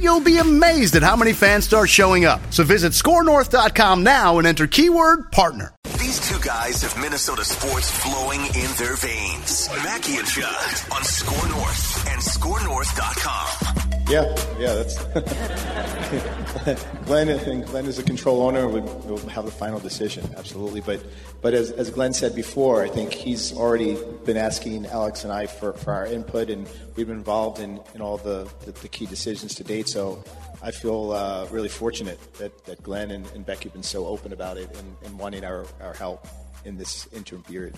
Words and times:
you'll 0.00 0.20
be 0.20 0.38
amazed 0.38 0.96
at 0.96 1.02
how 1.02 1.16
many 1.16 1.32
fans 1.32 1.64
start 1.64 1.88
showing 1.88 2.24
up. 2.24 2.40
So 2.50 2.64
visit 2.64 2.92
scorenorth.com 2.92 4.02
now 4.02 4.38
and 4.38 4.46
enter 4.46 4.66
keyword 4.66 5.30
partner. 5.32 5.74
These 5.98 6.28
two 6.28 6.38
guys 6.40 6.82
have 6.82 7.00
Minnesota 7.00 7.44
sports 7.44 7.90
flowing 7.90 8.40
in 8.40 8.70
their 8.78 8.96
veins. 8.96 9.68
Mackey 9.82 10.16
and 10.16 10.26
Judd 10.26 10.92
on 10.92 11.02
Score 11.04 11.48
North 11.48 12.08
and 12.08 12.20
ScoreNorth.com. 12.20 13.83
Yeah, 14.08 14.24
yeah, 14.58 14.74
that's 14.74 15.02
Glenn. 17.06 17.30
I 17.30 17.38
think 17.38 17.66
Glenn 17.66 17.86
is 17.86 17.98
a 17.98 18.02
control 18.02 18.42
owner 18.42 18.68
will 18.68 19.18
have 19.28 19.46
the 19.46 19.50
final 19.50 19.80
decision, 19.80 20.28
absolutely. 20.36 20.82
But 20.82 21.02
but 21.40 21.54
as, 21.54 21.70
as 21.70 21.88
Glenn 21.90 22.12
said 22.12 22.34
before, 22.34 22.82
I 22.82 22.88
think 22.88 23.14
he's 23.14 23.56
already 23.56 23.96
been 24.24 24.36
asking 24.36 24.86
Alex 24.86 25.24
and 25.24 25.32
I 25.32 25.46
for, 25.46 25.72
for 25.72 25.92
our 25.92 26.06
input, 26.06 26.50
and 26.50 26.68
we've 26.96 27.06
been 27.06 27.16
involved 27.16 27.60
in, 27.60 27.80
in 27.94 28.02
all 28.02 28.18
the, 28.18 28.48
the, 28.66 28.72
the 28.72 28.88
key 28.88 29.06
decisions 29.06 29.54
to 29.56 29.64
date. 29.64 29.88
So 29.88 30.22
I 30.62 30.70
feel 30.70 31.12
uh, 31.12 31.46
really 31.50 31.68
fortunate 31.68 32.20
that, 32.34 32.64
that 32.66 32.82
Glenn 32.82 33.10
and, 33.10 33.26
and 33.32 33.44
Becky 33.44 33.64
have 33.64 33.72
been 33.72 33.82
so 33.82 34.06
open 34.06 34.32
about 34.32 34.58
it 34.58 34.70
and, 34.78 34.96
and 35.04 35.18
wanting 35.18 35.44
our, 35.44 35.66
our 35.80 35.94
help 35.94 36.26
in 36.64 36.76
this 36.76 37.08
interim 37.12 37.42
period. 37.42 37.74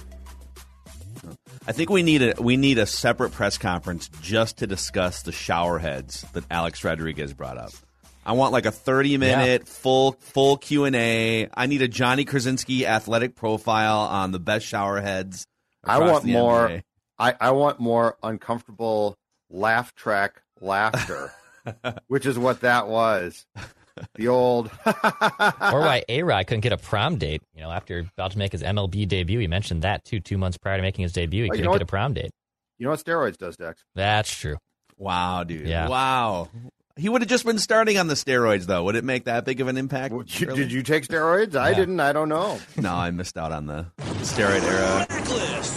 I 1.67 1.72
think 1.72 1.91
we 1.91 2.03
need 2.03 2.22
a 2.22 2.34
we 2.41 2.56
need 2.56 2.78
a 2.78 2.86
separate 2.86 3.33
press 3.33 3.59
conference 3.59 4.09
just 4.22 4.59
to 4.59 4.67
discuss 4.67 5.22
the 5.22 5.33
shower 5.33 5.78
heads 5.78 6.25
that 6.33 6.45
Alex 6.50 6.84
Rodriguez 6.84 7.33
brought 7.33 7.59
up. 7.59 7.72
I 8.25 8.33
want 8.33 8.53
like 8.53 8.67
a 8.67 8.72
thirty 8.72 9.17
minute 9.17 9.62
yeah. 9.64 9.72
full 9.72 10.12
full 10.12 10.56
Q 10.56 10.84
and 10.84 10.97
A. 10.97 11.48
I 11.55 11.67
need 11.67 11.83
a 11.83 11.89
Johnny 11.89 12.25
Krawczynski 12.25 12.83
athletic 12.83 13.34
profile 13.37 14.00
on 14.00 14.33
the 14.33 14.41
best 14.41 14.67
shower 14.67 15.00
heads. 15.00 15.47
I 15.84 15.98
want 16.00 16.25
more. 16.25 16.83
I, 17.19 17.34
I 17.41 17.50
want 17.53 17.81
more 17.81 18.19
uncomfortable 18.22 19.17
laugh 19.48 19.94
track 19.94 20.42
laughter, 20.61 21.33
which 22.09 22.27
is 22.27 22.39
what 22.39 22.61
that 22.61 22.89
was. 22.89 23.47
The 24.16 24.28
old. 24.28 24.70
or 24.86 25.80
why 25.80 26.02
A 26.08 26.22
Rod 26.22 26.47
couldn't 26.47 26.61
get 26.62 26.72
a 26.72 26.77
prom 26.78 27.16
date. 27.16 27.42
You 27.55 27.62
know, 27.62 27.70
after 27.70 28.00
about 28.16 28.33
to 28.33 28.38
make 28.38 28.53
his 28.53 28.62
MLB 28.62 29.06
debut, 29.08 29.38
he 29.38 29.47
mentioned 29.47 29.83
that 29.83 30.05
too. 30.05 30.20
Two 30.20 30.38
months 30.38 30.56
prior 30.58 30.77
to 30.77 30.83
making 30.83 31.03
his 31.03 31.12
debut, 31.12 31.44
he 31.44 31.48
Oh, 31.50 31.53
couldn't 31.53 31.64
know 31.64 31.70
get 31.72 31.75
what? 31.77 31.83
a 31.83 31.86
prom 31.86 32.14
date. 32.14 32.30
You 32.78 32.84
know 32.84 32.91
what 32.91 33.03
steroids 33.05 33.36
does, 33.38 33.56
Dex? 33.56 33.83
That's 33.94 34.34
true. 34.34 34.56
Wow, 34.98 35.44
dude. 35.44 35.66
Yeah. 35.66 35.88
Wow. 35.88 36.48
He 36.98 37.09
would 37.10 37.20
have 37.20 37.28
just 37.28 37.44
been 37.44 37.59
starting 37.59 37.98
on 37.98 38.06
the 38.06 38.15
steroids, 38.15 38.65
though. 38.65 38.84
Would 38.84 38.97
it 38.97 39.04
make 39.04 39.25
that 39.25 39.44
big 39.44 39.60
of 39.60 39.69
an 39.69 39.76
impact? 39.76 40.15
Well, 40.15 40.25
you- 40.26 40.47
did 40.47 40.72
you 40.72 40.82
take 40.82 41.06
steroids? 41.06 41.54
I 41.54 41.70
Yeah. 41.70 41.76
didn't. 41.76 42.00
I 42.00 42.12
don't 42.15 42.28
know. 42.31 42.59
No, 42.76 42.94
I 42.94 43.10
missed 43.10 43.37
out 43.37 43.53
on 43.53 43.66
the 43.66 43.87
steroid 44.22 44.62
era. 44.62 45.06
Reckless 45.10 45.20
speculation. 45.20 45.75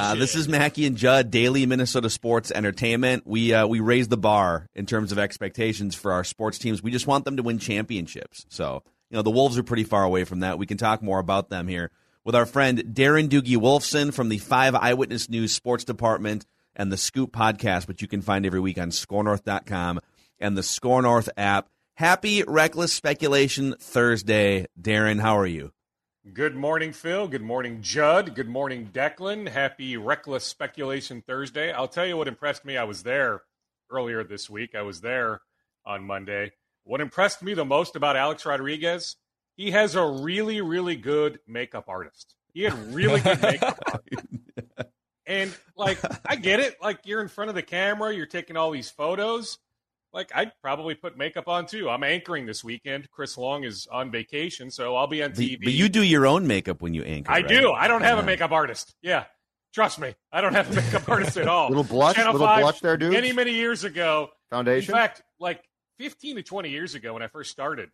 Uh, 0.00 0.14
this 0.14 0.34
is 0.34 0.48
Mackey 0.48 0.86
and 0.86 0.96
Judd, 0.96 1.30
daily 1.30 1.66
Minnesota 1.66 2.08
sports 2.08 2.50
entertainment. 2.50 3.26
We 3.26 3.52
uh, 3.52 3.66
we 3.66 3.80
raise 3.80 4.08
the 4.08 4.16
bar 4.16 4.66
in 4.74 4.86
terms 4.86 5.12
of 5.12 5.18
expectations 5.18 5.94
for 5.94 6.12
our 6.12 6.24
sports 6.24 6.58
teams. 6.58 6.82
We 6.82 6.90
just 6.90 7.06
want 7.06 7.26
them 7.26 7.36
to 7.36 7.42
win 7.42 7.58
championships. 7.58 8.46
So 8.48 8.82
you 9.10 9.16
know 9.16 9.22
the 9.22 9.30
Wolves 9.30 9.58
are 9.58 9.62
pretty 9.62 9.84
far 9.84 10.02
away 10.02 10.24
from 10.24 10.40
that. 10.40 10.58
We 10.58 10.64
can 10.64 10.78
talk 10.78 11.02
more 11.02 11.18
about 11.18 11.50
them 11.50 11.68
here 11.68 11.90
with 12.24 12.34
our 12.34 12.46
friend 12.46 12.78
Darren 12.78 13.28
Doogie 13.28 13.58
Wolfson 13.58 14.10
from 14.14 14.30
the 14.30 14.38
Five 14.38 14.74
Eyewitness 14.74 15.28
News 15.28 15.52
Sports 15.52 15.84
Department 15.84 16.46
and 16.74 16.90
the 16.90 16.96
Scoop 16.96 17.30
podcast, 17.30 17.86
which 17.86 18.00
you 18.00 18.08
can 18.08 18.22
find 18.22 18.46
every 18.46 18.60
week 18.60 18.78
on 18.78 18.88
ScoreNorth.com 18.88 20.00
and 20.38 20.56
the 20.56 20.62
Score 20.62 21.02
North 21.02 21.28
app. 21.36 21.68
Happy 21.92 22.42
Reckless 22.42 22.94
Speculation 22.94 23.74
Thursday, 23.78 24.64
Darren. 24.80 25.20
How 25.20 25.36
are 25.36 25.46
you? 25.46 25.72
Good 26.28 26.54
morning, 26.54 26.92
Phil. 26.92 27.28
Good 27.28 27.40
morning, 27.40 27.80
Judd. 27.80 28.34
Good 28.34 28.48
morning, 28.48 28.90
Declan. 28.92 29.48
Happy 29.48 29.96
Reckless 29.96 30.44
Speculation 30.44 31.22
Thursday. 31.22 31.72
I'll 31.72 31.88
tell 31.88 32.04
you 32.04 32.18
what 32.18 32.28
impressed 32.28 32.62
me. 32.62 32.76
I 32.76 32.84
was 32.84 33.04
there 33.04 33.40
earlier 33.90 34.22
this 34.22 34.50
week. 34.50 34.74
I 34.74 34.82
was 34.82 35.00
there 35.00 35.40
on 35.86 36.04
Monday. 36.04 36.52
What 36.84 37.00
impressed 37.00 37.42
me 37.42 37.54
the 37.54 37.64
most 37.64 37.96
about 37.96 38.16
Alex 38.16 38.44
Rodriguez, 38.44 39.16
he 39.56 39.70
has 39.70 39.94
a 39.94 40.04
really, 40.06 40.60
really 40.60 40.94
good 40.94 41.40
makeup 41.48 41.86
artist. 41.88 42.34
He 42.52 42.64
had 42.64 42.94
really 42.94 43.20
good 43.20 43.40
makeup 43.42 43.78
artist. 43.86 44.26
And 45.24 45.56
like, 45.74 45.98
I 46.26 46.36
get 46.36 46.60
it. 46.60 46.76
Like, 46.82 47.00
you're 47.06 47.22
in 47.22 47.28
front 47.28 47.48
of 47.48 47.54
the 47.54 47.62
camera, 47.62 48.14
you're 48.14 48.26
taking 48.26 48.58
all 48.58 48.70
these 48.70 48.90
photos. 48.90 49.56
Like, 50.12 50.30
I'd 50.34 50.52
probably 50.62 50.94
put 50.94 51.16
makeup 51.16 51.46
on 51.46 51.66
too. 51.66 51.88
I'm 51.88 52.02
anchoring 52.02 52.46
this 52.46 52.64
weekend. 52.64 53.10
Chris 53.10 53.38
Long 53.38 53.62
is 53.64 53.86
on 53.90 54.10
vacation, 54.10 54.70
so 54.70 54.96
I'll 54.96 55.06
be 55.06 55.22
on 55.22 55.30
But, 55.30 55.38
TV. 55.38 55.58
but 55.62 55.72
you 55.72 55.88
do 55.88 56.02
your 56.02 56.26
own 56.26 56.46
makeup 56.46 56.82
when 56.82 56.94
you 56.94 57.02
anchor. 57.04 57.30
I 57.30 57.36
right? 57.36 57.48
do. 57.48 57.70
I 57.72 57.86
don't 57.88 58.02
have 58.02 58.18
a 58.18 58.22
makeup 58.22 58.50
artist. 58.50 58.94
Yeah. 59.02 59.24
Trust 59.72 60.00
me. 60.00 60.14
I 60.32 60.40
don't 60.40 60.54
have 60.54 60.68
a 60.70 60.74
makeup 60.74 61.08
artist 61.08 61.36
at 61.36 61.46
all. 61.46 61.68
Little 61.68 61.84
blush, 61.84 62.16
Channel 62.16 62.32
little 62.32 62.46
5, 62.48 62.60
blush 62.60 62.80
there, 62.80 62.96
dude. 62.96 63.12
Many, 63.12 63.32
many 63.32 63.52
years 63.52 63.84
ago. 63.84 64.30
Foundation. 64.50 64.92
In 64.92 65.00
fact, 65.00 65.22
like 65.38 65.62
15 66.00 66.36
to 66.36 66.42
20 66.42 66.70
years 66.70 66.96
ago 66.96 67.12
when 67.14 67.22
I 67.22 67.28
first 67.28 67.52
started 67.52 67.90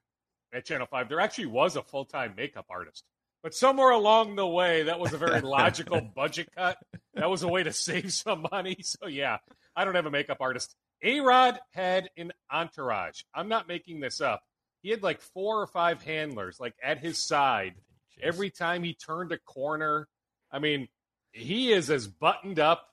at 0.54 0.64
Channel 0.64 0.86
5, 0.90 1.10
there 1.10 1.20
actually 1.20 1.46
was 1.46 1.76
a 1.76 1.82
full 1.82 2.06
time 2.06 2.32
makeup 2.34 2.64
artist. 2.70 3.04
But 3.42 3.54
somewhere 3.54 3.90
along 3.90 4.36
the 4.36 4.46
way, 4.46 4.84
that 4.84 4.98
was 4.98 5.12
a 5.12 5.18
very 5.18 5.40
logical 5.42 6.00
budget 6.00 6.48
cut. 6.56 6.78
That 7.14 7.28
was 7.28 7.42
a 7.42 7.48
way 7.48 7.62
to 7.62 7.72
save 7.74 8.10
some 8.12 8.46
money. 8.50 8.78
So, 8.80 9.06
yeah, 9.06 9.36
I 9.76 9.84
don't 9.84 9.94
have 9.94 10.06
a 10.06 10.10
makeup 10.10 10.38
artist. 10.40 10.74
A 11.02 11.20
Rod 11.20 11.58
had 11.72 12.10
an 12.16 12.32
entourage. 12.50 13.22
I'm 13.34 13.48
not 13.48 13.68
making 13.68 14.00
this 14.00 14.20
up. 14.20 14.42
He 14.82 14.90
had 14.90 15.02
like 15.02 15.20
four 15.20 15.60
or 15.60 15.66
five 15.66 16.02
handlers, 16.02 16.58
like 16.60 16.74
at 16.82 16.98
his 16.98 17.18
side, 17.18 17.74
every 18.22 18.50
time 18.50 18.82
he 18.82 18.94
turned 18.94 19.32
a 19.32 19.38
corner. 19.38 20.08
I 20.50 20.58
mean, 20.58 20.88
he 21.32 21.72
is 21.72 21.90
as 21.90 22.06
buttoned 22.06 22.58
up 22.58 22.88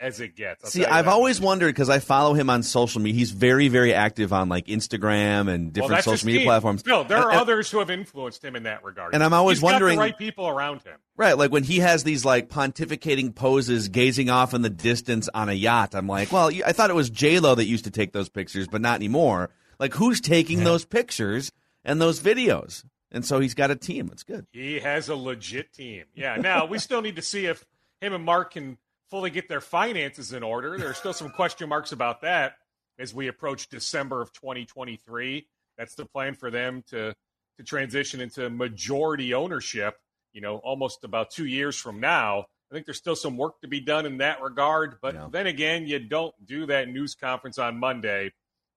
as 0.00 0.20
it 0.20 0.36
gets. 0.36 0.64
I'll 0.64 0.70
See, 0.70 0.84
I've 0.84 1.08
always 1.08 1.40
wondered 1.40 1.74
because 1.74 1.88
I 1.90 1.98
follow 1.98 2.34
him 2.34 2.48
on 2.50 2.62
social 2.62 3.00
media. 3.00 3.18
He's 3.18 3.30
very, 3.32 3.68
very 3.68 3.92
active 3.92 4.32
on 4.32 4.48
like 4.48 4.66
Instagram 4.66 5.48
and 5.52 5.72
different 5.72 5.96
his 5.96 6.04
social 6.04 6.26
media 6.26 6.44
platforms. 6.44 6.80
Still, 6.80 7.04
there 7.04 7.18
are 7.18 7.30
And- 7.30 7.40
others 7.40 7.70
who 7.70 7.80
have 7.80 7.90
influenced 7.90 8.44
him 8.44 8.54
in 8.56 8.62
that 8.62 8.84
regard. 8.84 9.14
And 9.14 9.24
I'm 9.24 9.32
always 9.32 9.58
He's 9.58 9.62
got 9.62 9.72
wondering- 9.72 9.96
the 9.96 10.02
right 10.02 10.16
people 10.18 10.46
around 10.48 10.82
him. 10.82 10.94
Right, 11.16 11.36
like 11.36 11.50
when 11.50 11.64
he 11.64 11.80
has 11.80 12.04
these 12.04 12.24
like 12.24 12.48
pontificating 12.48 13.34
poses, 13.34 13.88
gazing 13.88 14.30
off 14.30 14.54
in 14.54 14.62
the 14.62 14.70
distance 14.70 15.28
on 15.34 15.48
a 15.48 15.52
yacht. 15.52 15.94
I'm 15.94 16.06
like, 16.06 16.30
well, 16.30 16.50
I 16.64 16.72
thought 16.72 16.90
it 16.90 16.94
was 16.96 17.10
J 17.10 17.40
Lo 17.40 17.54
that 17.56 17.64
used 17.66 17.84
to 17.84 17.90
take 17.90 18.12
those 18.12 18.28
pictures, 18.28 18.68
but 18.68 18.80
not 18.80 18.94
anymore. 18.96 19.50
Like, 19.80 19.94
who's 19.94 20.20
taking 20.20 20.62
those 20.64 20.84
pictures 20.84 21.50
and 21.84 22.00
those 22.00 22.20
videos? 22.20 22.84
And 23.10 23.24
so 23.24 23.40
he's 23.40 23.54
got 23.54 23.70
a 23.70 23.76
team. 23.76 24.10
It's 24.12 24.22
good. 24.22 24.46
He 24.52 24.80
has 24.80 25.08
a 25.08 25.16
legit 25.16 25.72
team. 25.72 26.04
Yeah. 26.14 26.36
Now 26.36 26.66
we 26.66 26.78
still 26.78 27.00
need 27.02 27.16
to 27.16 27.22
see 27.22 27.46
if 27.46 27.64
him 28.00 28.12
and 28.12 28.24
Mark 28.24 28.52
can 28.52 28.78
fully 29.10 29.30
get 29.30 29.48
their 29.48 29.60
finances 29.60 30.32
in 30.32 30.42
order. 30.42 30.78
There 30.78 30.88
are 30.90 30.94
still 30.94 31.12
some 31.12 31.30
question 31.30 31.68
marks 31.68 31.92
about 31.92 32.20
that 32.22 32.54
as 32.98 33.14
we 33.14 33.28
approach 33.28 33.68
December 33.68 34.20
of 34.20 34.32
2023. 34.32 35.46
That's 35.76 35.94
the 35.94 36.04
plan 36.04 36.34
for 36.34 36.50
them 36.50 36.82
to 36.90 37.14
to 37.56 37.64
transition 37.64 38.20
into 38.20 38.48
majority 38.50 39.34
ownership. 39.34 39.96
You 40.32 40.40
know, 40.40 40.58
almost 40.58 41.02
about 41.04 41.30
two 41.30 41.46
years 41.46 41.76
from 41.76 41.98
now. 42.00 42.46
I 42.70 42.74
think 42.74 42.84
there's 42.86 42.98
still 42.98 43.16
some 43.16 43.36
work 43.36 43.60
to 43.62 43.68
be 43.68 43.80
done 43.80 44.04
in 44.04 44.18
that 44.18 44.42
regard. 44.42 45.00
But 45.00 45.14
Yeah. 45.14 45.28
then 45.32 45.46
again, 45.46 45.86
you 45.86 45.98
don't 45.98 46.34
do 46.46 46.66
that 46.66 46.88
news 46.88 47.14
conference 47.14 47.58
on 47.58 47.78
Monday 47.78 48.32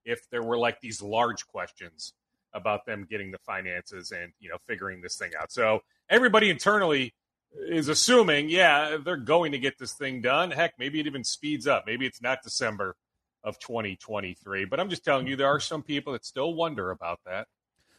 if 0.05 0.29
there 0.29 0.41
were 0.41 0.57
like 0.57 0.79
these 0.79 1.01
large 1.01 1.45
questions 1.45 2.13
about 2.53 2.85
them 2.85 3.05
getting 3.09 3.31
the 3.31 3.37
finances 3.39 4.11
and 4.11 4.33
you 4.39 4.49
know 4.49 4.57
figuring 4.65 5.01
this 5.01 5.17
thing 5.17 5.31
out. 5.39 5.51
So 5.51 5.81
everybody 6.09 6.49
internally 6.49 7.13
is 7.53 7.87
assuming, 7.87 8.49
yeah, 8.49 8.97
they're 9.03 9.17
going 9.17 9.51
to 9.51 9.59
get 9.59 9.77
this 9.77 9.93
thing 9.93 10.21
done. 10.21 10.51
Heck, 10.51 10.73
maybe 10.79 10.99
it 10.99 11.07
even 11.07 11.23
speeds 11.23 11.67
up. 11.67 11.83
Maybe 11.85 12.05
it's 12.05 12.21
not 12.21 12.39
December 12.43 12.95
of 13.43 13.59
2023. 13.59 14.65
But 14.65 14.79
I'm 14.79 14.89
just 14.89 15.03
telling 15.03 15.27
you, 15.27 15.35
there 15.35 15.47
are 15.47 15.59
some 15.59 15.83
people 15.83 16.13
that 16.13 16.25
still 16.25 16.53
wonder 16.53 16.91
about 16.91 17.19
that. 17.25 17.47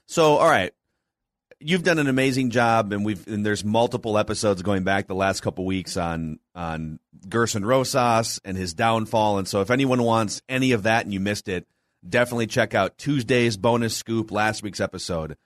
So, 0.07 0.37
all 0.37 0.49
right. 0.49 0.73
you've 1.61 1.83
done 1.83 1.99
an 1.99 2.09
amazing 2.09 2.51
job, 2.51 2.93
and 2.93 3.05
we've 3.05 3.27
and 3.27 3.45
there's 3.45 3.65
multiple 3.65 4.19
episodes 4.19 4.63
going 4.63 4.85
back 4.85 5.07
the 5.07 5.15
last 5.15 5.41
couple 5.41 5.65
weeks 5.65 5.97
on 5.97 6.39
on 6.55 6.99
Gerson 7.29 7.65
Rosas 7.65 8.41
and 8.45 8.57
his 8.57 8.75
downfall. 8.75 9.39
And 9.39 9.49
so, 9.49 9.61
if 9.61 9.71
anyone 9.71 10.03
wants 10.03 10.43
any 10.49 10.73
of 10.73 10.85
that 10.85 11.05
and 11.05 11.13
you 11.13 11.21
missed 11.21 11.49
it, 11.49 11.67
definitely 12.07 12.47
check 12.47 12.75
out 12.75 12.99
Tuesday's 12.99 13.57
bonus 13.57 13.97
scoop, 13.97 14.31
last 14.31 14.63
week's 14.63 14.81
episode. 14.81 15.37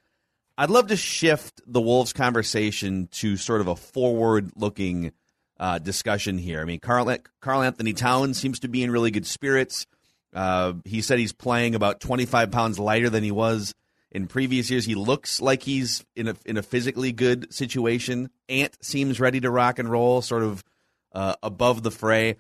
I'd 0.58 0.70
love 0.70 0.86
to 0.88 0.96
shift 0.96 1.60
the 1.66 1.80
Wolves 1.80 2.12
conversation 2.12 3.08
to 3.12 3.36
sort 3.36 3.60
of 3.60 3.68
a 3.68 3.76
forward 3.76 4.52
looking 4.56 5.12
uh, 5.58 5.78
discussion 5.78 6.38
here. 6.38 6.60
I 6.60 6.64
mean, 6.64 6.80
Karl 6.80 7.14
Carl 7.40 7.62
Anthony 7.62 7.92
Towns 7.92 8.38
seems 8.40 8.60
to 8.60 8.68
be 8.68 8.82
in 8.82 8.90
really 8.90 9.10
good 9.10 9.26
spirits. 9.26 9.86
Uh, 10.32 10.74
he 10.84 11.02
said 11.02 11.18
he's 11.18 11.32
playing 11.32 11.74
about 11.74 12.00
25 12.00 12.50
pounds 12.50 12.78
lighter 12.78 13.10
than 13.10 13.22
he 13.22 13.30
was 13.30 13.74
in 14.10 14.26
previous 14.26 14.70
years. 14.70 14.84
He 14.84 14.94
looks 14.94 15.40
like 15.40 15.62
he's 15.62 16.04
in 16.14 16.28
a 16.28 16.36
in 16.44 16.56
a 16.56 16.62
physically 16.62 17.12
good 17.12 17.52
situation. 17.52 18.30
Ant 18.48 18.76
seems 18.82 19.20
ready 19.20 19.40
to 19.40 19.50
rock 19.50 19.78
and 19.78 19.90
roll, 19.90 20.22
sort 20.22 20.42
of 20.42 20.64
uh, 21.12 21.34
above 21.42 21.82
the 21.82 21.90
fray. 21.90 22.36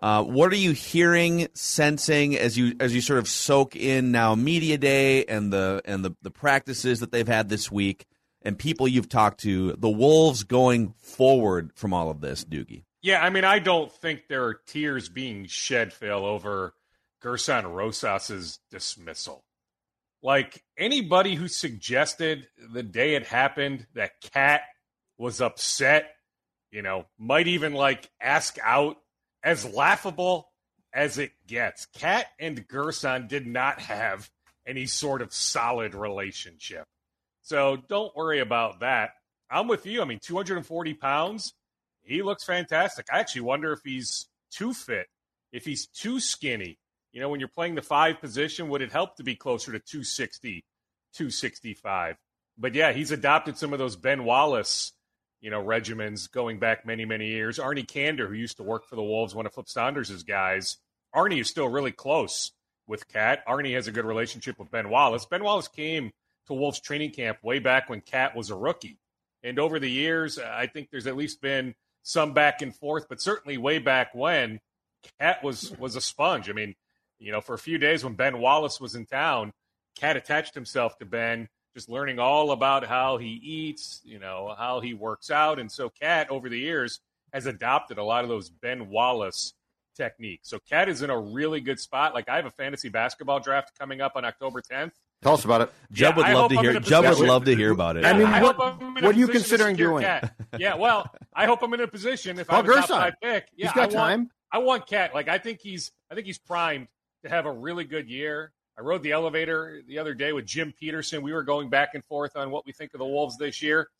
Uh, 0.00 0.24
what 0.24 0.50
are 0.52 0.56
you 0.56 0.72
hearing, 0.72 1.46
sensing 1.52 2.36
as 2.36 2.56
you 2.56 2.74
as 2.80 2.94
you 2.94 3.00
sort 3.02 3.18
of 3.18 3.28
soak 3.28 3.76
in 3.76 4.10
now 4.12 4.34
media 4.34 4.78
day 4.78 5.24
and 5.26 5.52
the 5.52 5.82
and 5.84 6.04
the, 6.04 6.16
the 6.22 6.30
practices 6.30 7.00
that 7.00 7.12
they've 7.12 7.28
had 7.28 7.48
this 7.50 7.70
week 7.70 8.06
and 8.42 8.58
people 8.58 8.88
you've 8.88 9.08
talked 9.08 9.40
to, 9.40 9.74
the 9.74 9.90
Wolves 9.90 10.44
going 10.44 10.94
forward 10.98 11.72
from 11.74 11.92
all 11.92 12.10
of 12.10 12.20
this, 12.20 12.44
Doogie? 12.44 12.84
Yeah, 13.02 13.22
I 13.22 13.30
mean, 13.30 13.44
I 13.44 13.58
don't 13.58 13.92
think 13.92 14.22
there 14.28 14.44
are 14.44 14.54
tears 14.54 15.08
being 15.08 15.46
shed, 15.46 15.92
Phil, 15.92 16.24
over 16.24 16.74
Gerson 17.20 17.66
Rosas's 17.66 18.58
dismissal. 18.70 19.44
Like 20.22 20.62
anybody 20.76 21.34
who 21.34 21.48
suggested 21.48 22.46
the 22.72 22.82
day 22.82 23.14
it 23.14 23.26
happened 23.26 23.86
that 23.94 24.20
Cat 24.20 24.62
was 25.16 25.40
upset, 25.40 26.10
you 26.70 26.82
know, 26.82 27.06
might 27.18 27.48
even 27.48 27.72
like 27.72 28.10
ask 28.20 28.58
out 28.62 28.96
as 29.42 29.64
laughable 29.64 30.50
as 30.92 31.18
it 31.18 31.32
gets. 31.46 31.86
Cat 31.86 32.26
and 32.38 32.66
Gerson 32.66 33.26
did 33.28 33.46
not 33.46 33.80
have 33.80 34.28
any 34.66 34.86
sort 34.86 35.22
of 35.22 35.32
solid 35.32 35.94
relationship. 35.94 36.84
So 37.42 37.78
don't 37.88 38.14
worry 38.14 38.40
about 38.40 38.80
that. 38.80 39.10
I'm 39.50 39.66
with 39.66 39.86
you. 39.86 40.02
I 40.02 40.04
mean, 40.04 40.20
240 40.22 40.94
pounds, 40.94 41.52
he 42.02 42.22
looks 42.22 42.44
fantastic. 42.44 43.06
I 43.12 43.18
actually 43.18 43.42
wonder 43.42 43.72
if 43.72 43.80
he's 43.84 44.28
too 44.50 44.72
fit, 44.72 45.06
if 45.52 45.64
he's 45.64 45.86
too 45.86 46.20
skinny. 46.20 46.78
You 47.12 47.20
know, 47.20 47.28
when 47.28 47.40
you're 47.40 47.48
playing 47.48 47.74
the 47.74 47.82
five 47.82 48.20
position, 48.20 48.68
would 48.68 48.82
it 48.82 48.92
help 48.92 49.16
to 49.16 49.24
be 49.24 49.34
closer 49.34 49.72
to 49.72 49.80
260, 49.80 50.64
265? 51.14 52.16
But 52.56 52.74
yeah, 52.74 52.92
he's 52.92 53.10
adopted 53.10 53.56
some 53.56 53.72
of 53.72 53.78
those 53.78 53.96
Ben 53.96 54.24
Wallace, 54.24 54.92
you 55.40 55.50
know, 55.50 55.62
regimens 55.62 56.30
going 56.30 56.58
back 56.58 56.86
many, 56.86 57.04
many 57.04 57.28
years. 57.28 57.58
Arnie 57.58 57.86
Kander, 57.86 58.28
who 58.28 58.34
used 58.34 58.58
to 58.58 58.62
work 58.62 58.86
for 58.86 58.96
the 58.96 59.02
Wolves, 59.02 59.34
one 59.34 59.46
of 59.46 59.54
Flip 59.54 59.68
Saunders' 59.68 60.22
guys. 60.22 60.76
Arnie 61.14 61.40
is 61.40 61.48
still 61.48 61.68
really 61.68 61.92
close 61.92 62.52
with 62.86 63.08
Cat. 63.08 63.44
Arnie 63.46 63.74
has 63.74 63.86
a 63.86 63.92
good 63.92 64.04
relationship 64.04 64.58
with 64.58 64.70
Ben 64.70 64.90
Wallace. 64.90 65.24
Ben 65.24 65.42
Wallace 65.42 65.68
came 65.68 66.12
to 66.46 66.54
Wolves 66.54 66.80
training 66.80 67.12
camp 67.12 67.38
way 67.42 67.58
back 67.58 67.88
when 67.88 68.00
Cat 68.00 68.36
was 68.36 68.50
a 68.50 68.56
rookie. 68.56 68.98
And 69.42 69.58
over 69.58 69.78
the 69.78 69.90
years, 69.90 70.38
I 70.38 70.66
think 70.66 70.90
there's 70.90 71.06
at 71.06 71.16
least 71.16 71.40
been 71.40 71.74
some 72.02 72.32
back 72.34 72.62
and 72.62 72.74
forth, 72.74 73.06
but 73.08 73.20
certainly 73.20 73.56
way 73.56 73.78
back 73.78 74.14
when 74.14 74.60
Cat 75.18 75.42
was 75.42 75.72
was 75.78 75.96
a 75.96 76.00
sponge. 76.00 76.50
I 76.50 76.52
mean, 76.52 76.74
you 77.18 77.32
know, 77.32 77.40
for 77.40 77.54
a 77.54 77.58
few 77.58 77.78
days 77.78 78.04
when 78.04 78.14
Ben 78.14 78.38
Wallace 78.38 78.80
was 78.80 78.94
in 78.94 79.06
town, 79.06 79.52
Cat 79.96 80.16
attached 80.16 80.54
himself 80.54 80.98
to 80.98 81.06
Ben, 81.06 81.48
just 81.74 81.88
learning 81.88 82.18
all 82.18 82.50
about 82.52 82.84
how 82.86 83.16
he 83.16 83.28
eats, 83.42 84.00
you 84.04 84.18
know, 84.18 84.54
how 84.58 84.80
he 84.80 84.94
works 84.94 85.30
out. 85.30 85.58
And 85.58 85.70
so 85.70 85.88
Cat 85.88 86.28
over 86.30 86.48
the 86.48 86.58
years 86.58 87.00
has 87.32 87.46
adopted 87.46 87.98
a 87.98 88.04
lot 88.04 88.24
of 88.24 88.28
those 88.28 88.50
Ben 88.50 88.88
Wallace 88.90 89.54
techniques. 89.96 90.48
So 90.48 90.58
Cat 90.58 90.88
is 90.88 91.02
in 91.02 91.10
a 91.10 91.18
really 91.18 91.60
good 91.60 91.78
spot. 91.78 92.14
Like 92.14 92.28
I 92.28 92.36
have 92.36 92.46
a 92.46 92.50
fantasy 92.50 92.88
basketball 92.88 93.40
draft 93.40 93.78
coming 93.78 94.00
up 94.00 94.12
on 94.16 94.24
October 94.24 94.60
10th. 94.62 94.92
Tell 95.22 95.34
us 95.34 95.44
about 95.44 95.60
it. 95.60 95.72
Jeb 95.92 96.12
Yeah, 96.12 96.16
would 96.16 96.26
I 96.26 96.32
love 96.32 96.50
to 96.50 96.56
I'm 96.58 96.64
hear. 96.64 96.80
Jeb 96.80 97.04
would 97.04 97.18
love 97.28 97.44
to 97.44 97.54
hear 97.54 97.70
about 97.72 97.96
it. 97.98 98.04
I 98.06 98.14
mean, 98.14 98.26
I 98.26 98.42
what- 98.42 98.58
I'm 98.58 98.96
in 98.96 99.04
a 99.04 99.06
what 99.06 99.14
are 99.14 99.18
you 99.18 99.28
considering 99.28 99.76
doing? 99.76 100.02
Cat. 100.02 100.34
Yeah, 100.58 100.74
well, 100.76 101.10
I 101.34 101.46
hope 101.46 101.62
I'm 101.62 101.72
in 101.74 101.80
a 101.80 101.86
position 101.86 102.38
if 102.38 102.48
Call 102.48 102.60
I'm 102.60 102.70
a 102.70 102.74
top 102.74 102.88
five 102.88 103.14
pick. 103.22 103.46
Yeah, 103.54 103.66
He's 103.66 103.74
got 103.74 103.82
I 103.82 103.82
want, 103.86 103.92
time. 103.94 104.30
I 104.50 104.58
want 104.58 104.86
Cat. 104.88 105.14
Like 105.14 105.28
I 105.28 105.38
think 105.38 105.60
he's 105.60 105.92
I 106.10 106.14
think 106.14 106.26
he's 106.26 106.38
primed 106.38 106.88
to 107.22 107.28
have 107.28 107.44
a 107.46 107.52
really 107.52 107.84
good 107.84 108.08
year. 108.08 108.52
I 108.80 108.82
rode 108.82 109.02
the 109.02 109.12
elevator 109.12 109.82
the 109.86 109.98
other 109.98 110.14
day 110.14 110.32
with 110.32 110.46
Jim 110.46 110.72
Petersen. 110.72 111.20
We 111.20 111.34
were 111.34 111.42
going 111.42 111.68
back 111.68 111.90
and 111.92 112.02
forth 112.06 112.34
on 112.34 112.50
what 112.50 112.64
we 112.64 112.72
think 112.72 112.94
of 112.94 112.98
the 112.98 113.04
Wolves 113.04 113.36
this 113.36 113.60
year. 113.60 113.90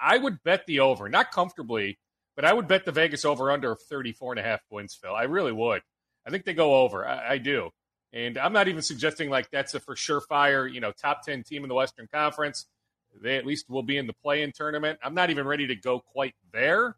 I 0.00 0.16
would 0.16 0.42
bet 0.42 0.64
the 0.66 0.80
over, 0.80 1.10
not 1.10 1.30
comfortably, 1.30 1.98
but 2.36 2.46
I 2.46 2.54
would 2.54 2.66
bet 2.66 2.86
the 2.86 2.92
Vegas 2.92 3.26
over 3.26 3.50
under 3.50 3.72
of 3.72 3.82
34 3.82 4.32
and 4.32 4.40
a 4.40 4.42
half 4.42 4.62
wins, 4.70 4.94
Phil. 4.94 5.14
I 5.14 5.24
really 5.24 5.52
would. 5.52 5.82
I 6.26 6.30
think 6.30 6.46
they 6.46 6.54
go 6.54 6.76
over. 6.76 7.06
I, 7.06 7.32
I 7.32 7.38
do. 7.38 7.68
And 8.14 8.38
I'm 8.38 8.54
not 8.54 8.66
even 8.66 8.80
suggesting 8.80 9.28
like 9.28 9.50
that's 9.50 9.74
a 9.74 9.80
for 9.80 9.94
surefire, 9.94 10.72
you 10.72 10.80
know, 10.80 10.90
top 10.90 11.22
10 11.22 11.42
team 11.42 11.62
in 11.62 11.68
the 11.68 11.74
Western 11.74 12.08
Conference. 12.10 12.64
They 13.20 13.36
at 13.36 13.44
least 13.44 13.68
will 13.68 13.82
be 13.82 13.98
in 13.98 14.06
the 14.06 14.14
play 14.14 14.42
in 14.42 14.52
tournament. 14.52 15.00
I'm 15.04 15.14
not 15.14 15.28
even 15.28 15.46
ready 15.46 15.66
to 15.66 15.76
go 15.76 16.00
quite 16.00 16.34
there, 16.50 16.96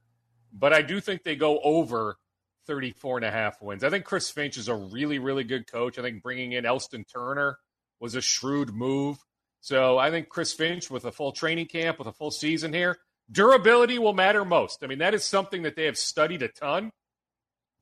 but 0.53 0.73
I 0.73 0.83
do 0.83 1.01
think 1.01 1.25
they 1.25 1.35
go 1.35 1.59
over 1.65 2.19
34 2.67 3.19
and 3.19 3.27
a 3.27 3.31
half 3.31 3.61
wins. 3.61 3.85
I 3.85 3.91
think 3.91 4.05
Chris 4.05 4.31
Finch 4.31 4.57
is 4.57 4.69
a 4.69 4.75
really, 4.75 5.19
really 5.19 5.45
good 5.45 5.71
coach. 5.71 5.99
I 5.99 6.03
think 6.03 6.23
bringing 6.23 6.53
in 6.53 6.67
Elston 6.67 7.05
Turner 7.05 7.59
was 8.01 8.15
a 8.15 8.21
shrewd 8.21 8.75
move. 8.75 9.19
So 9.61 9.99
I 9.99 10.11
think 10.11 10.29
Chris 10.29 10.53
Finch 10.53 10.91
with 10.91 11.05
a 11.05 11.13
full 11.13 11.33
training 11.33 11.67
camp, 11.67 11.99
with 11.99 12.09
a 12.09 12.13
full 12.13 12.31
season 12.31 12.73
here, 12.73 12.99
durability 13.31 13.99
will 13.99 14.13
matter 14.13 14.45
most. 14.45 14.83
I 14.83 14.89
mean, 14.89 14.99
that 14.99 15.15
is 15.15 15.25
something 15.25 15.63
that 15.63 15.77
they 15.77 15.85
have 15.85 15.99
studied 15.99 16.43
a 16.43 16.49
ton. 16.49 16.91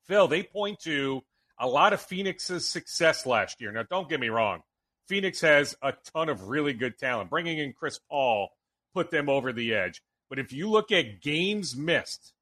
Phil, 0.07 0.27
they 0.27 0.43
point 0.43 0.79
to 0.81 1.21
a 1.59 1.67
lot 1.67 1.93
of 1.93 2.01
Phoenix's 2.01 2.67
success 2.67 3.25
last 3.25 3.61
year. 3.61 3.71
Now, 3.71 3.83
don't 3.89 4.09
get 4.09 4.19
me 4.19 4.29
wrong. 4.29 4.61
Phoenix 5.07 5.41
has 5.41 5.75
a 5.81 5.93
ton 6.13 6.29
of 6.29 6.43
really 6.49 6.73
good 6.73 6.97
talent. 6.97 7.29
Bringing 7.29 7.57
in 7.57 7.73
Chris 7.73 7.99
Paul 8.09 8.49
put 8.93 9.09
them 9.09 9.29
over 9.29 9.51
the 9.51 9.73
edge. 9.73 10.01
But 10.29 10.39
if 10.39 10.53
you 10.53 10.69
look 10.69 10.91
at 10.91 11.21
games 11.21 11.75
missed, 11.75 12.33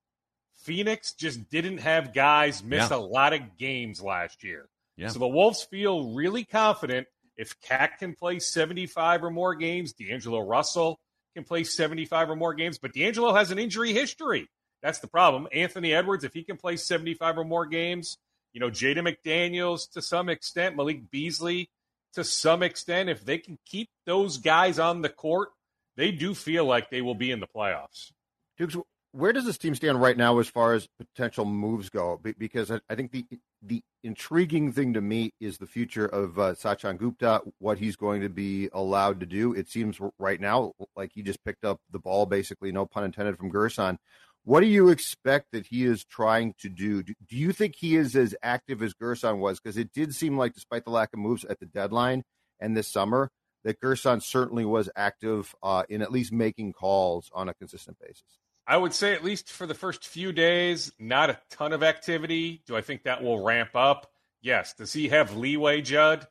Phoenix 0.63 1.13
just 1.13 1.50
didn't 1.50 1.79
have 1.79 2.13
guys 2.13 2.63
miss 2.63 2.89
Yeah. 2.89 2.97
a 2.97 3.00
lot 3.00 3.33
of 3.33 3.57
games 3.57 4.01
last 4.01 4.44
year. 4.44 4.69
Yeah. 4.97 5.07
So 5.07 5.19
the 5.19 5.27
Wolves 5.27 5.63
feel 5.63 6.13
really 6.13 6.44
confident 6.44 7.07
if 7.38 7.59
Cat 7.61 7.97
can 8.00 8.15
play 8.15 8.39
75 8.39 9.23
or 9.23 9.29
more 9.31 9.56
games, 9.56 9.94
D'Angelo 9.94 10.41
Russell 10.41 11.00
can 11.35 11.45
play 11.45 11.63
75 11.63 12.29
or 12.29 12.35
more 12.35 12.53
games, 12.53 12.77
but 12.77 12.94
D'Angelo 12.94 13.33
has 13.33 13.51
an 13.51 13.59
injury 13.59 13.94
history. 13.94 14.50
That's 14.81 15.00
the 15.00 15.07
problem. 15.07 15.47
Anthony 15.54 15.94
Edwards, 15.94 16.23
if 16.23 16.33
he 16.33 16.44
can 16.44 16.57
play 16.57 16.75
75 16.75 17.37
or 17.37 17.44
more 17.45 17.66
games, 17.66 18.18
you 18.54 18.59
know, 18.59 18.69
Jaden 18.69 19.07
McDaniels 19.07 19.89
to 19.92 20.01
some 20.01 20.28
extent, 20.28 20.75
Malik 20.75 21.09
Beasley 21.11 21.69
to 22.13 22.23
some 22.23 22.63
extent, 22.63 23.07
if 23.09 23.23
they 23.23 23.37
can 23.37 23.57
keep 23.66 23.89
those 24.06 24.37
guys 24.37 24.80
on 24.80 25.01
the 25.01 25.09
court, 25.09 25.49
they 25.95 26.11
do 26.11 26.33
feel 26.33 26.66
like 26.66 26.89
they 26.89 27.01
will 27.01 27.16
be 27.16 27.30
in 27.31 27.39
the 27.39 27.47
playoffs. 27.47 28.11
Dukes, 28.57 28.75
where 29.11 29.33
does 29.33 29.45
this 29.45 29.57
team 29.57 29.73
stand 29.73 30.01
right 30.01 30.18
now 30.18 30.37
as 30.39 30.47
far 30.47 30.73
as 30.73 30.87
potential 30.97 31.45
moves 31.45 31.89
go? 31.89 32.19
Because 32.37 32.71
I 32.71 32.95
think 32.95 33.11
the 33.11 33.25
the 33.61 33.81
intriguing 34.04 34.71
thing 34.71 34.94
to 34.94 35.01
me 35.01 35.33
is 35.39 35.57
the 35.57 35.66
future 35.66 36.06
of 36.06 36.39
uh, 36.39 36.54
Sachin 36.54 36.97
Gupta, 36.97 37.42
what 37.57 37.80
he's 37.80 37.95
going 37.95 38.21
to 38.21 38.30
be 38.30 38.69
allowed 38.71 39.19
to 39.19 39.25
do. 39.25 39.54
It 39.54 39.68
seems 39.68 39.99
right 40.19 40.39
now 40.39 40.73
like 40.95 41.11
he 41.13 41.23
just 41.23 41.44
picked 41.44 41.66
up 41.66 41.80
the 41.92 41.99
ball, 41.99 42.25
basically, 42.25 42.71
no 42.71 42.85
pun 42.85 43.04
intended, 43.04 43.37
from 43.37 43.49
Gerson. 43.49 43.97
What 44.45 44.61
do 44.61 44.68
you 44.68 44.89
expect 44.89 45.47
that 45.51 45.68
he 45.68 45.85
is 45.85 46.06
trying 46.06 46.54
to 46.59 46.69
do? 46.69 47.04
Do 47.04 47.13
do 47.28 47.35
you 47.35 47.51
think 47.51 47.75
he 47.78 47.95
is 47.95 48.16
as 48.16 48.35
active 48.44 48.81
as 48.83 48.94
Gerson 48.94 49.39
was? 49.39 49.59
Because 49.59 49.78
it 49.78 49.92
did 49.92 50.13
seem 50.16 50.37
like, 50.37 50.54
despite 50.54 50.85
the 50.85 50.92
lack 50.92 51.09
of 51.13 51.19
moves 51.19 51.45
at 51.45 51.59
the 51.59 51.66
deadline 51.66 52.23
and 52.59 52.78
this 52.78 52.87
summer, 52.87 53.31
that 53.63 53.80
Gerson 53.81 54.21
certainly 54.21 54.66
was 54.66 54.89
active 54.95 55.56
uh, 55.63 55.83
in 55.89 56.01
at 56.01 56.11
least 56.11 56.31
making 56.31 56.73
calls 56.73 57.30
on 57.33 57.49
a 57.49 57.54
consistent 57.54 57.97
basis. 57.99 58.39
I 58.69 58.78
would 58.78 58.94
say 58.94 59.14
at 59.14 59.23
least 59.23 59.49
for 59.49 59.66
the 59.66 59.73
first 59.73 60.06
few 60.06 60.31
days, 60.31 60.92
not 60.99 61.31
a 61.31 61.40
ton 61.49 61.73
of 61.73 61.81
activity. 61.81 62.61
Do 62.68 62.78
I 62.78 62.81
think 62.81 63.02
that 63.04 63.23
will 63.23 63.44
ramp 63.44 63.71
up? 63.73 64.11
Yes. 64.44 64.76
Does 64.76 64.94
he 64.94 65.09
have 65.09 65.35
leeway, 65.35 65.81
Judd, 65.81 66.28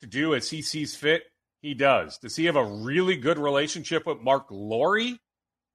to 0.00 0.06
do 0.06 0.34
as 0.34 0.48
he 0.48 0.62
sees 0.62 0.96
fit? 0.96 1.24
He 1.60 1.74
does. 1.74 2.16
Does 2.16 2.36
he 2.36 2.46
have 2.46 2.56
a 2.56 2.64
really 2.64 3.16
good 3.16 3.38
relationship 3.38 4.06
with 4.06 4.22
Marc 4.22 4.46
Lore? 4.50 5.18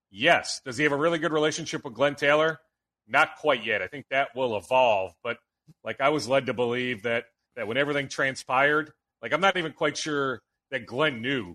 Yes. 0.09 0.61
Does 0.65 0.77
he 0.77 0.83
have 0.83 0.93
a 0.93 0.97
really 0.97 1.19
good 1.19 1.31
relationship 1.31 1.85
with 1.85 1.93
Glenn 1.93 2.15
Taylor? 2.15 2.59
Not 3.07 3.35
quite 3.37 3.63
yet. 3.63 3.83
I 3.83 3.87
think 3.87 4.07
that 4.09 4.29
will 4.35 4.57
evolve. 4.57 5.13
But 5.23 5.37
like 5.83 6.01
I 6.01 6.09
was 6.09 6.27
led 6.27 6.47
to 6.47 6.55
believe 6.55 7.03
that 7.03 7.25
that 7.55 7.67
when 7.67 7.77
everything 7.77 8.07
transpired, 8.07 8.91
like 9.21 9.31
I'm 9.31 9.41
not 9.41 9.57
even 9.57 9.73
quite 9.73 9.95
sure 9.95 10.41
that 10.71 10.87
Glenn 10.87 11.21
knew 11.21 11.53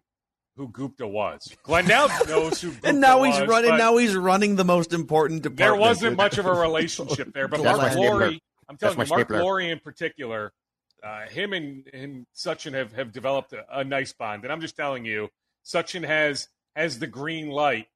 who 0.57 0.69
Gupta 0.69 1.07
was. 1.07 1.55
Glenn 1.63 1.87
now 1.87 2.07
knows 2.29 2.61
who 2.61 2.71
Gupta 2.73 2.89
and 2.89 3.01
now 3.01 3.23
he's 3.23 3.39
was, 3.41 3.49
running. 3.49 3.77
Now 3.77 3.97
he's 3.97 4.15
running 4.15 4.57
the 4.57 4.65
most 4.65 4.93
important 4.93 5.43
department. 5.43 5.59
there 5.59 5.75
wasn't 5.75 6.17
much 6.25 6.39
of 6.39 6.47
a 6.47 6.53
relationship 6.53 7.33
there, 7.33 7.49
but 7.49 7.61
Mark 7.65 7.81
I'm 7.81 8.77
telling 8.79 8.97
That's 8.97 9.11
you, 9.11 9.17
Mark. 9.17 9.31
Lore 9.31 9.61
in 9.61 9.79
particular, 9.79 10.53
uh, 11.03 11.27
him 11.29 11.53
and, 11.53 11.87
and 11.93 12.27
Sachin 12.35 12.73
have, 12.73 12.93
have 12.93 13.13
developed 13.13 13.53
a, 13.53 13.65
a 13.81 13.85
nice 13.85 14.13
bond. 14.13 14.45
And 14.45 14.53
I'm 14.53 14.61
just 14.61 14.77
telling 14.77 15.05
you, 15.05 15.29
Sachin 15.65 16.05
has 16.05 16.49
has 16.77 16.99
the 16.99 17.07
green 17.07 17.51
light 17.51 17.87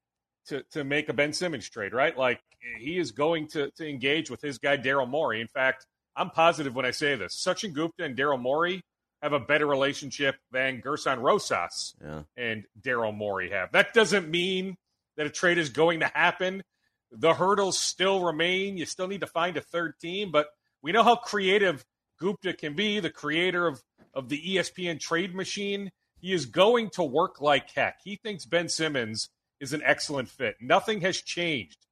to 0.46 0.62
to 0.72 0.84
make 0.84 1.08
a 1.08 1.12
Ben 1.12 1.32
Simmons 1.32 1.68
trade, 1.68 1.92
right? 1.92 2.16
Like 2.16 2.40
he 2.78 2.98
is 2.98 3.12
going 3.12 3.48
to 3.48 3.70
to 3.72 3.88
engage 3.88 4.30
with 4.30 4.40
his 4.42 4.58
guy 4.58 4.76
Daryl 4.76 5.08
Morey. 5.08 5.40
In 5.40 5.48
fact, 5.48 5.86
I'm 6.16 6.30
positive 6.30 6.74
when 6.74 6.84
I 6.84 6.90
say 6.90 7.14
this. 7.16 7.36
Sachin 7.36 7.72
Gupta 7.72 8.04
and 8.04 8.16
Daryl 8.16 8.40
Morey 8.40 8.82
have 9.22 9.32
a 9.32 9.40
better 9.40 9.66
relationship 9.66 10.36
than 10.52 10.80
Gerson 10.80 11.20
Rosas 11.20 11.94
Yeah. 12.02 12.22
and 12.36 12.64
Daryl 12.80 13.14
Morey 13.14 13.50
have. 13.50 13.72
That 13.72 13.92
doesn't 13.94 14.28
mean 14.28 14.76
that 15.16 15.26
a 15.26 15.30
trade 15.30 15.58
is 15.58 15.70
going 15.70 16.00
to 16.00 16.06
happen. 16.14 16.62
The 17.10 17.34
hurdles 17.34 17.78
still 17.78 18.22
remain. 18.24 18.76
You 18.76 18.86
still 18.86 19.08
need 19.08 19.20
to 19.22 19.26
find 19.26 19.56
a 19.56 19.60
third 19.60 19.98
team, 20.00 20.30
but 20.30 20.48
we 20.82 20.92
know 20.92 21.02
how 21.02 21.16
creative 21.16 21.84
Gupta 22.20 22.52
can 22.52 22.74
be, 22.74 23.00
the 23.00 23.10
creator 23.10 23.66
of, 23.66 23.82
of 24.14 24.28
the 24.28 24.40
ESPN 24.56 25.00
trade 25.00 25.34
machine. 25.34 25.90
He 26.20 26.32
is 26.32 26.46
going 26.46 26.90
to 26.90 27.02
work 27.02 27.40
like 27.40 27.70
heck. 27.70 28.00
He 28.04 28.16
thinks 28.16 28.44
Ben 28.44 28.68
Simmons 28.68 29.30
is 29.60 29.72
an 29.72 29.82
excellent 29.84 30.28
fit. 30.28 30.56
Nothing 30.60 31.00
has 31.00 31.16
changed 31.20 31.86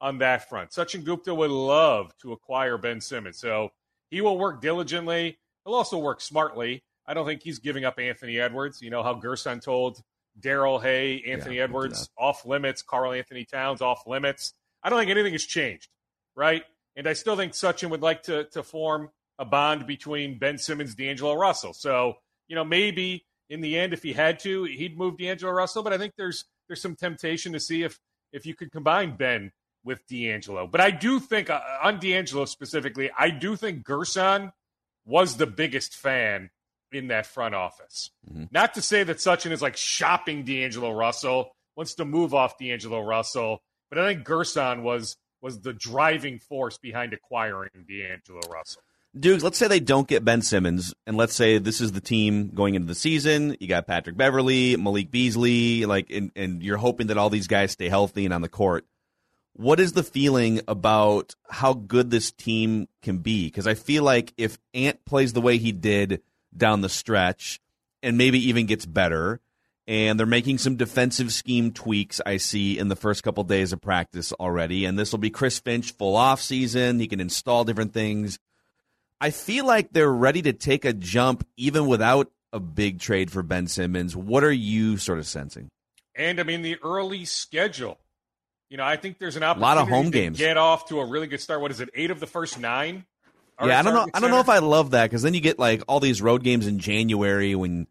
on 0.00 0.18
that 0.18 0.48
front. 0.48 0.70
Sachin 0.70 1.04
Gupta 1.04 1.34
would 1.34 1.50
love 1.50 2.12
to 2.22 2.32
acquire 2.32 2.76
Ben 2.78 3.00
Simmons. 3.00 3.38
So 3.38 3.70
he 4.10 4.20
will 4.20 4.38
work 4.38 4.60
diligently. 4.60 5.38
He'll 5.64 5.74
also 5.74 5.98
work 5.98 6.20
smartly. 6.20 6.82
I 7.06 7.14
don't 7.14 7.26
think 7.26 7.42
he's 7.42 7.58
giving 7.58 7.84
up 7.84 7.98
Anthony 7.98 8.38
Edwards. 8.38 8.80
You 8.80 8.90
know 8.90 9.02
how 9.02 9.14
Gerson 9.14 9.60
told 9.60 10.00
Daryl, 10.40 10.80
hey, 10.82 11.22
Anthony 11.26 11.56
Yeah, 11.56 11.64
Edwards 11.64 12.08
off 12.16 12.46
limits, 12.46 12.82
Karl-Anthony 12.82 13.44
Towns 13.44 13.82
off 13.82 14.06
limits. 14.06 14.54
I 14.82 14.90
don't 14.90 14.98
think 14.98 15.10
anything 15.10 15.32
has 15.32 15.44
changed, 15.44 15.88
right? 16.34 16.64
And 16.96 17.06
I 17.06 17.12
still 17.12 17.36
think 17.36 17.52
Sachin 17.52 17.90
would 17.90 18.02
like 18.02 18.24
to 18.24 18.44
to 18.52 18.62
form 18.62 19.10
a 19.38 19.44
bond 19.44 19.86
between 19.86 20.38
Ben 20.38 20.58
Simmons, 20.58 20.94
D'Angelo 20.94 21.34
Russell. 21.34 21.72
So, 21.72 22.14
you 22.48 22.54
know, 22.54 22.64
maybe 22.64 23.24
in 23.48 23.60
the 23.60 23.78
end, 23.78 23.92
if 23.92 24.02
he 24.02 24.12
had 24.12 24.38
to, 24.40 24.64
he'd 24.64 24.96
move 24.96 25.18
D'Angelo 25.18 25.52
Russell. 25.52 25.82
But 25.82 25.92
I 25.92 25.98
think 25.98 26.14
there's 26.16 26.44
there's 26.68 26.80
some 26.80 26.96
temptation 26.96 27.52
to 27.52 27.60
see 27.60 27.82
if 27.82 27.98
if 28.32 28.46
you 28.46 28.54
could 28.54 28.72
combine 28.72 29.16
Ben 29.16 29.52
with 29.84 30.06
D'Angelo. 30.06 30.66
But 30.66 30.80
I 30.80 30.90
do 30.90 31.18
think 31.20 31.50
uh, 31.50 31.60
on 31.82 31.98
D'Angelo 31.98 32.44
specifically, 32.44 33.10
I 33.18 33.30
do 33.30 33.56
think 33.56 33.84
Gerson 33.84 34.52
was 35.04 35.36
the 35.36 35.46
biggest 35.46 35.94
fan 35.94 36.50
in 36.92 37.08
that 37.08 37.26
front 37.26 37.54
office. 37.54 38.10
Mm-hmm. 38.30 38.44
Not 38.50 38.74
to 38.74 38.82
say 38.82 39.02
that 39.02 39.18
Sachin 39.18 39.50
is 39.50 39.62
like 39.62 39.76
shopping 39.76 40.44
D'Angelo 40.44 40.92
Russell, 40.92 41.52
wants 41.76 41.94
to 41.94 42.04
move 42.04 42.34
off 42.34 42.58
D'Angelo 42.58 43.00
Russell, 43.00 43.62
but 43.88 43.98
I 43.98 44.06
think 44.06 44.24
Gerson 44.24 44.82
was 44.82 45.16
was 45.40 45.60
the 45.60 45.72
driving 45.72 46.38
force 46.38 46.78
behind 46.78 47.12
acquiring 47.12 47.70
D'Angelo 47.88 48.40
Russell. 48.48 48.82
Dukes, 49.18 49.42
let's 49.42 49.58
say 49.58 49.68
they 49.68 49.80
don't 49.80 50.08
get 50.08 50.24
Ben 50.24 50.40
Simmons, 50.40 50.94
and 51.06 51.18
let's 51.18 51.34
say 51.34 51.58
this 51.58 51.82
is 51.82 51.92
the 51.92 52.00
team 52.00 52.48
going 52.54 52.74
into 52.74 52.86
the 52.86 52.94
season. 52.94 53.56
You 53.60 53.68
got 53.68 53.86
Patrick 53.86 54.16
Beverley, 54.16 54.74
Malik 54.76 55.10
Beasley, 55.10 55.84
like, 55.84 56.10
and, 56.10 56.30
and 56.34 56.62
you're 56.62 56.78
hoping 56.78 57.08
that 57.08 57.18
all 57.18 57.28
these 57.28 57.46
guys 57.46 57.72
stay 57.72 57.90
healthy 57.90 58.24
and 58.24 58.32
on 58.32 58.40
the 58.40 58.48
court. 58.48 58.86
What 59.54 59.80
is 59.80 59.92
the 59.92 60.02
feeling 60.02 60.60
about 60.66 61.34
how 61.50 61.74
good 61.74 62.10
this 62.10 62.32
team 62.32 62.88
can 63.02 63.18
be? 63.18 63.46
Because 63.46 63.66
I 63.66 63.74
feel 63.74 64.02
like 64.02 64.32
if 64.36 64.58
Ant 64.72 65.04
plays 65.04 65.32
the 65.32 65.40
way 65.40 65.58
he 65.58 65.72
did 65.72 66.22
down 66.56 66.80
the 66.80 66.88
stretch, 66.88 67.60
and 68.02 68.18
maybe 68.18 68.48
even 68.48 68.66
gets 68.66 68.84
better, 68.84 69.40
and 69.86 70.18
they're 70.18 70.26
making 70.26 70.58
some 70.58 70.76
defensive 70.76 71.32
scheme 71.32 71.72
tweaks. 71.72 72.20
I 72.24 72.36
see 72.36 72.78
in 72.78 72.88
the 72.88 72.96
first 72.96 73.22
couple 73.22 73.44
days 73.44 73.72
of 73.72 73.80
practice 73.80 74.32
already, 74.32 74.84
and 74.84 74.98
this 74.98 75.12
will 75.12 75.18
be 75.18 75.30
Chris 75.30 75.58
Finch 75.58 75.92
full 75.92 76.16
off 76.16 76.40
season. 76.40 76.98
He 76.98 77.08
can 77.08 77.20
install 77.20 77.64
different 77.64 77.92
things. 77.92 78.38
I 79.20 79.30
feel 79.30 79.64
like 79.66 79.92
they're 79.92 80.12
ready 80.12 80.42
to 80.42 80.52
take 80.52 80.84
a 80.84 80.92
jump 80.92 81.46
even 81.56 81.86
without 81.86 82.30
a 82.52 82.60
big 82.60 82.98
trade 83.00 83.30
for 83.30 83.42
Ben 83.42 83.66
Simmons. 83.66 84.16
What 84.16 84.44
are 84.44 84.52
you 84.52 84.96
sort 84.96 85.18
of 85.18 85.26
sensing? 85.26 85.68
And 86.14 86.40
I 86.40 86.42
mean 86.42 86.62
the 86.62 86.78
early 86.82 87.24
schedule. 87.24 87.98
You 88.72 88.78
know, 88.78 88.84
I 88.84 88.96
think 88.96 89.18
there's 89.18 89.36
an 89.36 89.42
opportunity. 89.42 89.70
A 89.70 89.74
lot 89.76 89.82
of 89.82 89.88
home 89.90 90.06
to 90.06 90.10
games. 90.10 90.38
get 90.38 90.56
off 90.56 90.88
to 90.88 90.98
a 91.00 91.04
really 91.04 91.26
good 91.26 91.42
start. 91.42 91.60
What 91.60 91.70
is 91.70 91.80
it? 91.80 91.90
Eight 91.92 92.10
of 92.10 92.20
the 92.20 92.26
first 92.26 92.58
nine. 92.58 93.04
yeah, 93.62 93.78
I 93.78 93.82
don't 93.82 93.92
know. 93.92 94.08
I 94.14 94.18
don't 94.18 94.30
know 94.30 94.40
if 94.40 94.48
I 94.48 94.60
love 94.60 94.92
that 94.92 95.10
because 95.10 95.20
then 95.20 95.34
you 95.34 95.42
get 95.42 95.58
like 95.58 95.82
all 95.88 96.00
these 96.00 96.22
road 96.22 96.42
games 96.42 96.66
in 96.66 96.78
January 96.78 97.54
when 97.54 97.86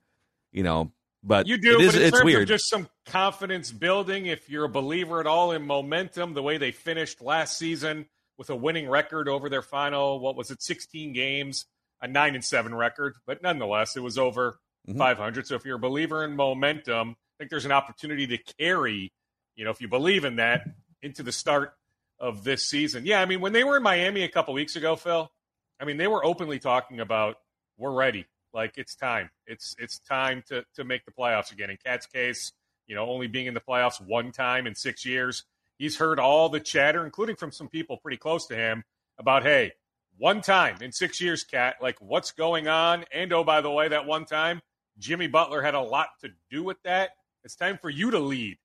you 0.52 0.64
know. 0.64 0.92
But 1.24 1.46
You 1.46 1.60
do, 1.60 1.76
it 1.80 1.82
is, 1.82 1.92
but 1.94 2.02
in 2.02 2.08
it's 2.08 2.18
terms 2.18 2.26
weird. 2.26 2.42
of 2.42 2.48
just 2.48 2.68
some 2.68 2.90
confidence 3.06 3.72
building, 3.72 4.26
if 4.26 4.50
you're 4.50 4.66
a 4.66 4.70
believer 4.70 5.20
at 5.20 5.28
all 5.28 5.52
in 5.52 5.68
momentum, 5.68 6.34
the 6.34 6.42
way 6.42 6.58
they 6.58 6.72
finished 6.72 7.22
last 7.22 7.60
season 7.60 8.08
with 8.40 8.50
a 8.50 8.56
winning 8.56 8.90
record 8.90 9.30
over 9.30 9.48
their 9.48 9.62
final, 9.62 10.20
what 10.20 10.36
was 10.36 10.50
it, 10.50 10.64
16 10.64 11.14
games, 11.14 11.68
a 12.02 12.08
nine 12.08 12.34
and 12.34 12.44
seven 12.44 12.74
record, 12.74 13.14
but 13.28 13.44
nonetheless, 13.44 13.96
it 13.96 14.00
was 14.00 14.18
over 14.18 14.58
Mhm. 14.90 14.98
500. 14.98 15.46
So 15.46 15.54
if 15.54 15.64
you're 15.64 15.76
a 15.76 15.80
believer 15.80 16.24
in 16.26 16.36
momentum, 16.36 17.12
I 17.12 17.16
think 17.38 17.52
there's 17.52 17.66
an 17.66 17.72
opportunity 17.72 18.26
to 18.26 18.40
carry, 18.58 19.12
you 19.55 19.65
know, 19.65 19.72
if 19.72 19.81
you 19.81 19.88
believe 19.88 20.25
in 20.25 20.38
that, 20.38 20.67
into 21.01 21.24
the 21.24 21.31
start 21.31 21.74
of 22.20 22.43
this 22.43 22.65
season. 22.65 23.05
Yeah, 23.05 23.22
I 23.22 23.25
mean, 23.25 23.41
when 23.41 23.53
they 23.53 23.63
were 23.63 23.77
in 23.77 23.84
Miami 23.84 24.24
a 24.24 24.29
couple 24.29 24.53
weeks 24.53 24.75
ago, 24.75 24.96
Phil, 24.96 25.31
I 25.79 25.86
mean, 25.86 25.98
they 25.98 26.08
were 26.08 26.24
openly 26.24 26.60
talking 26.60 27.00
about 27.00 27.38
we're 27.77 27.91
ready. 27.91 28.27
Like 28.53 28.77
it's 28.77 28.96
time. 28.96 29.29
It's 29.48 29.75
it's 29.79 30.00
time 30.00 30.43
to 30.50 30.63
to 30.75 30.84
make 30.84 31.05
the 31.05 31.12
playoffs 31.12 31.51
again. 31.51 31.70
In 31.70 31.77
Cat's 31.84 32.05
case, 32.05 32.51
you 32.86 32.96
know, 32.96 33.08
only 33.10 33.27
being 33.27 33.48
in 33.48 33.53
the 33.53 33.62
playoffs 33.62 34.05
one 34.05 34.31
time 34.31 34.67
in 34.67 34.75
six 34.75 35.05
years, 35.05 35.46
he's 35.77 35.98
heard 35.98 36.20
all 36.20 36.50
the 36.50 36.60
chatter, 36.60 37.05
including 37.05 37.38
from 37.38 37.51
some 37.51 37.70
people 37.70 37.98
pretty 37.98 38.17
close 38.17 38.46
to 38.48 38.55
him, 38.55 38.84
about 39.17 39.43
hey, 39.43 39.72
one 40.17 40.41
time 40.41 40.77
in 40.81 40.91
six 40.91 41.22
years, 41.22 41.43
Cat, 41.43 41.75
like 41.81 42.00
what's 42.01 42.31
going 42.31 42.67
on? 42.67 43.05
And 43.13 43.31
oh, 43.34 43.43
by 43.43 43.62
the 43.62 43.72
way, 43.72 43.88
that 43.88 44.05
one 44.05 44.25
time, 44.25 44.62
Jimmy 45.00 45.27
Butler 45.27 45.62
had 45.62 45.74
a 45.74 45.81
lot 45.81 46.10
to 46.22 46.29
do 46.50 46.62
with 46.62 46.81
that. 46.84 47.12
It's 47.43 47.55
time 47.55 47.79
for 47.81 47.89
you 47.89 48.12
to 48.12 48.20
lead 48.20 48.58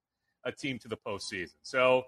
a 0.47 0.53
team 0.53 0.79
to 0.79 0.89
the 0.89 0.97
postseason. 0.97 1.57
So 1.63 2.05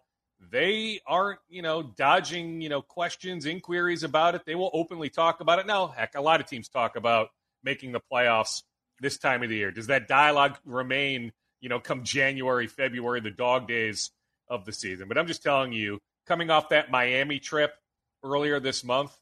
they 0.51 1.01
aren't, 1.07 1.41
you 1.49 1.63
know, 1.63 1.83
dodging, 1.83 2.61
you 2.61 2.69
know, 2.69 2.81
questions, 2.81 3.45
inquiries 3.45 4.05
about 4.05 4.35
it. 4.35 4.47
They 4.47 4.55
will 4.55 4.71
openly 4.73 5.11
talk 5.11 5.41
about 5.41 5.59
it. 5.59 5.67
Now, 5.67 5.89
heck, 5.89 6.15
a 6.15 6.21
lot 6.21 6.41
of 6.41 6.47
teams 6.47 6.69
talk 6.69 6.97
about 6.97 7.29
making 7.65 7.93
the 7.93 8.01
playoffs 8.01 8.63
this 9.01 9.19
time 9.19 9.43
of 9.43 9.51
the 9.51 9.57
year. 9.57 9.73
Does 9.73 9.89
that 9.89 10.09
dialogue 10.09 10.57
remain, 10.65 11.33
you 11.61 11.69
know, 11.69 11.81
come 11.81 12.05
January, 12.05 12.69
February, 12.69 13.21
the 13.21 13.31
dog 13.31 13.67
days 13.67 14.11
of 14.49 14.65
the 14.65 14.73
season? 14.73 15.09
But 15.09 15.19
I'm 15.19 15.27
just 15.27 15.43
telling 15.43 15.73
you, 15.73 15.99
coming 16.27 16.51
off 16.51 16.69
that 16.69 16.91
Miami 16.91 17.41
trip 17.41 17.75
earlier 18.23 18.61
this 18.61 18.85
month, 18.85 19.17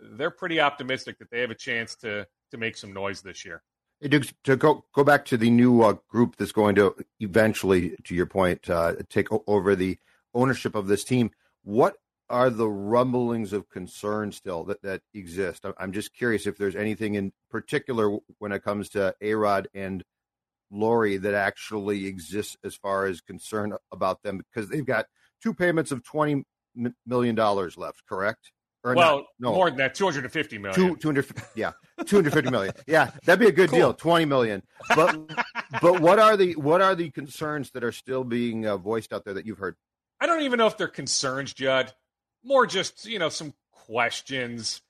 they're 0.00 0.30
pretty 0.30 0.60
optimistic 0.60 1.18
that 1.18 1.30
they 1.30 1.40
have 1.40 1.50
a 1.50 1.56
chance 1.56 1.96
to 1.96 2.26
to 2.52 2.58
make 2.58 2.76
some 2.76 2.92
noise 2.92 3.22
this 3.22 3.44
year. 3.44 3.62
Hey, 4.02 4.20
to 4.42 4.56
go 4.56 4.84
go 4.92 5.04
back 5.04 5.24
to 5.26 5.36
the 5.36 5.48
new 5.48 5.82
uh, 5.82 5.94
group 6.08 6.34
that's 6.34 6.50
going 6.50 6.74
to 6.74 6.96
eventually, 7.20 7.94
to 8.02 8.16
your 8.16 8.26
point, 8.26 8.68
uh, 8.68 8.94
take 9.08 9.28
over 9.46 9.76
the 9.76 9.96
ownership 10.34 10.74
of 10.74 10.88
this 10.88 11.04
team. 11.04 11.30
What 11.62 11.98
are 12.28 12.50
the 12.50 12.68
rumblings 12.68 13.52
of 13.52 13.68
concern 13.68 14.32
still 14.32 14.64
that, 14.64 14.82
that 14.82 15.02
exist? 15.14 15.64
I'm 15.78 15.92
just 15.92 16.14
curious 16.14 16.48
if 16.48 16.58
there's 16.58 16.74
anything 16.74 17.14
in 17.14 17.32
particular 17.48 18.18
when 18.38 18.50
it 18.50 18.64
comes 18.64 18.88
to 18.90 19.14
Arod 19.22 19.66
and 19.72 20.02
Lore 20.72 21.18
that 21.18 21.34
actually 21.34 22.06
exists 22.06 22.56
as 22.64 22.74
far 22.74 23.06
as 23.06 23.20
concern 23.20 23.76
about 23.92 24.24
them 24.24 24.38
because 24.38 24.68
they've 24.68 24.84
got 24.84 25.06
two 25.40 25.54
payments 25.54 25.92
of 25.92 26.02
$20 26.02 26.42
million 27.06 27.36
left, 27.36 28.02
correct? 28.08 28.50
Or 28.84 28.94
well, 28.94 29.18
not? 29.18 29.24
no, 29.38 29.54
more 29.54 29.70
than 29.70 29.78
that, 29.78 29.94
250 29.94 30.58
million. 30.58 30.74
Two, 30.74 30.96
200, 30.96 31.26
yeah, 31.54 31.72
250 32.04 32.50
million. 32.50 32.74
Yeah, 32.86 33.10
that'd 33.24 33.38
be 33.38 33.46
a 33.46 33.52
good 33.52 33.70
deal. 33.70 33.94
20 33.94 34.24
million. 34.24 34.62
But 34.88 35.16
but 35.80 36.00
what 36.00 36.18
are 36.18 36.36
the 36.36 36.54
what 36.54 36.82
are 36.82 36.96
the 36.96 37.10
concerns 37.10 37.70
that 37.72 37.84
are 37.84 37.92
still 37.92 38.24
being 38.24 38.66
uh, 38.66 38.76
voiced 38.76 39.12
out 39.12 39.24
there 39.24 39.34
that 39.34 39.46
you've 39.46 39.58
heard? 39.58 39.76
I 40.20 40.26
don't 40.26 40.42
even 40.42 40.58
know 40.58 40.66
if 40.66 40.76
they're 40.76 40.88
concerns, 40.88 41.52
Judd. 41.52 41.92
More 42.44 42.66
just, 42.66 43.06
you 43.06 43.18
know, 43.20 43.28
some 43.28 43.54
questions. 43.70 44.80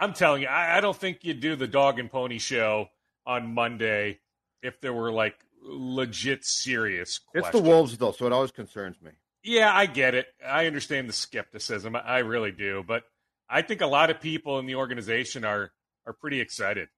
I'm 0.00 0.12
telling 0.12 0.42
you, 0.42 0.48
I, 0.48 0.78
I 0.78 0.80
don't 0.80 0.96
think 0.96 1.18
you'd 1.22 1.40
do 1.40 1.54
the 1.56 1.68
dog 1.68 1.98
and 1.98 2.10
pony 2.10 2.38
show 2.38 2.88
on 3.26 3.54
Monday 3.54 4.18
if 4.62 4.80
there 4.80 4.92
were 4.92 5.12
like 5.12 5.36
legit 5.62 6.44
serious 6.44 7.20
It's 7.34 7.50
the 7.50 7.60
Wolves 7.60 7.98
though, 7.98 8.12
so 8.12 8.26
it 8.26 8.32
always 8.32 8.50
concerns 8.50 9.00
me. 9.02 9.10
Yeah, 9.44 9.72
I 9.72 9.86
get 9.86 10.14
it. 10.14 10.26
I 10.44 10.66
understand 10.66 11.08
the 11.08 11.12
skepticism. 11.12 11.94
I 11.94 12.00
I 12.00 12.18
really 12.18 12.52
do. 12.52 12.84
But 12.86 13.04
I 13.48 13.62
think 13.62 13.80
a 13.80 13.86
lot 13.86 14.10
of 14.10 14.20
people 14.20 14.58
in 14.58 14.66
the 14.66 14.76
organization 14.76 15.44
are 15.44 15.72
are 16.06 16.12
pretty 16.12 16.40
excited. 16.40 16.88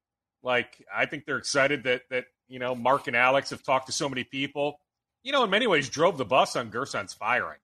Like 0.43 0.85
I 0.95 1.07
think 1.07 1.27
they're 1.27 1.39
excited 1.39 1.85
that 1.85 2.03
that 2.11 2.25
you 2.49 2.59
know 2.59 2.75
Mark 2.75 3.07
and 3.07 3.17
Alex 3.17 3.51
have 3.51 3.63
talked 3.63 3.87
to 3.87 3.93
so 3.93 4.09
many 4.09 4.25
people. 4.25 4.81
You 5.23 5.33
know, 5.33 5.45
in 5.45 5.51
many 5.51 5.67
ways, 5.67 5.89
drove 5.89 6.17
the 6.17 6.25
bus 6.25 6.57
on 6.57 6.71
Gerson's 6.71 7.13
firing. 7.13 7.59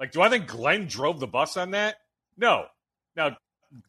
Like, 0.00 0.12
do 0.12 0.22
I 0.22 0.30
think 0.30 0.46
Glenn 0.46 0.86
drove 0.86 1.20
the 1.20 1.26
bus 1.26 1.56
on 1.56 1.72
that? 1.72 1.96
No. 2.38 2.66
Now, 3.14 3.36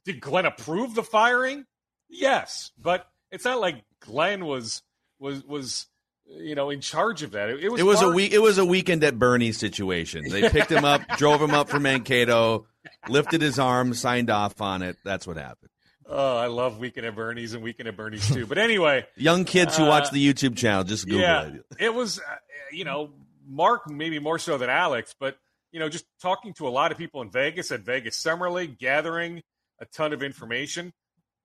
did 0.04 0.20
Glenn 0.20 0.46
approve 0.46 0.94
the 0.94 1.04
firing? 1.04 1.66
Yes, 2.10 2.72
but 2.78 3.08
it's 3.32 3.46
not 3.46 3.60
like 3.60 3.84
Glenn 4.02 4.46
was 4.46 4.84
was 5.20 5.44
was 5.46 5.88
you 6.26 6.56
know 6.56 6.70
in 6.70 6.82
charge 6.82 7.24
of 7.24 7.32
that. 7.32 7.50
It, 7.50 7.64
it 7.64 7.70
was 7.70 7.82
It 7.82 7.86
was 7.86 8.02
a 8.02 8.10
week. 8.10 8.34
It 8.34 8.42
was 8.42 8.58
a 8.58 8.66
weekend 8.66 9.04
at 9.04 9.18
Bernie's 9.18 9.58
situation. 9.58 10.30
They 10.30 10.50
picked 10.50 10.72
him 10.72 10.86
up, 10.86 11.02
drove 11.18 11.42
him 11.42 11.52
up 11.52 11.70
from 11.70 11.84
Mankato, 11.84 12.68
lifted 13.08 13.42
his 13.42 13.60
arm, 13.60 13.94
signed 13.94 14.30
off 14.30 14.62
on 14.62 14.82
it. 14.82 14.98
That's 15.04 15.26
what 15.28 15.38
happened. 15.38 15.70
Oh, 16.06 16.36
I 16.38 16.48
love 16.48 16.80
Weekend 16.80 17.06
at 17.06 17.16
Bernie's 17.16 17.54
and 17.54 17.64
Weekend 17.64 17.88
at 17.88 17.96
Bernie's 17.96 18.28
too. 18.28 18.46
But 18.46 18.58
anyway, 18.58 19.06
Young 19.16 19.46
kids 19.46 19.78
who 19.78 19.84
Uh, 19.84 19.90
watch 19.90 20.12
the 20.12 20.34
YouTube 20.34 20.58
channel 20.58 20.84
just 20.84 21.06
Google 21.06 21.22
yeah, 21.22 21.46
it. 21.48 21.64
it 21.80 21.94
was, 21.94 22.20
uh, 22.20 22.24
you 22.72 22.84
know, 22.84 23.12
Mark 23.48 23.90
maybe 23.90 24.20
more 24.20 24.38
so 24.38 24.58
than 24.58 24.70
Alex, 24.70 25.16
but 25.20 25.38
you 25.72 25.80
know, 25.80 25.90
just 25.90 26.06
talking 26.22 26.54
to 26.56 26.68
a 26.68 26.70
lot 26.70 26.92
of 26.92 26.98
people 26.98 27.22
in 27.22 27.32
Vegas 27.32 27.72
at 27.72 27.82
Vegas 27.82 28.16
Summer 28.18 28.50
League, 28.52 28.78
gathering 28.78 29.42
a 29.80 29.86
ton 29.86 30.14
of 30.14 30.22
information. 30.22 30.92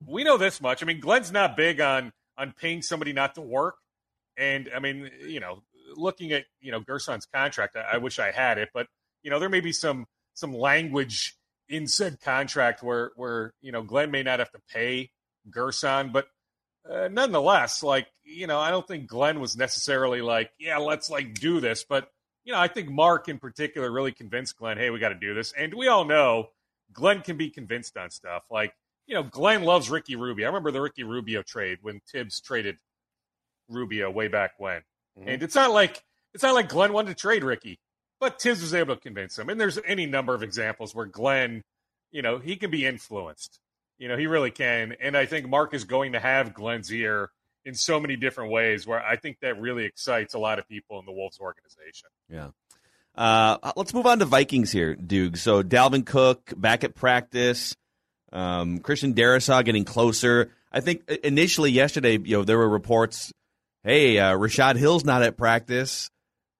We 0.05 0.23
know 0.23 0.37
this 0.37 0.61
much. 0.61 0.83
I 0.83 0.85
mean, 0.85 0.99
Glenn's 0.99 1.31
not 1.31 1.55
big 1.57 1.79
on 1.81 2.11
on 2.37 2.53
paying 2.53 2.81
somebody 2.81 3.11
not 3.13 3.35
to 3.35 3.41
work, 3.41 3.75
and 4.37 4.69
I 4.75 4.79
mean, 4.79 5.09
you 5.25 5.39
know, 5.39 5.63
looking 5.95 6.31
at 6.33 6.45
you 6.61 6.71
know 6.71 6.81
Gerson's 6.81 7.25
contract, 7.33 7.75
I, 7.77 7.93
I 7.93 7.97
wish 7.97 8.19
I 8.19 8.31
had 8.31 8.57
it, 8.57 8.69
but 8.73 8.87
you 9.23 9.29
know, 9.31 9.39
there 9.39 9.49
may 9.49 9.61
be 9.61 9.71
some 9.73 10.05
some 10.39 10.53
language 10.53 11.35
in 11.67 11.87
said 11.87 12.19
contract 12.21 12.81
where 12.81 13.11
where 13.15 13.53
you 13.61 13.71
know 13.71 13.83
Glenn 13.83 14.11
may 14.11 14.23
not 14.23 14.39
have 14.39 14.51
to 14.51 14.61
pay 14.73 15.11
Gerson, 15.49 16.11
but 16.11 16.27
uh, 16.89 17.07
nonetheless, 17.09 17.83
like 17.83 18.07
you 18.23 18.47
know, 18.47 18.59
I 18.59 18.71
don't 18.71 18.87
think 18.87 19.07
Glenn 19.07 19.39
was 19.39 19.57
necessarily 19.57 20.21
like, 20.21 20.51
yeah, 20.59 20.77
let's 20.77 21.09
like 21.09 21.35
do 21.35 21.59
this, 21.59 21.83
but 21.87 22.09
you 22.43 22.53
know, 22.53 22.59
I 22.59 22.67
think 22.67 22.89
Mark 22.89 23.29
in 23.29 23.37
particular 23.37 23.91
really 23.91 24.11
convinced 24.11 24.57
Glenn, 24.57 24.77
hey, 24.77 24.89
we 24.89 24.99
got 24.99 25.09
to 25.09 25.15
do 25.15 25.33
this, 25.33 25.53
and 25.57 25.73
we 25.73 25.87
all 25.87 26.05
know 26.05 26.49
Glenn 26.91 27.21
can 27.21 27.37
be 27.37 27.49
convinced 27.49 27.97
on 27.97 28.09
stuff. 28.09 28.43
Like 28.49 28.73
you 29.05 29.15
know, 29.15 29.23
Glenn 29.23 29.63
loves 29.63 29.89
Ricky 29.89 30.15
Rubio. 30.15 30.45
I 30.45 30.49
remember 30.49 30.71
the 30.71 30.81
Ricky 30.81 31.03
Rubio 31.03 31.41
trade 31.43 31.79
when 31.81 32.01
Tibbs 32.11 32.39
traded 32.39 32.77
Rubio 33.67 34.09
way 34.09 34.27
back 34.27 34.53
when, 34.57 34.81
mm-hmm. 35.17 35.29
and 35.29 35.43
it's 35.43 35.55
not 35.55 35.71
like 35.71 36.03
it's 36.33 36.43
not 36.43 36.55
like 36.55 36.69
Glenn 36.69 36.93
wanted 36.93 37.09
to 37.09 37.21
trade 37.21 37.43
Ricky, 37.43 37.79
but 38.19 38.41
Thibs 38.41 38.61
was 38.61 38.73
able 38.73 38.95
to 38.95 39.01
convince 39.01 39.37
him. 39.37 39.49
And 39.49 39.59
there's 39.59 39.79
any 39.85 40.05
number 40.05 40.33
of 40.33 40.43
examples 40.43 40.93
where 40.93 41.05
Glenn, 41.05 41.63
you 42.11 42.21
know, 42.21 42.37
he 42.37 42.55
can 42.55 42.71
be 42.71 42.85
influenced. 42.85 43.59
You 43.97 44.07
know, 44.07 44.17
he 44.17 44.27
really 44.27 44.51
can. 44.51 44.95
And 45.01 45.17
I 45.17 45.25
think 45.25 45.47
Mark 45.47 45.73
is 45.73 45.83
going 45.83 46.13
to 46.13 46.19
have 46.19 46.53
Glenn's 46.53 46.91
ear 46.91 47.31
in 47.65 47.75
so 47.75 47.99
many 47.99 48.15
different 48.15 48.51
ways 48.51 48.87
where 48.87 49.03
I 49.03 49.17
think 49.17 49.39
that 49.41 49.59
really 49.59 49.85
excites 49.85 50.33
a 50.33 50.39
lot 50.39 50.59
of 50.59 50.67
people 50.67 50.99
in 50.99 51.05
the 51.05 51.11
Wolves 51.11 51.39
organization. 51.39 52.09
Yeah. 52.29 52.49
Uh, 53.15 53.73
let's 53.75 53.93
move 53.93 54.05
on 54.05 54.19
to 54.19 54.25
Vikings 54.25 54.71
here, 54.71 54.95
Duke. 54.95 55.35
So 55.35 55.61
Dalvin 55.61 56.05
Cook 56.05 56.53
back 56.55 56.83
at 56.83 56.95
practice. 56.95 57.75
Um, 58.31 58.79
Christian 58.79 59.13
Darrisaw 59.13 59.65
getting 59.65 59.83
closer. 59.83 60.51
I 60.71 60.81
think 60.81 61.09
initially 61.23 61.71
yesterday, 61.71 62.19
you 62.23 62.37
know, 62.37 62.43
there 62.43 62.57
were 62.57 62.69
reports, 62.69 63.33
hey, 63.83 64.19
uh, 64.19 64.35
Rashod 64.35 64.77
Hill's 64.77 65.03
not 65.03 65.23
at 65.23 65.35
practice. 65.35 66.09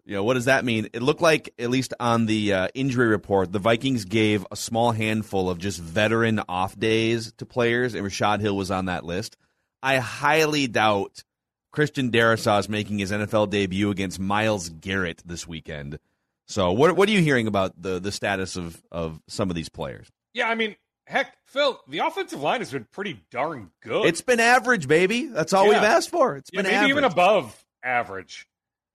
You 0.09 0.15
know, 0.15 0.23
what 0.23 0.33
does 0.33 0.45
that 0.45 0.65
mean? 0.65 0.87
It 0.91 1.03
looked 1.03 1.21
like, 1.21 1.53
at 1.59 1.69
least 1.69 1.93
on 1.99 2.25
the 2.25 2.51
uh, 2.51 2.67
injury 2.73 3.05
report, 3.05 3.51
the 3.51 3.59
Vikings 3.59 4.05
gave 4.05 4.43
a 4.49 4.55
small 4.55 4.91
handful 4.91 5.51
of 5.51 5.59
just 5.59 5.79
veteran 5.79 6.41
off 6.49 6.75
days 6.75 7.31
to 7.33 7.45
players, 7.45 7.93
and 7.93 8.03
Rashod 8.03 8.41
Hill 8.41 8.57
was 8.57 8.71
on 8.71 8.85
that 8.85 9.05
list. 9.05 9.37
I 9.83 9.97
highly 9.97 10.65
doubt 10.65 11.23
Christian 11.71 12.09
Darrisaw 12.09 12.59
is 12.59 12.67
making 12.67 12.97
his 12.97 13.11
NFL 13.11 13.51
debut 13.51 13.91
against 13.91 14.19
Myles 14.19 14.69
Garrett 14.69 15.21
this 15.23 15.47
weekend. 15.47 15.99
So, 16.47 16.71
what 16.71 16.95
what 16.95 17.07
are 17.07 17.11
you 17.11 17.21
hearing 17.21 17.45
about 17.45 17.79
the 17.79 17.99
the 17.99 18.11
status 18.11 18.55
of 18.55 18.81
of 18.91 19.21
some 19.27 19.51
of 19.51 19.55
these 19.55 19.69
players? 19.69 20.07
Yeah, 20.33 20.49
I 20.49 20.55
mean, 20.55 20.75
heck, 21.05 21.37
Phil, 21.45 21.79
the 21.87 21.99
offensive 21.99 22.41
line 22.41 22.61
has 22.61 22.71
been 22.71 22.87
pretty 22.91 23.21
darn 23.29 23.69
good. 23.83 24.07
It's 24.07 24.21
been 24.21 24.39
average, 24.39 24.87
baby. 24.87 25.27
That's 25.27 25.53
all 25.53 25.65
yeah. 25.65 25.73
we've 25.73 25.83
asked 25.83 26.09
for. 26.09 26.35
It's 26.35 26.49
been 26.49 26.63
maybe 26.63 26.73
average. 26.73 26.89
even 26.89 27.03
above 27.03 27.63
average 27.83 28.47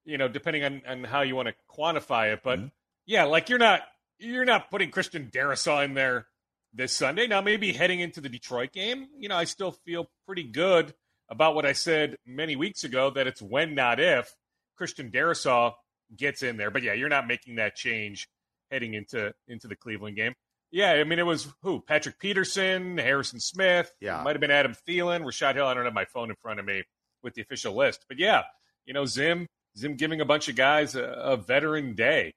you 0.05 0.19
know, 0.19 0.29
depending 0.29 0.65
on, 0.65 0.83
on 0.87 1.05
how 1.05 1.23
you 1.23 1.37
want 1.37 1.49
to 1.49 1.55
quantify 1.71 2.33
it. 2.33 2.41
But 2.43 2.59
mm-hmm. 2.59 2.69
yeah, 3.07 3.25
like 3.25 3.49
you're 3.49 3.59
not 3.59 3.83
you're 4.19 4.45
not 4.45 4.71
putting 4.71 4.91
Christian 4.91 5.31
Darrisaw 5.33 5.85
in 5.85 5.95
there 5.95 6.27
this 6.73 6.93
Sunday. 6.93 7.27
Now, 7.27 7.41
maybe 7.41 7.73
heading 7.73 8.01
into 8.01 8.21
the 8.21 8.29
Detroit 8.29 8.73
game, 8.73 9.09
you 9.19 9.29
know, 9.29 9.37
I 9.37 9.45
still 9.45 9.73
feel 9.73 10.11
pretty 10.27 10.45
good 10.45 10.95
about 11.29 11.55
what 11.55 11.65
I 11.65 11.73
said 11.73 12.17
many 12.27 12.57
weeks 12.57 12.85
ago 12.85 13.11
that 13.11 13.27
it's 13.27 13.41
when, 13.41 13.75
not 13.75 14.01
if, 14.01 14.35
Christian 14.77 15.11
Darrisaw 15.11 15.73
gets 16.17 16.43
in 16.43 16.57
there. 16.57 16.71
But 16.71 16.83
yeah, 16.83 16.93
you're 16.93 17.09
not 17.09 17.27
making 17.27 17.57
that 17.57 17.77
change 17.77 18.29
heading 18.71 18.95
into 18.95 19.33
into 19.49 19.69
the 19.69 19.77
Cleveland 19.77 20.17
game. 20.17 20.35
Yeah, 20.71 20.91
I 20.91 21.05
mean, 21.05 21.21
it 21.21 21.27
was 21.27 21.47
who? 21.63 21.81
Patrick 21.81 22.19
Peterson, 22.19 22.99
Harrison 22.99 23.39
Smith. 23.39 23.93
Yeah. 24.01 24.21
Might 24.25 24.33
have 24.33 24.41
been 24.41 24.51
Adam 24.51 24.75
Thielen, 24.89 25.25
Rashod 25.25 25.55
Hill. 25.55 25.67
I 25.67 25.75
don't 25.75 25.85
have 25.85 25.95
my 25.95 26.07
phone 26.07 26.31
in 26.31 26.37
front 26.43 26.59
of 26.59 26.67
me 26.67 26.83
with 27.23 27.35
the 27.35 27.43
official 27.43 27.77
list. 27.77 28.05
But 28.09 28.19
yeah, 28.19 28.43
you 28.85 28.93
know, 28.93 29.07
Zim, 29.07 29.47
him 29.83 29.97
giving 29.97 30.21
a 30.21 30.25
bunch 30.25 30.49
of 30.49 30.57
guys 30.57 30.95
a, 30.95 31.03
a 31.03 31.37
veteran 31.37 31.95
day. 31.95 32.33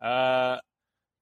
Uh, 0.00 0.58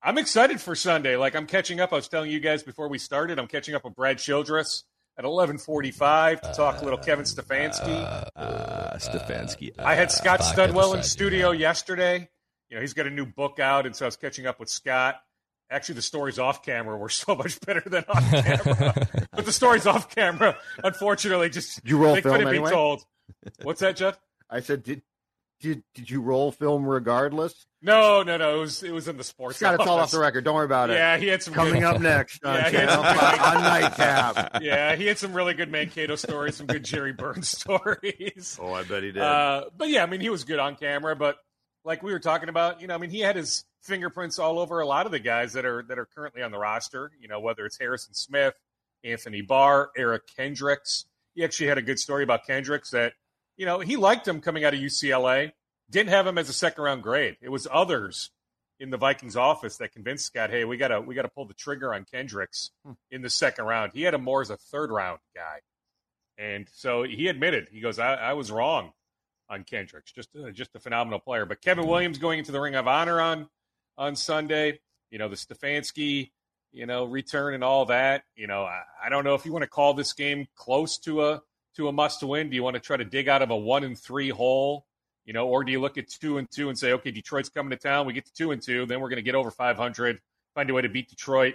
I'm 0.02 0.18
excited 0.18 0.60
for 0.60 0.74
Sunday. 0.74 1.16
Like 1.16 1.34
I'm 1.34 1.46
catching 1.46 1.80
up. 1.80 1.92
I 1.92 1.96
was 1.96 2.08
telling 2.08 2.30
you 2.30 2.40
guys 2.40 2.62
before 2.62 2.88
we 2.88 2.98
started, 2.98 3.38
I'm 3.38 3.48
catching 3.48 3.74
up 3.74 3.84
with 3.84 3.94
Brad 3.94 4.18
Childress 4.18 4.84
at 5.18 5.24
11:45 5.24 6.40
to 6.40 6.52
talk 6.52 6.80
a 6.80 6.84
little 6.84 6.98
Kevin 6.98 7.24
Stefanski. 7.24 7.82
Uh, 7.88 8.38
uh, 8.38 8.96
Stefanski. 8.98 9.72
I 9.78 9.94
had 9.94 10.12
Scott 10.12 10.40
Studwell 10.40 10.94
in 10.96 11.02
studio 11.02 11.50
yesterday. 11.50 12.28
You 12.70 12.76
know, 12.76 12.80
he's 12.80 12.94
got 12.94 13.06
a 13.06 13.10
new 13.10 13.26
book 13.26 13.58
out, 13.58 13.86
and 13.86 13.96
so 13.96 14.04
I 14.04 14.08
was 14.08 14.16
catching 14.16 14.46
up 14.46 14.60
with 14.60 14.68
Scott. 14.68 15.16
Actually, 15.70 15.96
the 15.96 16.02
stories 16.02 16.38
off 16.38 16.64
camera 16.64 16.96
were 16.96 17.08
so 17.08 17.34
much 17.34 17.60
better 17.60 17.82
than 17.84 18.04
on 18.08 18.22
camera. 18.22 18.94
but 19.32 19.44
the 19.44 19.52
stories 19.52 19.86
off 19.86 20.14
camera, 20.14 20.56
unfortunately, 20.84 21.50
just 21.50 21.80
you 21.84 21.98
roll 21.98 22.14
they 22.14 22.22
film 22.22 22.36
couldn't 22.36 22.48
anyway? 22.48 22.70
be 22.70 22.74
told. 22.74 23.02
What's 23.62 23.80
that, 23.80 23.96
Judd? 23.96 24.16
I 24.48 24.60
said, 24.60 24.82
did 24.82 25.02
did 25.60 25.82
did 25.94 26.10
you 26.10 26.20
roll 26.20 26.52
film 26.52 26.86
regardless? 26.86 27.66
No, 27.80 28.22
no, 28.22 28.36
no. 28.36 28.56
It 28.56 28.60
was 28.60 28.82
it 28.82 28.92
was 28.92 29.08
in 29.08 29.16
the 29.16 29.24
sports. 29.24 29.58
Scott, 29.58 29.74
it's 29.74 29.86
all 29.86 29.98
off 29.98 30.10
the 30.10 30.18
record. 30.18 30.44
Don't 30.44 30.54
worry 30.54 30.64
about 30.64 30.90
it. 30.90 30.94
Yeah, 30.94 31.16
he 31.16 31.26
had 31.28 31.42
some 31.42 31.54
coming 31.54 31.74
good, 31.74 31.84
up 31.84 32.00
next 32.00 32.44
on, 32.44 32.54
yeah, 32.56 32.70
channel, 32.70 33.04
on 33.04 33.62
Nightcap. 33.62 34.58
Yeah, 34.62 34.96
he 34.96 35.06
had 35.06 35.18
some 35.18 35.32
really 35.32 35.54
good 35.54 35.70
Mankato 35.70 36.16
stories, 36.16 36.56
some 36.56 36.66
good 36.66 36.84
Jerry 36.84 37.12
Burns 37.12 37.48
stories. 37.58 38.58
Oh, 38.60 38.72
I 38.72 38.82
bet 38.82 39.02
he 39.02 39.12
did. 39.12 39.22
Uh, 39.22 39.66
but 39.76 39.88
yeah, 39.88 40.02
I 40.02 40.06
mean, 40.06 40.20
he 40.20 40.30
was 40.30 40.44
good 40.44 40.58
on 40.58 40.76
camera. 40.76 41.14
But 41.16 41.36
like 41.84 42.02
we 42.02 42.12
were 42.12 42.18
talking 42.18 42.48
about, 42.48 42.80
you 42.80 42.86
know, 42.86 42.94
I 42.94 42.98
mean, 42.98 43.10
he 43.10 43.20
had 43.20 43.36
his 43.36 43.64
fingerprints 43.82 44.38
all 44.38 44.58
over 44.58 44.80
a 44.80 44.86
lot 44.86 45.06
of 45.06 45.12
the 45.12 45.20
guys 45.20 45.52
that 45.52 45.64
are 45.64 45.84
that 45.88 45.98
are 45.98 46.06
currently 46.06 46.42
on 46.42 46.50
the 46.50 46.58
roster. 46.58 47.12
You 47.20 47.28
know, 47.28 47.40
whether 47.40 47.64
it's 47.66 47.78
Harrison 47.78 48.14
Smith, 48.14 48.54
Anthony 49.04 49.42
Barr, 49.42 49.90
Eric 49.96 50.22
Kendricks. 50.36 51.06
He 51.34 51.44
actually 51.44 51.68
had 51.68 51.78
a 51.78 51.82
good 51.82 52.00
story 52.00 52.24
about 52.24 52.46
Kendricks 52.46 52.90
that 52.90 53.12
you 53.58 53.66
know, 53.66 53.80
he 53.80 53.96
liked 53.96 54.26
him 54.26 54.40
coming 54.40 54.64
out 54.64 54.72
of 54.72 54.80
UCLA. 54.80 55.52
Didn't 55.90 56.10
have 56.10 56.26
him 56.26 56.38
as 56.38 56.48
a 56.48 56.52
second 56.54 56.84
round 56.84 57.02
grade. 57.02 57.36
It 57.42 57.50
was 57.50 57.66
others 57.70 58.30
in 58.80 58.90
the 58.90 58.96
Vikings 58.96 59.36
office 59.36 59.76
that 59.78 59.92
convinced 59.92 60.26
Scott, 60.26 60.50
hey, 60.50 60.64
we 60.64 60.76
gotta 60.76 61.00
we 61.00 61.14
gotta 61.14 61.28
pull 61.28 61.44
the 61.44 61.54
trigger 61.54 61.92
on 61.92 62.04
Kendricks 62.04 62.70
hmm. 62.84 62.92
in 63.10 63.22
the 63.22 63.30
second 63.30 63.64
round. 63.64 63.92
He 63.92 64.02
had 64.02 64.14
him 64.14 64.22
more 64.22 64.40
as 64.40 64.50
a 64.50 64.56
third 64.56 64.90
round 64.90 65.18
guy, 65.34 65.60
and 66.38 66.68
so 66.72 67.02
he 67.02 67.26
admitted 67.26 67.68
he 67.72 67.80
goes, 67.80 67.98
I, 67.98 68.14
I 68.14 68.32
was 68.34 68.50
wrong 68.50 68.92
on 69.50 69.64
Kendricks. 69.64 70.12
Just 70.12 70.28
a, 70.36 70.52
just 70.52 70.74
a 70.76 70.78
phenomenal 70.78 71.18
player. 71.18 71.44
But 71.44 71.60
Kevin 71.60 71.84
hmm. 71.84 71.90
Williams 71.90 72.18
going 72.18 72.38
into 72.38 72.52
the 72.52 72.60
Ring 72.60 72.76
of 72.76 72.86
Honor 72.86 73.20
on 73.20 73.48
on 73.96 74.14
Sunday. 74.14 74.80
You 75.10 75.18
know 75.18 75.28
the 75.28 75.36
Stefanski, 75.36 76.30
you 76.70 76.86
know 76.86 77.04
return 77.04 77.54
and 77.54 77.64
all 77.64 77.86
that. 77.86 78.22
You 78.36 78.46
know 78.46 78.62
I, 78.62 78.82
I 79.04 79.08
don't 79.08 79.24
know 79.24 79.34
if 79.34 79.44
you 79.44 79.52
want 79.52 79.64
to 79.64 79.70
call 79.70 79.94
this 79.94 80.12
game 80.12 80.46
close 80.54 80.98
to 80.98 81.24
a 81.24 81.42
to 81.78 81.88
a 81.88 81.92
must 81.92 82.22
win? 82.22 82.50
Do 82.50 82.56
you 82.56 82.62
want 82.62 82.74
to 82.74 82.80
try 82.80 82.96
to 82.96 83.04
dig 83.04 83.28
out 83.28 83.40
of 83.40 83.50
a 83.50 83.56
one 83.56 83.84
and 83.84 83.98
three 83.98 84.28
hole? 84.28 84.84
You 85.24 85.32
know, 85.32 85.46
or 85.48 85.62
do 85.64 85.72
you 85.72 85.80
look 85.80 85.96
at 85.96 86.08
two 86.08 86.38
and 86.38 86.50
two 86.50 86.68
and 86.68 86.78
say, 86.78 86.92
okay, 86.92 87.10
Detroit's 87.10 87.48
coming 87.48 87.70
to 87.70 87.76
town. 87.76 88.06
We 88.06 88.12
get 88.12 88.26
to 88.26 88.32
two 88.32 88.50
and 88.50 88.60
two, 88.60 88.86
then 88.86 89.00
we're 89.00 89.08
going 89.08 89.16
to 89.18 89.22
get 89.22 89.34
over 89.34 89.50
500, 89.50 90.20
find 90.54 90.70
a 90.70 90.74
way 90.74 90.82
to 90.82 90.88
beat 90.88 91.08
Detroit, 91.08 91.54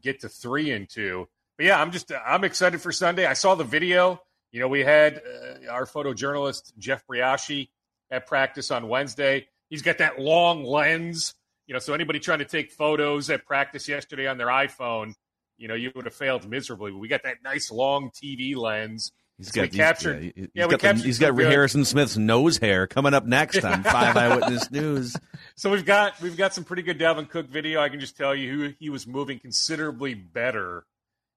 get 0.00 0.20
to 0.20 0.28
three 0.28 0.70
and 0.70 0.88
two. 0.88 1.28
But 1.56 1.66
yeah, 1.66 1.80
I'm 1.80 1.90
just 1.90 2.12
I'm 2.26 2.44
excited 2.44 2.80
for 2.80 2.92
Sunday. 2.92 3.26
I 3.26 3.34
saw 3.34 3.54
the 3.54 3.64
video. 3.64 4.20
You 4.50 4.60
know, 4.60 4.68
we 4.68 4.80
had 4.80 5.16
uh, 5.18 5.70
our 5.70 5.86
photojournalist 5.86 6.76
Jeff 6.78 7.06
Briaschi 7.06 7.68
at 8.10 8.26
practice 8.26 8.70
on 8.70 8.88
Wednesday. 8.88 9.46
He's 9.70 9.82
got 9.82 9.98
that 9.98 10.18
long 10.18 10.64
lens. 10.64 11.34
You 11.66 11.74
know, 11.74 11.78
so 11.78 11.94
anybody 11.94 12.18
trying 12.18 12.40
to 12.40 12.44
take 12.44 12.72
photos 12.72 13.30
at 13.30 13.46
practice 13.46 13.88
yesterday 13.88 14.26
on 14.26 14.36
their 14.36 14.48
iPhone, 14.48 15.14
you 15.56 15.68
know, 15.68 15.74
you 15.74 15.92
would 15.94 16.04
have 16.04 16.14
failed 16.14 16.48
miserably. 16.48 16.90
We 16.92 17.08
got 17.08 17.22
that 17.22 17.36
nice 17.44 17.70
long 17.70 18.10
TV 18.10 18.56
lens 18.56 19.12
He's 19.42 19.50
got, 19.50 19.62
we 19.62 19.68
captured. 19.76 20.22
Yeah, 20.22 20.30
he's 20.36 20.48
yeah, 20.54 20.66
got, 20.68 20.80
the, 20.80 20.94
he's 20.94 21.18
got 21.18 21.36
Harrison 21.36 21.84
Smith's 21.84 22.16
nose 22.16 22.58
hair 22.58 22.86
coming 22.86 23.12
up 23.12 23.26
next 23.26 23.64
on 23.64 23.82
Five 23.82 24.16
Eyewitness 24.16 24.70
News. 24.70 25.16
So 25.56 25.68
we've 25.68 25.84
got 25.84 26.20
we've 26.20 26.36
got 26.36 26.54
some 26.54 26.62
pretty 26.62 26.82
good 26.82 26.96
Dalvin 26.96 27.28
Cook 27.28 27.48
video. 27.48 27.80
I 27.80 27.88
can 27.88 27.98
just 27.98 28.16
tell 28.16 28.36
you 28.36 28.52
who 28.52 28.72
he 28.78 28.88
was 28.88 29.04
moving 29.04 29.40
considerably 29.40 30.14
better 30.14 30.84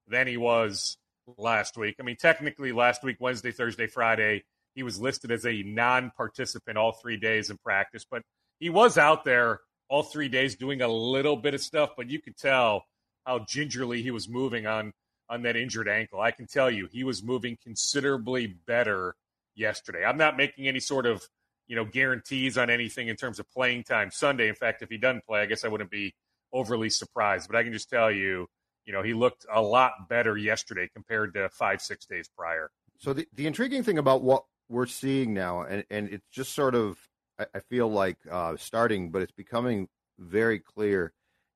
than 0.07 0.27
he 0.27 0.37
was 0.37 0.97
last 1.35 1.77
week. 1.77 1.95
I 1.99 2.03
mean, 2.03 2.15
technically, 2.15 2.71
last 2.71 3.03
week, 3.03 3.17
Wednesday, 3.19 3.51
Thursday, 3.51 3.87
Friday, 3.87 4.43
he 4.75 4.83
was 4.83 4.99
listed 4.99 5.31
as 5.31 5.43
a 5.43 5.63
non-participant 5.63 6.77
all 6.77 6.91
three 6.91 7.17
days 7.17 7.49
in 7.49 7.57
practice, 7.57 8.05
but 8.09 8.21
he 8.59 8.69
was 8.69 8.99
out 8.99 9.25
there 9.25 9.61
all 9.89 10.03
three 10.03 10.29
days 10.29 10.55
doing 10.55 10.83
a 10.83 10.87
little 10.87 11.37
bit 11.37 11.55
of 11.55 11.61
stuff. 11.61 11.91
But 11.97 12.11
you 12.11 12.21
could 12.21 12.37
tell 12.37 12.85
how 13.25 13.45
gingerly 13.47 14.03
he 14.03 14.11
was 14.11 14.29
moving 14.29 14.67
on 14.67 14.93
on 15.29 15.43
that 15.43 15.55
injured 15.55 15.87
ankle. 15.87 16.21
I 16.21 16.31
can 16.31 16.47
tell 16.47 16.69
you 16.69 16.87
he 16.91 17.03
was 17.03 17.23
moving 17.23 17.57
considerably 17.63 18.47
better 18.47 19.15
yesterday. 19.55 20.03
I'm 20.05 20.17
not 20.17 20.37
making 20.37 20.67
any 20.67 20.79
sort 20.79 21.05
of, 21.05 21.27
you 21.67 21.75
know, 21.75 21.85
guarantees 21.85 22.57
on 22.57 22.69
anything 22.69 23.07
in 23.07 23.15
terms 23.15 23.39
of 23.39 23.49
playing 23.51 23.83
time 23.83 24.11
Sunday. 24.11 24.47
In 24.47 24.55
fact, 24.55 24.81
if 24.81 24.89
he 24.89 24.97
doesn't 24.97 25.25
play, 25.25 25.41
I 25.41 25.45
guess 25.45 25.65
I 25.65 25.67
wouldn't 25.67 25.91
be 25.91 26.13
overly 26.53 26.89
surprised. 26.89 27.47
But 27.49 27.57
I 27.57 27.63
can 27.63 27.73
just 27.73 27.89
tell 27.89 28.11
you, 28.11 28.47
you 28.85 28.93
know, 28.93 29.01
he 29.01 29.13
looked 29.13 29.45
a 29.51 29.61
lot 29.61 30.09
better 30.09 30.37
yesterday 30.37 30.89
compared 30.93 31.33
to 31.33 31.49
five, 31.49 31.81
six 31.81 32.05
days 32.05 32.29
prior. 32.37 32.69
So 32.99 33.13
the, 33.13 33.27
the 33.33 33.47
intriguing 33.47 33.83
thing 33.83 33.97
about 33.97 34.21
what 34.21 34.45
we're 34.69 34.85
seeing 34.85 35.33
now, 35.33 35.61
and, 35.63 35.83
and 35.89 36.09
it's 36.09 36.27
just 36.31 36.53
sort 36.53 36.75
of 36.75 36.97
I, 37.37 37.59
feel 37.59 37.89
like 37.89 38.17
uh, 38.31 38.55
starting, 38.57 39.11
but 39.11 39.21
it's 39.21 39.31
becoming 39.31 39.89
very 40.17 40.59
clear, 40.59 41.11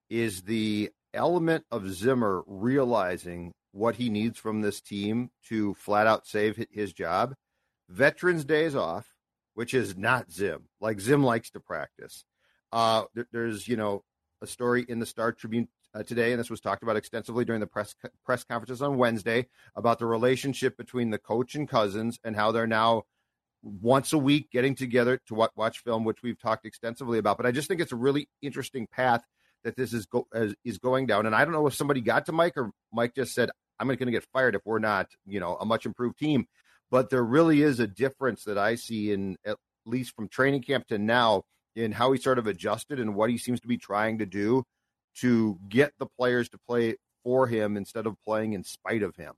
is 0.09 0.43
the 0.43 0.91
element 1.13 1.65
of 1.71 1.89
Zimmer 1.89 2.43
realizing 2.45 3.53
what 3.71 3.95
he 3.95 4.09
needs 4.09 4.37
from 4.39 4.61
this 4.61 4.81
team 4.81 5.29
to 5.47 5.73
flat 5.75 6.07
out 6.07 6.27
save 6.27 6.65
his 6.71 6.93
job. 6.93 7.35
Veterans 7.89 8.45
days 8.45 8.75
off, 8.75 9.13
which 9.53 9.73
is 9.73 9.97
not 9.97 10.31
Zim. 10.31 10.69
Like 10.79 10.99
Zim 10.99 11.23
likes 11.23 11.49
to 11.51 11.59
practice. 11.59 12.25
Uh, 12.71 13.03
there, 13.13 13.27
there's 13.31 13.67
you 13.67 13.77
know 13.77 14.03
a 14.41 14.47
story 14.47 14.85
in 14.87 14.99
the 14.99 15.05
Star 15.05 15.31
Tribune 15.31 15.67
uh, 15.93 16.03
today, 16.03 16.31
and 16.31 16.39
this 16.39 16.49
was 16.49 16.61
talked 16.61 16.83
about 16.83 16.97
extensively 16.97 17.45
during 17.45 17.61
the 17.61 17.67
press 17.67 17.95
press 18.25 18.43
conferences 18.43 18.81
on 18.81 18.97
Wednesday 18.97 19.47
about 19.75 19.99
the 19.99 20.05
relationship 20.05 20.77
between 20.77 21.09
the 21.09 21.17
coach 21.17 21.55
and 21.55 21.67
Cousins 21.67 22.19
and 22.23 22.35
how 22.35 22.51
they're 22.51 22.67
now 22.67 23.03
once 23.61 24.13
a 24.13 24.17
week 24.17 24.49
getting 24.51 24.75
together 24.75 25.19
to 25.27 25.33
watch, 25.33 25.51
watch 25.55 25.79
film, 25.79 26.05
which 26.05 26.23
we've 26.23 26.39
talked 26.39 26.65
extensively 26.65 27.19
about. 27.19 27.37
But 27.37 27.45
I 27.45 27.51
just 27.51 27.67
think 27.67 27.81
it's 27.81 27.91
a 27.91 27.97
really 27.97 28.29
interesting 28.41 28.87
path 28.87 29.25
that 29.63 29.75
this 29.75 29.93
is 29.93 30.05
go, 30.05 30.27
is, 30.33 30.77
going 30.77 31.05
down. 31.05 31.25
And 31.25 31.35
I 31.35 31.43
don't 31.43 31.53
know 31.53 31.67
if 31.67 31.73
somebody 31.73 32.01
got 32.01 32.25
to 32.27 32.31
Mike 32.31 32.57
or 32.57 32.71
Mike 32.93 33.15
just 33.15 33.33
said, 33.33 33.49
"I'm 33.79 33.87
going 33.87 33.97
to 33.97 34.11
get 34.11 34.25
fired 34.33 34.55
if 34.55 34.61
we're 34.65 34.79
not, 34.79 35.07
you 35.25 35.39
know, 35.39 35.55
a 35.57 35.65
much 35.65 35.85
improved 35.85 36.17
team." 36.17 36.45
But 36.91 37.09
there 37.09 37.23
really 37.23 37.61
is 37.61 37.79
a 37.79 37.87
difference 37.87 38.43
that 38.45 38.57
I 38.57 38.75
see 38.75 39.11
in 39.11 39.37
at 39.45 39.57
least 39.85 40.15
from 40.15 40.27
training 40.27 40.63
camp 40.63 40.87
to 40.87 40.97
now 40.97 41.43
in 41.75 41.91
how 41.91 42.11
he 42.11 42.19
sort 42.19 42.39
of 42.39 42.47
adjusted 42.47 42.99
and 42.99 43.15
what 43.15 43.29
he 43.29 43.37
seems 43.37 43.59
to 43.61 43.67
be 43.67 43.77
trying 43.77 44.17
to 44.19 44.25
do 44.25 44.63
to 45.17 45.59
get 45.67 45.93
the 45.99 46.07
players 46.17 46.49
to 46.49 46.57
play 46.67 46.95
for 47.23 47.47
him 47.47 47.77
instead 47.77 48.05
of 48.05 48.15
playing 48.25 48.53
in 48.53 48.63
spite 48.63 49.03
of 49.03 49.15
him. 49.15 49.33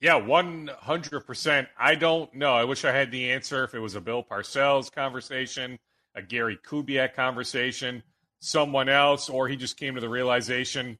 Yeah, 0.00 0.20
100%. 0.20 1.66
I 1.76 1.94
don't 1.96 2.32
know. 2.34 2.54
I 2.54 2.64
wish 2.64 2.84
I 2.84 2.92
had 2.92 3.10
the 3.10 3.32
answer 3.32 3.64
if 3.64 3.74
it 3.74 3.80
was 3.80 3.96
a 3.96 4.00
Bill 4.00 4.22
Parcells 4.22 4.92
conversation, 4.92 5.78
a 6.14 6.22
Gary 6.22 6.56
Kubiak 6.64 7.14
conversation, 7.14 8.02
someone 8.40 8.88
else, 8.88 9.28
or 9.28 9.48
he 9.48 9.56
just 9.56 9.76
came 9.76 9.94
to 9.94 10.00
the 10.00 10.08
realization 10.08 10.98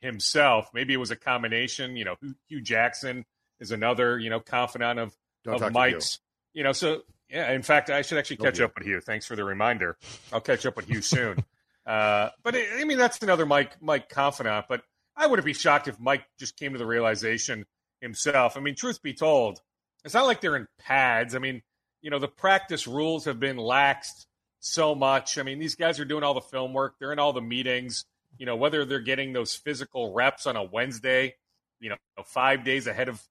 himself. 0.00 0.70
Maybe 0.72 0.94
it 0.94 0.98
was 0.98 1.10
a 1.10 1.16
combination. 1.16 1.96
You 1.96 2.04
know, 2.04 2.16
Hue 2.48 2.60
Jackson 2.60 3.24
is 3.60 3.70
another, 3.70 4.18
you 4.18 4.30
know, 4.30 4.40
confidant 4.40 4.98
of, 4.98 5.16
of 5.46 5.72
Mike's. 5.72 6.20
You. 6.52 6.60
you 6.60 6.64
know, 6.64 6.72
so 6.72 7.02
yeah, 7.28 7.52
in 7.52 7.62
fact, 7.62 7.90
I 7.90 8.02
should 8.02 8.18
actually 8.18 8.38
catch 8.38 8.60
up 8.60 8.74
with 8.76 8.86
Hue. 8.86 9.00
Thanks 9.00 9.26
for 9.26 9.36
the 9.36 9.44
reminder. 9.44 9.96
I'll 10.32 10.40
catch 10.40 10.64
up 10.66 10.76
with 10.76 10.86
Hue 10.86 11.02
soon. 11.02 11.44
Uh, 11.88 12.28
but 12.42 12.54
it, 12.54 12.68
I 12.78 12.84
mean, 12.84 12.98
that's 12.98 13.22
another 13.22 13.46
Mike 13.46 13.80
Mike 13.80 14.10
confidant. 14.10 14.66
But 14.68 14.82
I 15.16 15.26
wouldn't 15.26 15.46
be 15.46 15.54
shocked 15.54 15.88
if 15.88 15.98
Mike 15.98 16.22
just 16.38 16.54
came 16.58 16.72
to 16.72 16.78
the 16.78 16.84
realization 16.84 17.64
himself. 18.02 18.58
I 18.58 18.60
mean, 18.60 18.74
truth 18.74 19.00
be 19.00 19.14
told, 19.14 19.62
it's 20.04 20.12
not 20.12 20.26
like 20.26 20.42
they're 20.42 20.56
in 20.56 20.68
pads. 20.78 21.34
I 21.34 21.38
mean, 21.38 21.62
you 22.02 22.10
know, 22.10 22.18
the 22.18 22.28
practice 22.28 22.86
rules 22.86 23.24
have 23.24 23.40
been 23.40 23.56
laxed 23.56 24.26
so 24.60 24.94
much. 24.94 25.38
I 25.38 25.42
mean, 25.42 25.58
these 25.58 25.74
guys 25.74 26.00
are 26.00 26.04
doing 26.04 26.24
all 26.24 26.34
the 26.34 26.40
film 26.40 26.72
work. 26.72 26.94
They're 26.98 27.12
in 27.12 27.18
all 27.18 27.32
the 27.32 27.42
meetings. 27.42 28.04
You 28.38 28.46
know, 28.46 28.56
whether 28.56 28.84
they're 28.84 29.00
getting 29.00 29.32
those 29.32 29.54
physical 29.54 30.12
reps 30.12 30.46
on 30.46 30.56
a 30.56 30.62
Wednesday, 30.62 31.34
you 31.80 31.90
know, 31.90 31.96
five 32.24 32.64
days 32.64 32.86
ahead 32.86 33.08
of 33.08 33.22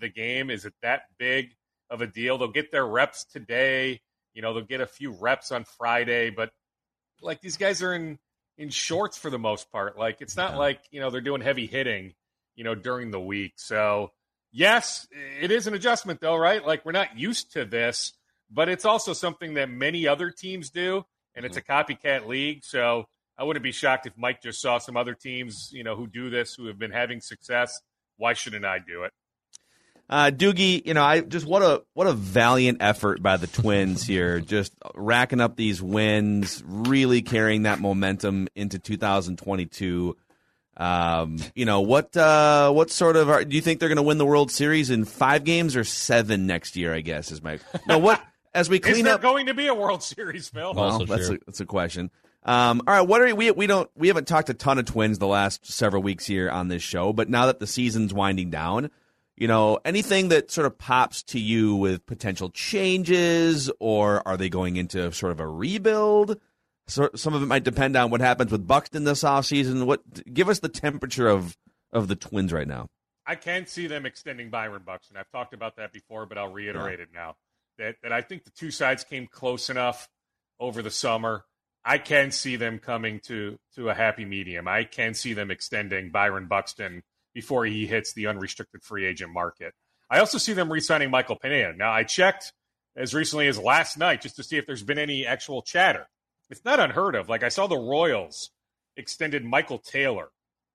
the 0.00 0.08
game, 0.08 0.50
is 0.50 0.64
it 0.64 0.74
that 0.82 1.02
big 1.18 1.54
of 1.90 2.00
a 2.00 2.06
deal? 2.06 2.38
They'll 2.38 2.48
get 2.48 2.72
their 2.72 2.86
reps 2.86 3.24
today. 3.24 4.00
You 4.34 4.42
know, 4.42 4.54
they'll 4.54 4.64
get 4.64 4.80
a 4.80 4.86
few 4.86 5.12
reps 5.12 5.50
on 5.50 5.64
Friday, 5.64 6.30
but 6.30 6.50
like 7.22 7.40
these 7.40 7.56
guys 7.56 7.82
are 7.82 7.94
in 7.94 8.18
in 8.58 8.70
shorts 8.70 9.18
for 9.18 9.30
the 9.30 9.38
most 9.38 9.70
part. 9.70 9.98
Like 9.98 10.20
it's 10.20 10.36
not 10.36 10.52
yeah. 10.52 10.58
like 10.58 10.80
you 10.90 11.00
know 11.00 11.10
they're 11.10 11.20
doing 11.20 11.40
heavy 11.40 11.66
hitting, 11.66 12.14
you 12.54 12.64
know, 12.64 12.74
during 12.74 13.10
the 13.10 13.20
week. 13.20 13.54
So 13.56 14.12
yes, 14.52 15.06
it 15.40 15.50
is 15.50 15.66
an 15.66 15.74
adjustment 15.74 16.20
though, 16.20 16.36
right? 16.36 16.64
Like 16.64 16.84
we're 16.84 16.92
not 16.92 17.18
used 17.18 17.52
to 17.52 17.64
this, 17.64 18.12
but 18.50 18.68
it's 18.68 18.84
also 18.84 19.12
something 19.12 19.54
that 19.54 19.70
many 19.70 20.06
other 20.06 20.30
teams 20.30 20.70
do, 20.70 21.04
and 21.34 21.44
it's 21.44 21.56
a 21.56 21.62
mm-hmm. 21.62 21.92
copycat 21.92 22.26
league. 22.26 22.64
So 22.64 23.06
I 23.38 23.44
wouldn't 23.44 23.62
be 23.62 23.72
shocked 23.72 24.06
if 24.06 24.14
Mike 24.16 24.42
just 24.42 24.60
saw 24.60 24.78
some 24.78 24.96
other 24.96 25.14
teams, 25.14 25.70
you 25.72 25.84
know, 25.84 25.96
who 25.96 26.06
do 26.06 26.30
this, 26.30 26.54
who 26.54 26.66
have 26.66 26.78
been 26.78 26.92
having 26.92 27.20
success. 27.20 27.80
Why 28.16 28.32
shouldn't 28.32 28.64
I 28.64 28.78
do 28.78 29.04
it? 29.04 29.12
Uh, 30.08 30.30
Doogie, 30.30 30.86
you 30.86 30.94
know, 30.94 31.02
I 31.02 31.20
just 31.20 31.46
what 31.46 31.62
a 31.62 31.82
what 31.94 32.06
a 32.06 32.12
valiant 32.12 32.78
effort 32.80 33.22
by 33.22 33.36
the 33.36 33.48
Twins 33.48 34.04
here, 34.06 34.40
just 34.40 34.72
racking 34.94 35.40
up 35.40 35.56
these 35.56 35.82
wins, 35.82 36.62
really 36.64 37.22
carrying 37.22 37.62
that 37.62 37.80
momentum 37.80 38.48
into 38.54 38.78
2022. 38.78 40.16
Um, 40.78 41.38
you 41.54 41.64
know 41.64 41.80
what? 41.80 42.16
Uh, 42.16 42.70
what 42.70 42.90
sort 42.90 43.16
of 43.16 43.30
are, 43.30 43.44
do 43.44 43.56
you 43.56 43.62
think 43.62 43.80
they're 43.80 43.88
going 43.88 43.96
to 43.96 44.02
win 44.02 44.18
the 44.18 44.26
World 44.26 44.50
Series 44.50 44.90
in 44.90 45.04
five 45.04 45.42
games 45.42 45.74
or 45.74 45.84
seven 45.84 46.46
next 46.46 46.76
year? 46.76 46.94
I 46.94 47.00
guess 47.00 47.32
is 47.32 47.42
my 47.42 47.58
no. 47.88 47.98
What 47.98 48.22
as 48.56 48.68
we 48.68 48.80
clean 48.80 48.96
is 48.96 49.02
there 49.02 49.14
up, 49.14 49.22
going 49.22 49.46
to 49.46 49.54
be 49.54 49.66
a 49.66 49.74
World 49.74 50.02
Series, 50.02 50.48
Phil? 50.48 50.74
Well, 50.74 51.04
that's 51.04 51.28
a, 51.28 51.38
that's 51.46 51.60
a 51.60 51.66
question. 51.66 52.10
Um, 52.42 52.82
all 52.86 52.94
right, 52.94 53.06
what 53.06 53.22
are 53.22 53.34
we? 53.34 53.50
We 53.50 53.66
don't 53.66 53.90
we 53.96 54.08
haven't 54.08 54.26
talked 54.26 54.48
a 54.50 54.54
ton 54.54 54.78
of 54.78 54.84
Twins 54.86 55.18
the 55.18 55.26
last 55.26 55.70
several 55.70 56.02
weeks 56.02 56.26
here 56.26 56.50
on 56.50 56.68
this 56.68 56.82
show, 56.82 57.12
but 57.12 57.28
now 57.28 57.46
that 57.46 57.60
the 57.60 57.66
season's 57.66 58.12
winding 58.12 58.50
down 58.50 58.90
you 59.36 59.48
know, 59.48 59.78
anything 59.84 60.28
that 60.28 60.50
sort 60.50 60.66
of 60.66 60.78
pops 60.78 61.22
to 61.24 61.38
you 61.38 61.76
with 61.76 62.06
potential 62.06 62.48
changes, 62.50 63.70
or 63.80 64.26
are 64.26 64.36
they 64.36 64.48
going 64.48 64.76
into 64.76 65.12
sort 65.12 65.32
of 65.32 65.40
a 65.40 65.46
rebuild? 65.46 66.40
So, 66.86 67.10
some 67.14 67.34
of 67.34 67.42
it 67.42 67.46
might 67.46 67.64
depend 67.64 67.96
on 67.96 68.10
what 68.10 68.20
happens 68.20 68.50
with 68.50 68.66
Buxton 68.66 69.04
this 69.04 69.22
offseason. 69.22 69.84
What 69.84 70.32
give 70.32 70.48
us 70.48 70.60
the 70.60 70.68
temperature 70.68 71.28
of 71.28 71.56
of 71.92 72.08
the 72.08 72.16
Twins 72.16 72.52
right 72.52 72.66
now? 72.66 72.88
I 73.26 73.34
can 73.34 73.66
see 73.66 73.88
them 73.88 74.06
extending 74.06 74.50
Byron 74.50 74.82
Buxton. 74.86 75.16
I've 75.16 75.30
talked 75.30 75.52
about 75.52 75.76
that 75.76 75.92
before, 75.92 76.26
but 76.26 76.38
I'll 76.38 76.52
reiterate 76.52 77.00
yeah. 77.00 77.04
it 77.04 77.08
now. 77.12 77.36
That 77.78 77.96
that 78.02 78.12
I 78.12 78.22
think 78.22 78.44
the 78.44 78.50
two 78.50 78.70
sides 78.70 79.04
came 79.04 79.26
close 79.26 79.70
enough 79.70 80.08
over 80.58 80.82
the 80.82 80.90
summer. 80.90 81.44
I 81.84 81.98
can 81.98 82.30
see 82.30 82.56
them 82.56 82.78
coming 82.78 83.20
to 83.26 83.58
to 83.74 83.90
a 83.90 83.94
happy 83.94 84.24
medium. 84.24 84.66
I 84.66 84.84
can 84.84 85.14
see 85.14 85.34
them 85.34 85.50
extending 85.50 86.10
Byron 86.10 86.46
Buxton 86.46 87.02
before 87.34 87.66
he 87.66 87.86
hits 87.86 88.14
the 88.14 88.26
unrestricted 88.26 88.82
free 88.82 89.04
agent 89.04 89.32
market. 89.32 89.74
I 90.08 90.20
also 90.20 90.38
see 90.38 90.52
them 90.52 90.72
re-signing 90.72 91.10
Michael 91.10 91.36
Pineda. 91.36 91.74
Now, 91.76 91.92
I 91.92 92.04
checked 92.04 92.52
as 92.96 93.12
recently 93.12 93.46
as 93.46 93.58
last 93.58 93.98
night 93.98 94.22
just 94.22 94.36
to 94.36 94.42
see 94.42 94.56
if 94.56 94.66
there's 94.66 94.82
been 94.82 94.98
any 94.98 95.26
actual 95.26 95.62
chatter. 95.62 96.06
It's 96.48 96.64
not 96.64 96.80
unheard 96.80 97.14
of. 97.14 97.28
Like 97.28 97.42
I 97.42 97.50
saw 97.50 97.66
the 97.66 97.76
Royals 97.76 98.50
extended 98.96 99.44
Michael 99.44 99.78
Taylor, 99.78 100.30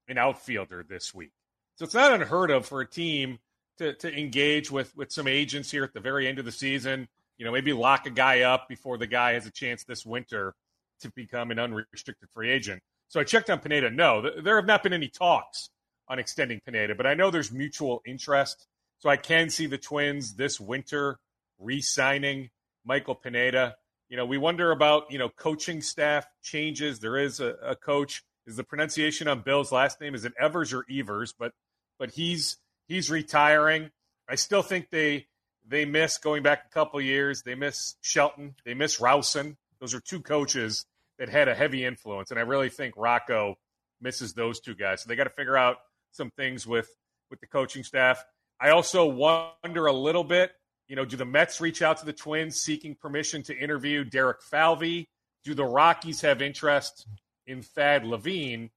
an 0.08 0.18
outfielder, 0.18 0.86
this 0.88 1.14
week. 1.14 1.32
So 1.78 1.86
it's 1.86 1.94
not 1.94 2.14
unheard 2.14 2.52
of 2.52 2.66
for 2.68 2.82
a 2.82 2.88
team 2.88 3.40
to, 3.82 3.94
to 3.94 4.18
engage 4.18 4.72
with 4.72 4.96
with 4.96 5.12
some 5.12 5.28
agents 5.28 5.72
here 5.72 5.84
at 5.84 5.94
the 5.94 6.00
very 6.00 6.28
end 6.28 6.40
of 6.40 6.46
the 6.46 6.52
season. 6.52 7.08
You 7.38 7.46
know, 7.46 7.52
maybe 7.52 7.74
lock 7.74 8.06
a 8.06 8.12
guy 8.12 8.42
up 8.42 8.70
before 8.70 8.98
the 8.98 9.08
guy 9.08 9.34
has 9.34 9.46
a 9.48 9.52
chance 9.52 9.84
this 9.84 10.06
winter 10.06 10.54
to 11.02 11.12
become 11.12 11.50
an 11.52 11.60
unrestricted 11.60 12.30
free 12.30 12.52
agent. 12.52 12.82
So 13.08 13.20
I 13.20 13.24
checked 13.24 13.50
on 13.50 13.60
Pineda. 13.60 13.90
No, 13.90 14.22
there 14.42 14.56
have 14.56 14.68
not 14.68 14.84
been 14.84 14.94
any 14.94 15.08
talks 15.10 15.70
on 16.08 16.20
extending 16.20 16.62
Pineda, 16.64 16.96
but 16.96 17.08
I 17.08 17.14
know 17.16 17.32
there's 17.32 17.52
mutual 17.52 18.02
interest. 18.06 18.68
So 19.00 19.10
I 19.10 19.18
can 19.18 19.50
see 19.50 19.66
the 19.66 19.80
Twins 19.80 20.36
this 20.36 20.60
winter 20.60 21.18
re-signing 21.60 22.52
Michael 22.86 23.16
Pineda. 23.16 23.76
You 24.10 24.18
know, 24.18 24.26
we 24.26 24.38
wonder 24.38 24.72
about, 24.72 25.10
you 25.10 25.18
know, 25.18 25.30
coaching 25.30 25.82
staff 25.82 26.28
changes. 26.44 27.00
There 27.00 27.18
is 27.18 27.40
a, 27.40 27.56
a 27.64 27.76
coach. 27.76 28.24
Is 28.46 28.56
the 28.56 28.64
pronunciation 28.64 29.28
on 29.28 29.42
Bill's 29.42 29.72
last 29.72 30.00
name 30.02 30.14
is 30.14 30.26
it 30.26 30.34
Evers 30.40 30.74
or 30.74 30.86
Evers? 30.92 31.34
But 31.38 31.54
but 31.98 32.12
he's 32.12 32.58
he's 32.92 33.10
retiring. 33.10 33.90
I 34.28 34.36
still 34.36 34.62
think 34.62 34.90
they 34.90 35.28
they 35.66 35.86
miss 35.86 36.18
going 36.18 36.44
back 36.44 36.66
a 36.70 36.74
couple 36.74 37.00
years. 37.00 37.44
They 37.44 37.56
miss 37.56 37.96
Shelton. 38.02 38.56
They 38.66 38.74
miss 38.74 39.00
Rowson. 39.00 39.56
Those 39.80 39.94
are 39.94 40.02
two 40.02 40.20
coaches 40.20 40.86
that 41.18 41.30
had 41.30 41.48
a 41.48 41.56
heavy 41.56 41.86
influence, 41.86 42.32
and 42.32 42.40
I 42.40 42.44
really 42.44 42.70
think 42.70 42.96
Rocco 42.98 43.56
misses 44.02 44.34
those 44.34 44.60
two 44.60 44.76
guys. 44.76 45.02
So 45.02 45.08
they 45.08 45.16
got 45.16 45.24
to 45.24 45.30
figure 45.30 45.56
out 45.56 45.78
some 46.12 46.32
things 46.32 46.68
with 46.68 46.90
with 47.30 47.40
the 47.40 47.48
coaching 47.48 47.84
staff. 47.84 48.24
I 48.60 48.72
also 48.72 49.06
wonder 49.06 49.86
a 49.88 49.94
little 49.94 50.26
bit, 50.26 50.52
you 50.88 50.96
know, 50.96 51.06
do 51.06 51.16
the 51.16 51.26
Mets 51.26 51.62
reach 51.62 51.82
out 51.82 51.98
to 51.98 52.06
the 52.06 52.14
Twins 52.14 52.58
seeking 52.58 52.96
permission 52.96 53.42
to 53.44 53.58
interview 53.58 54.04
Derek 54.04 54.42
Falvey? 54.42 55.08
Do 55.46 55.56
the 55.56 55.66
Rockies 55.66 56.22
have 56.22 56.42
interest 56.42 57.08
in 57.48 57.62
Thad 57.62 58.04
Levine? 58.04 58.70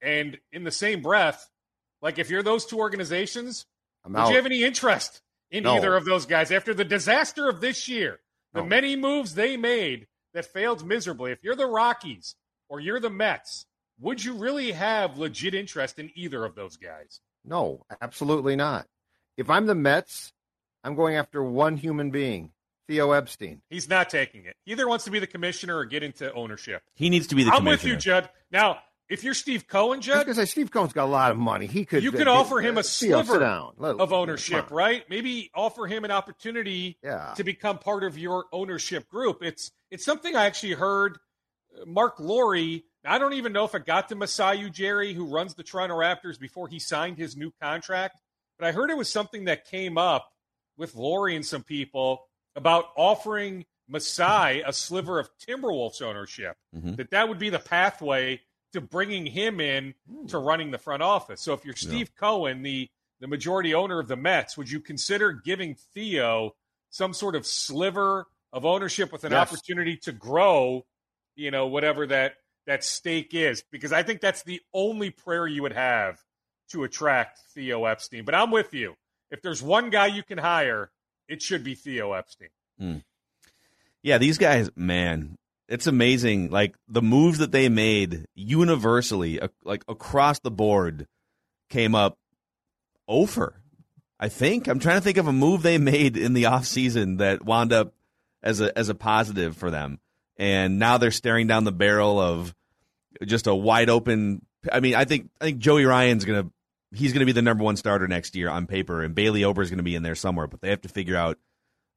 And 0.00 0.38
in 0.52 0.62
the 0.62 0.70
same 0.70 1.02
breath, 1.02 1.50
like 2.02 2.18
if 2.18 2.30
you're 2.30 2.42
those 2.42 2.66
two 2.66 2.78
organizations, 2.78 3.66
I'm 4.04 4.12
would 4.12 4.20
out. 4.20 4.28
you 4.30 4.36
have 4.36 4.46
any 4.46 4.62
interest 4.62 5.22
in 5.50 5.64
no. 5.64 5.76
either 5.76 5.96
of 5.96 6.04
those 6.04 6.26
guys 6.26 6.50
after 6.50 6.74
the 6.74 6.84
disaster 6.84 7.48
of 7.48 7.60
this 7.60 7.88
year, 7.88 8.20
the 8.52 8.62
no. 8.62 8.66
many 8.66 8.96
moves 8.96 9.34
they 9.34 9.56
made 9.56 10.06
that 10.34 10.46
failed 10.46 10.86
miserably? 10.86 11.32
If 11.32 11.42
you're 11.42 11.56
the 11.56 11.66
Rockies 11.66 12.34
or 12.68 12.80
you're 12.80 13.00
the 13.00 13.10
Mets, 13.10 13.66
would 14.00 14.22
you 14.22 14.34
really 14.34 14.72
have 14.72 15.18
legit 15.18 15.54
interest 15.54 15.98
in 15.98 16.10
either 16.14 16.44
of 16.44 16.54
those 16.54 16.76
guys? 16.76 17.20
No, 17.44 17.84
absolutely 18.00 18.56
not. 18.56 18.86
If 19.36 19.50
I'm 19.50 19.66
the 19.66 19.74
Mets, 19.74 20.32
I'm 20.84 20.94
going 20.94 21.16
after 21.16 21.42
one 21.42 21.76
human 21.76 22.10
being, 22.10 22.52
Theo 22.88 23.12
Epstein. 23.12 23.62
He's 23.70 23.88
not 23.88 24.10
taking 24.10 24.44
it. 24.44 24.56
He 24.64 24.72
either 24.72 24.88
wants 24.88 25.04
to 25.04 25.10
be 25.10 25.18
the 25.18 25.26
commissioner 25.26 25.76
or 25.76 25.84
get 25.84 26.02
into 26.02 26.32
ownership. 26.32 26.82
He 26.94 27.08
needs 27.08 27.26
to 27.28 27.34
be 27.34 27.44
the 27.44 27.50
commissioner. 27.50 27.70
I'm 27.70 27.78
commissioner. 27.78 27.94
with 27.94 28.04
you, 28.04 28.10
Judd. 28.12 28.30
Now, 28.50 28.78
if 29.08 29.22
you're 29.24 29.34
Steve 29.34 29.66
Cohen, 29.68 30.00
Judd, 30.00 30.26
because 30.26 30.50
Steve 30.50 30.70
Cohen's 30.70 30.92
got 30.92 31.04
a 31.04 31.10
lot 31.10 31.30
of 31.30 31.36
money. 31.36 31.66
He 31.66 31.84
could 31.84 32.02
you 32.02 32.12
could 32.12 32.28
uh, 32.28 32.34
offer 32.34 32.60
him 32.60 32.76
a 32.78 32.82
sliver 32.82 33.38
down. 33.38 33.74
Let- 33.78 33.96
of 34.00 34.12
ownership, 34.12 34.70
right? 34.70 35.08
Maybe 35.08 35.50
offer 35.54 35.86
him 35.86 36.04
an 36.04 36.10
opportunity 36.10 36.98
Yeah. 37.02 37.34
to 37.36 37.44
become 37.44 37.78
part 37.78 38.02
of 38.04 38.18
your 38.18 38.46
ownership 38.52 39.08
group. 39.08 39.42
It's 39.42 39.70
it's 39.90 40.04
something 40.04 40.34
I 40.34 40.46
actually 40.46 40.72
heard 40.74 41.18
uh, 41.80 41.84
Marc 41.86 42.18
Lore. 42.20 42.56
I 43.08 43.18
don't 43.18 43.34
even 43.34 43.52
know 43.52 43.64
if 43.64 43.74
it 43.74 43.86
got 43.86 44.08
to 44.08 44.16
Masai 44.16 44.68
Ujiri, 44.68 45.14
who 45.14 45.26
runs 45.26 45.54
the 45.54 45.62
Toronto 45.62 45.94
Raptors, 45.96 46.38
before 46.40 46.66
he 46.66 46.80
signed 46.80 47.18
his 47.18 47.36
new 47.36 47.52
contract. 47.62 48.20
But 48.58 48.66
I 48.66 48.72
heard 48.72 48.90
it 48.90 48.96
was 48.96 49.08
something 49.10 49.44
that 49.44 49.66
came 49.66 49.96
up 49.96 50.28
with 50.76 50.94
Lore 50.96 51.28
and 51.28 51.46
some 51.46 51.62
people 51.62 52.26
about 52.56 52.86
offering 52.96 53.64
Masai 53.88 54.62
a 54.62 54.72
sliver 54.72 55.20
of 55.20 55.30
Timberwolves 55.46 56.02
ownership. 56.02 56.56
Mhm. 56.74 56.96
That 56.96 57.10
that 57.12 57.28
would 57.28 57.38
be 57.38 57.50
the 57.50 57.60
pathway 57.60 58.40
to 58.72 58.80
bringing 58.80 59.26
him 59.26 59.60
in 59.60 59.94
hmm. 60.10 60.26
to 60.26 60.38
running 60.38 60.70
the 60.70 60.78
front 60.78 61.02
office. 61.02 61.40
So 61.40 61.52
if 61.52 61.64
you're 61.64 61.76
Steve 61.76 62.14
Cohen, 62.14 62.62
the 62.62 62.88
the 63.20 63.26
majority 63.26 63.74
owner 63.74 63.98
of 63.98 64.08
the 64.08 64.16
Mets, 64.16 64.56
would 64.56 64.70
you 64.70 64.80
consider 64.80 65.32
giving 65.32 65.74
Theo 65.94 66.54
some 66.90 67.14
sort 67.14 67.34
of 67.34 67.46
sliver 67.46 68.26
of 68.52 68.64
ownership 68.66 69.10
with 69.12 69.24
an 69.24 69.32
Yes. 69.32 69.48
opportunity 69.48 69.96
to 69.98 70.12
grow, 70.12 70.84
you 71.34 71.50
know, 71.50 71.66
whatever 71.66 72.06
that 72.06 72.36
that 72.66 72.84
stake 72.84 73.32
is? 73.32 73.62
Because 73.70 73.92
I 73.92 74.02
think 74.02 74.20
that's 74.20 74.42
the 74.42 74.60
only 74.74 75.10
prayer 75.10 75.46
you 75.46 75.62
would 75.62 75.72
have 75.72 76.22
to 76.70 76.84
attract 76.84 77.38
Theo 77.54 77.84
Epstein. 77.84 78.24
But 78.24 78.34
I'm 78.34 78.50
with 78.50 78.74
you. 78.74 78.96
If 79.30 79.40
there's 79.42 79.62
one 79.62 79.90
guy 79.90 80.06
you 80.06 80.22
can 80.22 80.38
hire, 80.38 80.90
it 81.28 81.42
should 81.42 81.64
be 81.64 81.74
Theo 81.74 82.12
Epstein. 82.12 82.48
Hmm. 82.78 82.98
Yeah, 84.02 84.18
these 84.18 84.38
guys, 84.38 84.70
man, 84.76 85.36
it's 85.68 85.86
amazing. 85.86 86.50
Like 86.50 86.76
the 86.88 87.02
moves 87.02 87.38
that 87.38 87.52
they 87.52 87.68
made 87.68 88.26
universally, 88.34 89.40
like 89.64 89.84
across 89.88 90.38
the 90.40 90.50
board, 90.50 91.06
came 91.70 91.94
up 91.94 92.18
over. 93.08 93.62
I 94.18 94.28
think 94.28 94.66
I'm 94.66 94.78
trying 94.78 94.96
to 94.96 95.02
think 95.02 95.18
of 95.18 95.26
a 95.26 95.32
move 95.32 95.62
they 95.62 95.78
made 95.78 96.16
in 96.16 96.32
the 96.32 96.44
offseason 96.44 97.18
that 97.18 97.44
wound 97.44 97.72
up 97.72 97.94
as 98.42 98.60
a 98.60 98.76
as 98.78 98.88
a 98.88 98.94
positive 98.94 99.56
for 99.56 99.70
them, 99.70 99.98
and 100.36 100.78
now 100.78 100.98
they're 100.98 101.10
staring 101.10 101.46
down 101.46 101.64
the 101.64 101.72
barrel 101.72 102.18
of 102.18 102.54
just 103.24 103.46
a 103.46 103.54
wide 103.54 103.90
open. 103.90 104.44
I 104.70 104.80
mean, 104.80 104.94
I 104.94 105.04
think 105.04 105.30
I 105.40 105.46
think 105.46 105.58
Joey 105.58 105.84
Ryan's 105.84 106.24
gonna 106.24 106.50
he's 106.94 107.12
gonna 107.12 107.26
be 107.26 107.32
the 107.32 107.42
number 107.42 107.64
one 107.64 107.76
starter 107.76 108.08
next 108.08 108.36
year 108.36 108.48
on 108.48 108.66
paper, 108.66 109.02
and 109.02 109.14
Bailey 109.14 109.44
Ober 109.44 109.62
is 109.62 109.70
gonna 109.70 109.82
be 109.82 109.96
in 109.96 110.02
there 110.02 110.14
somewhere, 110.14 110.46
but 110.46 110.60
they 110.60 110.70
have 110.70 110.82
to 110.82 110.88
figure 110.88 111.16
out 111.16 111.38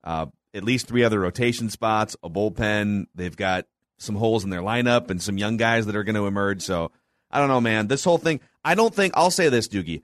uh, 0.04 0.26
at 0.54 0.64
least 0.64 0.88
three 0.88 1.04
other 1.04 1.20
rotation 1.20 1.70
spots, 1.70 2.16
a 2.24 2.30
bullpen. 2.30 3.06
They've 3.16 3.36
got 3.36 3.66
some 3.98 4.16
holes 4.16 4.44
in 4.44 4.50
their 4.50 4.62
lineup 4.62 5.10
and 5.10 5.22
some 5.22 5.38
young 5.38 5.58
guys 5.58 5.86
that 5.86 5.96
are 5.96 6.04
going 6.04 6.16
to 6.16 6.28
emerge. 6.28 6.62
So 6.62 6.92
I 7.30 7.40
don't 7.40 7.50
know, 7.50 7.62
man. 7.62 7.88
This 7.88 8.04
whole 8.04 8.18
thing, 8.18 8.40
I 8.64 8.76
don't 8.76 8.94
think, 8.94 9.14
I'll 9.16 9.32
say 9.32 9.50
this, 9.50 9.68
Doogie. 9.68 10.02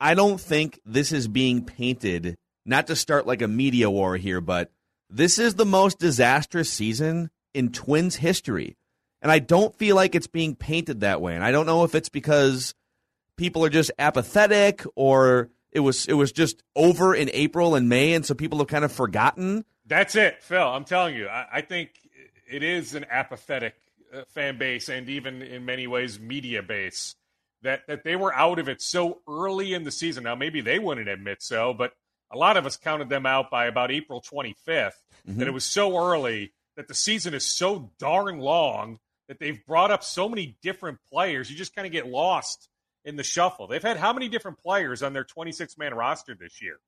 I 0.00 0.14
don't 0.14 0.40
think 0.40 0.80
this 0.84 1.12
is 1.12 1.26
being 1.26 1.64
painted, 1.64 2.36
not 2.64 2.86
to 2.86 2.96
start 2.96 3.26
like 3.26 3.42
a 3.42 3.48
media 3.48 3.90
war 3.90 4.16
here, 4.16 4.40
but 4.40 4.70
this 5.10 5.38
is 5.38 5.54
the 5.54 5.64
most 5.64 5.98
disastrous 5.98 6.70
season 6.72 7.30
in 7.54 7.72
Twins 7.72 8.16
history. 8.16 8.76
And 9.22 9.32
I 9.32 9.38
don't 9.40 9.74
feel 9.76 9.96
like 9.96 10.14
it's 10.14 10.26
being 10.26 10.54
painted 10.54 11.00
that 11.00 11.20
way. 11.20 11.34
And 11.34 11.42
I 11.42 11.50
don't 11.50 11.66
know 11.66 11.84
if 11.84 11.94
it's 11.94 12.08
because 12.08 12.74
people 13.36 13.64
are 13.64 13.70
just 13.70 13.90
apathetic 13.98 14.84
or 14.94 15.50
it 15.72 15.80
was 15.80 16.06
it 16.06 16.12
was 16.14 16.32
just 16.32 16.62
over 16.76 17.14
in 17.14 17.30
April 17.32 17.74
and 17.74 17.88
May 17.88 18.12
and 18.12 18.24
so 18.24 18.34
people 18.34 18.58
have 18.58 18.68
kind 18.68 18.84
of 18.84 18.92
forgotten. 18.92 19.64
That's 19.88 20.14
it, 20.14 20.42
Phil. 20.42 20.62
I'm 20.62 20.84
telling 20.84 21.14
you. 21.16 21.28
I, 21.28 21.46
I 21.54 21.60
think 21.62 21.90
it 22.50 22.62
is 22.62 22.94
an 22.94 23.06
apathetic 23.10 23.74
uh, 24.14 24.22
fan 24.28 24.58
base 24.58 24.88
and 24.88 25.08
even 25.08 25.42
in 25.42 25.64
many 25.64 25.86
ways 25.86 26.20
media 26.20 26.62
base 26.62 27.14
that 27.62 27.86
that 27.88 28.04
they 28.04 28.16
were 28.16 28.34
out 28.34 28.58
of 28.58 28.68
it 28.68 28.80
so 28.80 29.20
early 29.28 29.74
in 29.74 29.84
the 29.84 29.90
season. 29.90 30.24
Now 30.24 30.34
maybe 30.34 30.60
they 30.60 30.78
wouldn't 30.78 31.08
admit 31.08 31.42
so, 31.42 31.74
but 31.74 31.92
a 32.30 32.38
lot 32.38 32.56
of 32.56 32.66
us 32.66 32.76
counted 32.76 33.08
them 33.08 33.26
out 33.26 33.50
by 33.50 33.66
about 33.66 33.90
April 33.90 34.22
25th. 34.22 34.92
That 35.38 35.48
it 35.48 35.52
was 35.52 35.64
so 35.64 35.98
early 35.98 36.52
that 36.76 36.88
the 36.88 36.94
season 36.94 37.34
is 37.34 37.44
so 37.44 37.90
darn 37.98 38.38
long 38.38 38.98
that 39.28 39.38
they've 39.38 39.64
brought 39.66 39.90
up 39.90 40.04
so 40.04 40.28
many 40.28 40.56
different 40.62 40.98
players. 41.10 41.50
You 41.50 41.56
just 41.56 41.74
kind 41.74 41.86
of 41.86 41.92
get 41.92 42.06
lost 42.06 42.68
in 43.04 43.16
the 43.16 43.22
shuffle. 43.22 43.66
They've 43.66 43.82
had 43.82 43.96
how 43.96 44.12
many 44.12 44.28
different 44.28 44.58
players 44.58 45.02
on 45.02 45.12
their 45.12 45.24
26 45.24 45.76
man 45.78 45.94
roster 45.94 46.34
this 46.34 46.62
year? 46.62 46.78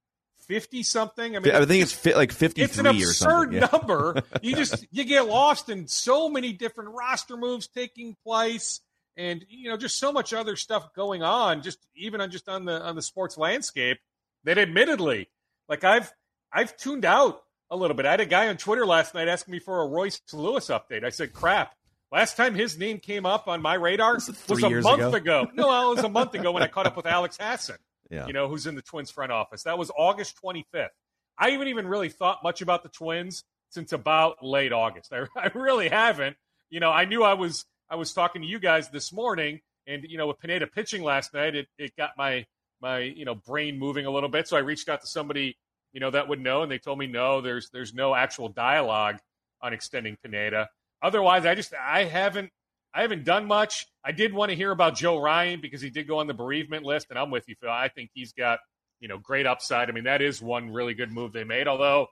50 0.50 0.82
something? 0.82 1.36
I 1.36 1.38
mean, 1.38 1.54
I 1.54 1.64
think 1.64 1.82
it's 1.82 1.92
fi- 1.92 2.14
like 2.16 2.32
53 2.32 2.64
it's 2.64 2.78
an 2.78 2.86
absurd. 2.86 3.52
Yeah. 3.52 3.68
number. 3.72 4.22
You 4.42 4.56
just 4.56 4.84
you 4.90 5.04
get 5.04 5.26
lost 5.28 5.68
in 5.68 5.86
so 5.86 6.28
many 6.28 6.52
different 6.52 6.90
roster 6.90 7.36
moves 7.36 7.68
taking 7.68 8.16
place, 8.26 8.80
and 9.16 9.44
you 9.48 9.70
know 9.70 9.76
just 9.76 9.98
so 9.98 10.10
much 10.12 10.32
other 10.32 10.56
stuff 10.56 10.92
going 10.94 11.22
on. 11.22 11.62
Just 11.62 11.78
even 11.94 12.20
on 12.20 12.30
just 12.32 12.48
on 12.48 12.64
the 12.64 12.82
on 12.82 12.96
the 12.96 13.02
sports 13.02 13.38
landscape 13.38 13.98
that, 14.44 14.58
admittedly, 14.58 15.28
like 15.68 15.84
I've 15.84 16.12
I've 16.52 16.76
tuned 16.76 17.04
out 17.04 17.42
a 17.70 17.76
little 17.76 17.94
bit. 17.96 18.06
I 18.06 18.10
had 18.10 18.20
a 18.20 18.26
guy 18.26 18.48
on 18.48 18.56
Twitter 18.56 18.84
last 18.84 19.14
night 19.14 19.28
asking 19.28 19.52
me 19.52 19.60
for 19.60 19.82
a 19.82 19.86
Royce 19.86 20.20
Lewis 20.32 20.66
update. 20.66 21.04
I 21.04 21.10
said, 21.10 21.32
"Crap." 21.32 21.74
Last 22.12 22.36
time 22.36 22.56
his 22.56 22.76
name 22.76 22.98
came 22.98 23.24
up 23.24 23.46
on 23.46 23.62
my 23.62 23.74
radar 23.74 24.14
Was 24.14 24.28
was 24.48 24.62
a 24.64 24.68
month 24.68 25.14
ago? 25.14 25.42
ago. 25.42 25.50
No, 25.54 25.92
it 25.92 25.94
was 25.94 26.04
a 26.04 26.08
month 26.08 26.34
ago 26.34 26.50
when 26.50 26.64
I 26.64 26.66
caught 26.66 26.86
up 26.86 26.96
with 26.96 27.06
Alex 27.18 27.38
Hassan 27.40 27.76
Yeah. 28.10 28.26
you 28.26 28.32
know, 28.32 28.48
who's 28.48 28.66
in 28.66 28.74
the 28.74 28.82
Twins 28.82 29.10
front 29.10 29.32
office. 29.32 29.62
That 29.62 29.78
was 29.78 29.90
August 29.96 30.36
25th. 30.44 30.88
I 31.38 31.50
haven't 31.50 31.68
even 31.68 31.86
really 31.86 32.08
thought 32.08 32.42
much 32.42 32.60
about 32.60 32.82
the 32.82 32.88
Twins 32.88 33.44
since 33.70 33.92
about 33.92 34.44
late 34.44 34.72
August. 34.72 35.12
I, 35.14 35.26
I 35.36 35.50
really 35.54 35.88
haven't. 35.88 36.36
You 36.68 36.80
know, 36.80 36.90
I 36.90 37.04
knew 37.04 37.22
I 37.22 37.34
was 37.34 37.64
I 37.88 37.96
was 37.96 38.12
talking 38.12 38.42
to 38.42 38.48
you 38.48 38.58
guys 38.58 38.90
this 38.90 39.12
morning, 39.12 39.60
and 39.86 40.04
you 40.08 40.18
know, 40.18 40.26
with 40.26 40.38
Pineda 40.38 40.66
pitching 40.66 41.02
last 41.02 41.34
night, 41.34 41.54
it, 41.54 41.68
it 41.78 41.96
got 41.96 42.10
my 42.16 42.46
my 42.80 42.98
you 42.98 43.24
know 43.24 43.34
brain 43.34 43.78
moving 43.78 44.06
a 44.06 44.10
little 44.10 44.28
bit. 44.28 44.48
So 44.48 44.56
I 44.56 44.60
reached 44.60 44.88
out 44.88 45.00
to 45.00 45.06
somebody 45.06 45.56
you 45.92 46.00
know 46.00 46.10
that 46.10 46.28
would 46.28 46.40
know, 46.40 46.62
and 46.62 46.70
they 46.70 46.78
told 46.78 46.98
me 46.98 47.06
no, 47.06 47.40
there's 47.40 47.70
there's 47.70 47.94
no 47.94 48.14
actual 48.14 48.48
dialogue 48.48 49.18
on 49.62 49.72
extending 49.72 50.16
Pineda. 50.22 50.68
Otherwise, 51.02 51.46
I 51.46 51.54
just 51.54 51.74
I 51.74 52.04
haven't 52.04 52.50
I 52.92 53.02
haven't 53.02 53.24
done 53.24 53.46
much. 53.46 53.86
I 54.04 54.12
did 54.12 54.32
want 54.32 54.50
to 54.50 54.56
hear 54.56 54.70
about 54.70 54.96
Joe 54.96 55.18
Ryan 55.18 55.60
because 55.60 55.80
he 55.80 55.90
did 55.90 56.08
go 56.08 56.18
on 56.18 56.26
the 56.26 56.34
bereavement 56.34 56.84
list, 56.84 57.06
and 57.10 57.18
I'm 57.18 57.30
with 57.30 57.48
you, 57.48 57.54
Phil. 57.60 57.70
I 57.70 57.88
think 57.88 58.10
he's 58.14 58.32
got 58.32 58.58
you 59.00 59.08
know 59.08 59.18
great 59.18 59.46
upside. 59.46 59.88
I 59.88 59.92
mean, 59.92 60.04
that 60.04 60.22
is 60.22 60.42
one 60.42 60.72
really 60.72 60.94
good 60.94 61.12
move 61.12 61.32
they 61.32 61.44
made. 61.44 61.68
Although, 61.68 62.08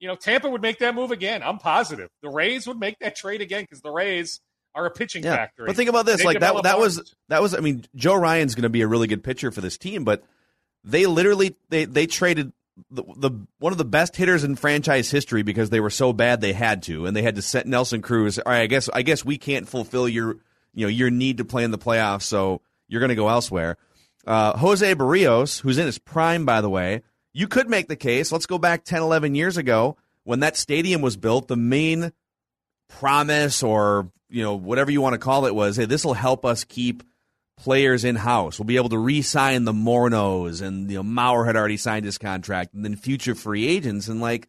you 0.00 0.08
know, 0.08 0.16
Tampa 0.16 0.48
would 0.48 0.62
make 0.62 0.78
that 0.80 0.94
move 0.94 1.10
again. 1.10 1.42
I'm 1.42 1.58
positive 1.58 2.10
the 2.22 2.28
Rays 2.30 2.66
would 2.66 2.78
make 2.78 2.98
that 3.00 3.16
trade 3.16 3.40
again 3.40 3.62
because 3.62 3.80
the 3.80 3.90
Rays 3.90 4.40
are 4.74 4.86
a 4.86 4.90
pitching 4.90 5.24
Yeah. 5.24 5.36
factory. 5.36 5.66
But 5.66 5.76
think 5.76 5.88
about 5.88 6.04
this, 6.06 6.18
They 6.18 6.24
like 6.24 6.40
that 6.40 6.62
that 6.64 6.78
was 6.78 7.14
that 7.28 7.40
was 7.40 7.54
I 7.54 7.60
mean, 7.60 7.84
Joe 7.94 8.14
Ryan's 8.14 8.54
going 8.54 8.64
to 8.64 8.68
be 8.68 8.82
a 8.82 8.86
really 8.86 9.06
good 9.06 9.24
pitcher 9.24 9.50
for 9.50 9.60
this 9.60 9.78
team, 9.78 10.04
but 10.04 10.22
they 10.84 11.06
literally 11.06 11.56
they 11.70 11.84
they 11.84 12.06
traded 12.06 12.52
the, 12.90 13.02
the 13.16 13.30
one 13.58 13.72
of 13.72 13.78
the 13.78 13.84
best 13.84 14.16
hitters 14.16 14.44
in 14.44 14.56
franchise 14.56 15.10
history 15.10 15.42
because 15.42 15.70
they 15.70 15.80
were 15.80 15.90
so 15.90 16.12
bad 16.12 16.40
they 16.40 16.52
had 16.52 16.82
to 16.84 17.06
and 17.06 17.16
they 17.16 17.22
had 17.22 17.36
to 17.36 17.42
set 17.42 17.66
Nelson 17.66 18.02
Cruz. 18.02 18.38
All 18.38 18.52
right, 18.52 18.62
I 18.62 18.66
guess 18.66 18.88
I 18.92 19.02
guess 19.02 19.24
we 19.24 19.38
can't 19.38 19.68
fulfill 19.68 20.08
your 20.08 20.36
you 20.74 20.86
know 20.86 20.88
your 20.88 21.10
need 21.10 21.38
to 21.38 21.44
play 21.44 21.64
in 21.64 21.70
the 21.70 21.78
playoffs, 21.78 22.22
so 22.22 22.60
you're 22.88 23.00
going 23.00 23.10
to 23.10 23.14
go 23.14 23.28
elsewhere. 23.28 23.76
Uh, 24.26 24.56
Jose 24.56 24.94
Berríos, 24.94 25.60
who's 25.60 25.78
in 25.78 25.86
his 25.86 25.98
prime, 25.98 26.44
by 26.44 26.60
the 26.60 26.70
way, 26.70 27.02
you 27.32 27.48
could 27.48 27.70
make 27.70 27.88
the 27.88 27.96
case. 27.96 28.32
Let's 28.32 28.46
go 28.46 28.58
back 28.58 28.84
10, 28.84 29.02
11 29.02 29.34
years 29.34 29.56
ago 29.56 29.96
when 30.24 30.40
that 30.40 30.56
stadium 30.56 31.00
was 31.00 31.16
built. 31.16 31.48
The 31.48 31.56
main 31.56 32.12
promise 32.88 33.62
or 33.62 34.10
you 34.28 34.42
know 34.42 34.54
whatever 34.54 34.90
you 34.90 35.00
want 35.00 35.14
to 35.14 35.18
call 35.18 35.46
it 35.46 35.54
was, 35.54 35.76
hey, 35.76 35.86
this 35.86 36.04
will 36.04 36.14
help 36.14 36.44
us 36.44 36.64
keep 36.64 37.02
players 37.56 38.04
in 38.04 38.16
house. 38.16 38.58
We'll 38.58 38.66
be 38.66 38.76
able 38.76 38.90
to 38.90 38.98
re-sign 38.98 39.64
the 39.64 39.72
Morneaus, 39.72 40.62
and 40.62 40.90
you 40.90 41.02
know 41.02 41.02
Mauer 41.02 41.46
had 41.46 41.56
already 41.56 41.76
signed 41.76 42.04
his 42.04 42.18
contract, 42.18 42.74
and 42.74 42.84
then 42.84 42.96
future 42.96 43.34
free 43.34 43.66
agents, 43.66 44.08
and 44.08 44.20
like. 44.20 44.48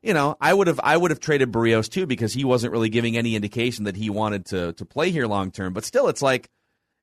You 0.00 0.14
know, 0.14 0.36
I 0.40 0.54
would 0.54 0.68
have 0.68 0.78
I 0.80 0.96
would 0.96 1.10
have 1.10 1.18
traded 1.18 1.50
Berríos 1.50 1.90
too 1.90 2.06
because 2.06 2.32
he 2.32 2.44
wasn't 2.44 2.72
really 2.72 2.88
giving 2.88 3.16
any 3.16 3.34
indication 3.34 3.82
that 3.84 3.96
he 3.96 4.10
wanted 4.10 4.46
to 4.46 4.72
to 4.74 4.84
play 4.84 5.10
here 5.10 5.26
long 5.26 5.50
term. 5.50 5.72
But 5.72 5.84
still, 5.84 6.06
it's 6.06 6.22
like 6.22 6.48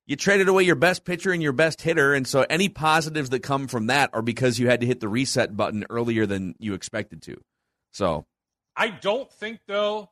you 0.06 0.16
traded 0.16 0.48
away 0.48 0.62
your 0.62 0.76
best 0.76 1.04
pitcher 1.04 1.30
and 1.30 1.42
your 1.42 1.52
best 1.52 1.82
hitter, 1.82 2.14
and 2.14 2.26
so 2.26 2.46
any 2.48 2.70
positives 2.70 3.28
that 3.30 3.40
come 3.40 3.68
from 3.68 3.88
that 3.88 4.10
are 4.14 4.22
because 4.22 4.58
you 4.58 4.68
had 4.68 4.80
to 4.80 4.86
hit 4.86 5.00
the 5.00 5.08
reset 5.08 5.54
button 5.54 5.84
earlier 5.90 6.24
than 6.24 6.54
you 6.58 6.72
expected 6.72 7.20
to. 7.22 7.36
So 7.92 8.24
I 8.74 8.88
don't 8.88 9.30
think 9.30 9.60
though. 9.68 10.10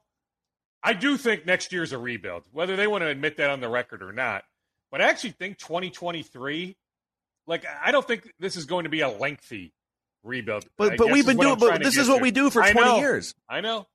I 0.83 0.93
do 0.93 1.17
think 1.17 1.47
next 1.47 1.73
year's 1.73 1.93
a 1.93 1.99
rebuild, 1.99 2.45
whether 2.53 2.77
they 2.77 2.87
want 2.87 3.03
to 3.03 3.09
admit 3.09 3.39
that 3.39 3.49
on 3.49 3.61
the 3.61 3.71
record 3.71 4.03
or 4.03 4.13
not. 4.13 4.45
But 4.95 5.01
I 5.03 5.09
actually 5.11 5.31
think 5.33 5.59
2023, 5.59 6.77
like 7.49 7.65
I 7.83 7.91
don't 7.91 8.07
think 8.07 8.31
this 8.39 8.55
is 8.55 8.65
going 8.65 8.85
to 8.85 8.89
be 8.91 9.01
a 9.01 9.09
lengthy 9.09 9.73
rebuild. 10.23 10.67
But 10.79 10.93
I 10.93 10.97
but 10.97 11.11
we've 11.11 11.27
been 11.27 11.37
doing. 11.37 11.59
But 11.59 11.83
this 11.83 11.97
is 11.97 12.09
what 12.09 12.19
to. 12.19 12.23
we 12.23 12.31
do 12.31 12.49
for 12.49 12.63
I 12.63 12.71
twenty 12.71 12.91
know. 12.91 12.99
years. 12.99 13.35
I 13.49 13.61
know, 13.61 13.89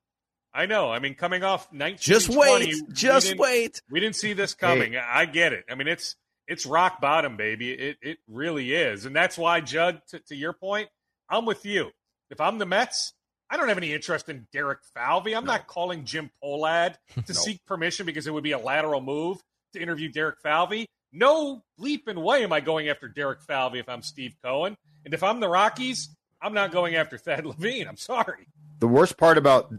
I 0.52 0.66
know. 0.66 0.90
I 0.92 0.98
mean, 0.98 1.14
coming 1.14 1.42
off 1.42 1.72
19, 1.72 1.96
Just 2.00 2.28
wait. 2.28 2.66
we 2.68 2.82
Just 2.92 3.28
didn't- 3.28 3.40
wait. 3.40 3.80
We 3.90 3.98
didn't 3.98 4.16
see 4.16 4.34
this 4.34 4.52
coming. 4.52 4.94
I 4.94 5.24
get 5.24 5.54
it. 5.54 5.64
I 5.70 5.74
mean, 5.74 5.88
it's 5.88 6.16
it's 6.46 6.66
rock 6.66 7.00
bottom, 7.00 7.38
baby. 7.38 7.70
It 7.70 7.96
it 8.02 8.18
really 8.28 8.74
is, 8.74 9.06
and 9.06 9.16
that's 9.16 9.38
why, 9.38 9.62
Judd. 9.62 10.02
To, 10.10 10.18
to 10.28 10.36
your 10.36 10.52
point, 10.52 10.90
I'm 11.30 11.46
with 11.46 11.64
you. 11.64 11.92
If 12.28 12.42
I'm 12.42 12.58
the 12.58 12.66
Mets, 12.66 13.14
I 13.48 13.56
don't 13.56 13.68
have 13.68 13.78
any 13.78 13.94
interest 13.94 14.28
in 14.28 14.48
Derek 14.52 14.80
Falvey. 14.94 15.34
I'm 15.34 15.46
not 15.46 15.66
calling 15.66 16.04
Jim 16.04 16.30
Pohlad 16.44 16.96
to 17.24 17.32
seek 17.34 17.64
permission 17.64 18.04
because 18.04 18.26
it 18.26 18.34
would 18.34 18.44
be 18.44 18.52
a 18.52 18.58
lateral 18.58 19.00
move 19.00 19.38
to 19.72 19.80
interview 19.80 20.10
Derek 20.10 20.40
Falvey. 20.40 20.86
No 21.12 21.62
bleeping 21.78 22.22
way 22.22 22.44
am 22.44 22.52
I 22.52 22.60
going 22.60 22.88
after 22.88 23.08
Derek 23.08 23.42
Falvey 23.42 23.78
if 23.78 23.88
I'm 23.88 24.02
Steve 24.02 24.36
Cohen. 24.42 24.76
And 25.04 25.14
if 25.14 25.22
I'm 25.22 25.40
the 25.40 25.48
Rockies, 25.48 26.08
I'm 26.40 26.54
not 26.54 26.72
going 26.72 26.94
after 26.94 27.18
Thad 27.18 27.46
Levine. 27.46 27.88
I'm 27.88 27.96
sorry. 27.96 28.46
The 28.78 28.88
worst 28.88 29.16
part 29.16 29.38
about 29.38 29.72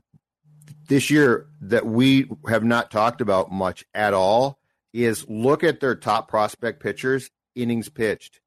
this 0.88 1.10
year 1.10 1.48
that 1.62 1.86
we 1.86 2.30
have 2.50 2.64
not 2.64 2.92
talked 2.92 3.22
about 3.22 3.52
much 3.52 3.86
at 3.94 4.14
all 4.14 4.60
is 4.94 5.28
look 5.30 5.64
at 5.64 5.80
their 5.80 5.96
top 5.96 6.28
prospect 6.28 6.82
pitchers, 6.82 7.32
innings 7.56 7.90
pitched. 7.90 8.42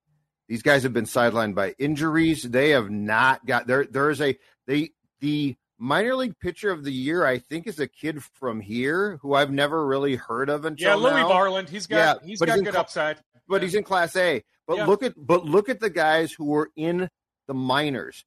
These 0.49 0.63
guys 0.63 0.83
have 0.83 0.93
been 0.93 1.07
sidelined 1.07 1.55
by 1.55 1.75
injuries. 1.79 2.43
They 2.43 2.71
have 2.71 2.91
not 2.91 3.47
got 3.47 3.67
there. 3.67 3.87
There 3.87 4.11
is 4.11 4.21
a 4.21 4.39
they 4.67 4.91
the 5.21 5.57
minor 5.79 6.15
league 6.15 6.39
pitcher 6.39 6.71
of 6.71 6.85
the 6.85 6.93
year. 6.93 7.25
I 7.27 7.39
think 7.39 7.67
is 7.67 7.81
a 7.81 7.89
kid 7.89 8.23
from 8.23 8.61
here 8.61 9.19
who 9.23 9.35
I've 9.35 9.51
never 9.53 9.87
really 9.87 10.17
heard 10.17 10.49
of 10.49 10.65
until 10.65 10.89
yeah. 10.89 10.95
Louie 10.95 11.23
now. 11.23 11.29
Varland. 11.31 11.69
He's 11.69 11.87
got 11.87 12.21
Yeah, 12.23 12.27
he's 12.29 12.41
got 12.41 12.55
he's 12.55 12.63
good 12.63 12.73
cl- 12.75 12.81
upside. 12.81 13.19
but 13.49 13.63
he's 13.63 13.75
in 13.75 13.85
Class 13.85 14.15
A. 14.17 14.43
But 14.67 14.79
Yeah. 14.79 14.87
look 14.87 15.03
at 15.03 15.15
but 15.17 15.45
look 15.45 15.69
at 15.69 15.81
the 15.81 15.91
guys 15.91 16.33
who 16.33 16.47
were 16.47 16.71
in 16.77 17.09
the 17.47 17.55
minors. 17.55 18.25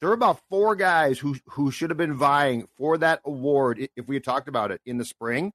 There 0.00 0.10
are 0.10 0.14
about 0.14 0.40
four 0.48 0.76
guys 0.76 1.18
who 1.18 1.36
who 1.46 1.70
should 1.70 1.90
have 1.90 1.96
been 1.96 2.14
vying 2.14 2.68
for 2.76 2.98
that 2.98 3.20
award 3.24 3.88
if 3.96 4.06
we 4.06 4.16
had 4.16 4.24
talked 4.24 4.48
about 4.48 4.70
it 4.70 4.80
in 4.86 4.98
the 4.98 5.04
spring, 5.04 5.52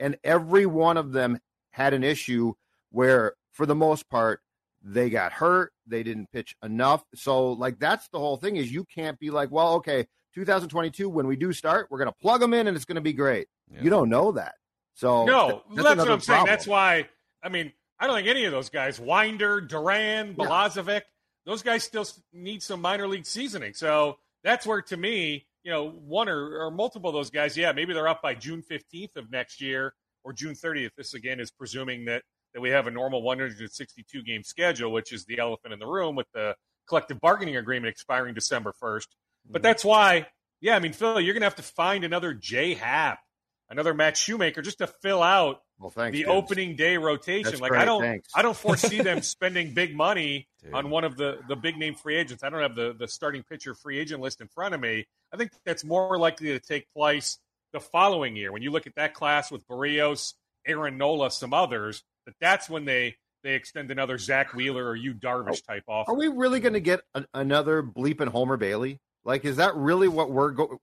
and 0.00 0.16
every 0.24 0.66
one 0.66 0.96
of 0.96 1.12
them 1.12 1.38
had 1.70 1.92
an 1.94 2.04
issue 2.04 2.54
where, 2.90 3.34
for 3.52 3.66
the 3.66 3.74
most 3.74 4.08
part, 4.08 4.40
they 4.82 5.10
got 5.10 5.32
hurt. 5.32 5.72
They 5.86 6.02
didn't 6.02 6.30
pitch 6.32 6.54
enough. 6.62 7.04
So, 7.14 7.52
like 7.52 7.78
that's 7.78 8.08
the 8.08 8.18
whole 8.18 8.36
thing 8.36 8.56
is 8.56 8.72
you 8.72 8.84
can't 8.84 9.18
be 9.18 9.30
like, 9.30 9.50
well, 9.50 9.74
okay, 9.74 10.06
2022 10.34 11.08
when 11.08 11.26
we 11.26 11.36
do 11.36 11.52
start, 11.52 11.88
we're 11.90 11.98
going 11.98 12.10
to 12.10 12.18
plug 12.20 12.40
them 12.40 12.54
in 12.54 12.66
and 12.66 12.76
it's 12.76 12.84
going 12.84 12.96
to 12.96 13.00
be 13.00 13.12
great. 13.12 13.46
You 13.80 13.90
don't 13.90 14.08
know 14.08 14.32
that. 14.32 14.54
So 14.94 15.24
No, 15.24 15.62
th- 15.72 15.84
that's, 15.84 15.98
what 15.98 16.10
I'm 16.10 16.20
saying. 16.20 16.46
That's 16.46 16.66
why. 16.66 17.08
I 17.42 17.48
mean, 17.48 17.72
I 17.98 18.06
don't 18.06 18.16
think 18.16 18.28
any 18.28 18.44
of 18.44 18.52
those 18.52 18.70
guys, 18.70 19.00
Winder, 19.00 19.60
Duran, 19.60 20.34
Yeah. 20.38 20.46
Balazovic, 20.46 21.02
those 21.46 21.62
guys 21.62 21.84
still 21.84 22.06
need 22.32 22.62
some 22.62 22.80
minor 22.80 23.06
league 23.08 23.26
seasoning. 23.26 23.74
So 23.74 24.18
that's 24.42 24.66
where, 24.66 24.82
to 24.82 24.96
me, 24.96 25.46
you 25.62 25.70
know, 25.70 25.90
one 25.90 26.28
or, 26.28 26.58
or 26.58 26.70
multiple 26.70 27.10
of 27.10 27.14
those 27.14 27.30
guys, 27.30 27.56
yeah, 27.56 27.72
maybe 27.72 27.92
they're 27.92 28.08
up 28.08 28.22
by 28.22 28.34
June 28.34 28.62
15th 28.62 29.16
of 29.16 29.30
next 29.30 29.60
year 29.60 29.94
or 30.22 30.32
June 30.32 30.54
30th. 30.54 30.90
This 30.96 31.14
again 31.14 31.40
is 31.40 31.50
presuming 31.50 32.04
that 32.06 32.22
that 32.54 32.60
we 32.60 32.70
have 32.70 32.86
a 32.86 32.90
normal 32.90 33.22
162 33.22 34.22
game 34.22 34.44
schedule, 34.44 34.92
which 34.92 35.12
is 35.12 35.24
the 35.24 35.38
elephant 35.38 35.72
in 35.72 35.80
the 35.80 35.86
room 35.86 36.14
with 36.14 36.28
the 36.32 36.54
collective 36.88 37.20
bargaining 37.20 37.56
agreement 37.56 37.90
expiring 37.90 38.32
December 38.32 38.72
1st. 38.80 39.06
But 39.48 39.58
mm-hmm. 39.58 39.62
that's 39.62 39.84
why, 39.84 40.26
yeah, 40.60 40.76
I 40.76 40.78
mean, 40.78 40.92
Phil, 40.92 41.20
you're 41.20 41.34
going 41.34 41.42
to 41.42 41.46
have 41.46 41.56
to 41.56 41.62
find 41.62 42.04
another 42.04 42.32
Jay 42.34 42.74
Happ, 42.74 43.18
another 43.68 43.94
Matt 43.94 44.16
Shoemaker, 44.16 44.62
just 44.62 44.78
to 44.78 44.86
fill 44.86 45.22
out 45.22 45.60
well, 45.78 45.90
thanks, 45.90 46.16
the 46.16 46.26
opening 46.26 46.76
day 46.76 46.96
rotation. 46.96 47.44
That's 47.44 47.60
like 47.60 47.70
great, 47.70 47.82
I 47.82 47.84
don't, 47.84 48.02
thanks. 48.02 48.28
I 48.34 48.42
don't 48.42 48.56
foresee 48.56 49.02
them 49.02 49.22
spending 49.22 49.74
big 49.74 49.94
money 49.94 50.48
Dude. 50.62 50.72
on 50.72 50.90
one 50.90 51.04
of 51.04 51.16
the 51.16 51.40
the 51.48 51.56
big 51.56 51.76
name 51.76 51.94
free 51.94 52.16
agents. 52.16 52.42
I 52.42 52.50
don't 52.50 52.62
have 52.62 52.74
the 52.74 52.94
the 52.98 53.08
starting 53.08 53.42
pitcher 53.42 53.74
free 53.74 53.98
agent 53.98 54.20
list 54.20 54.40
in 54.40 54.48
front 54.48 54.74
of 54.74 54.80
me. 54.80 55.06
I 55.32 55.36
think 55.36 55.50
that's 55.64 55.84
more 55.84 56.16
likely 56.18 56.48
to 56.48 56.60
take 56.60 56.86
place 56.92 57.38
the 57.72 57.80
following 57.80 58.36
year 58.36 58.52
when 58.52 58.62
you 58.62 58.70
look 58.70 58.86
at 58.86 58.94
that 58.94 59.14
class 59.14 59.50
with 59.50 59.66
Berríos, 59.66 60.34
Aaron 60.66 60.96
Nola, 60.96 61.30
some 61.30 61.52
others. 61.52 62.02
That 62.26 62.34
that's 62.40 62.70
when 62.70 62.84
they 62.84 63.16
they 63.42 63.54
extend 63.54 63.90
another 63.90 64.16
Zack 64.16 64.54
Wheeler 64.54 64.86
or 64.86 64.96
Yu 64.96 65.14
Darvish 65.14 65.64
type 65.66 65.84
offer. 65.86 66.10
Are 66.10 66.16
we 66.16 66.28
really 66.28 66.60
going 66.60 66.72
to 66.72 66.80
mm-hmm. 66.80 66.84
get 66.84 67.02
an, 67.14 67.26
another 67.34 67.82
bleeping 67.82 68.28
Homer 68.28 68.56
Bailey? 68.56 69.00
Like, 69.24 69.44
is 69.44 69.56
that 69.56 69.74
really 69.76 70.08
what 70.08 70.30
we're 70.30 70.50
going? 70.50 70.78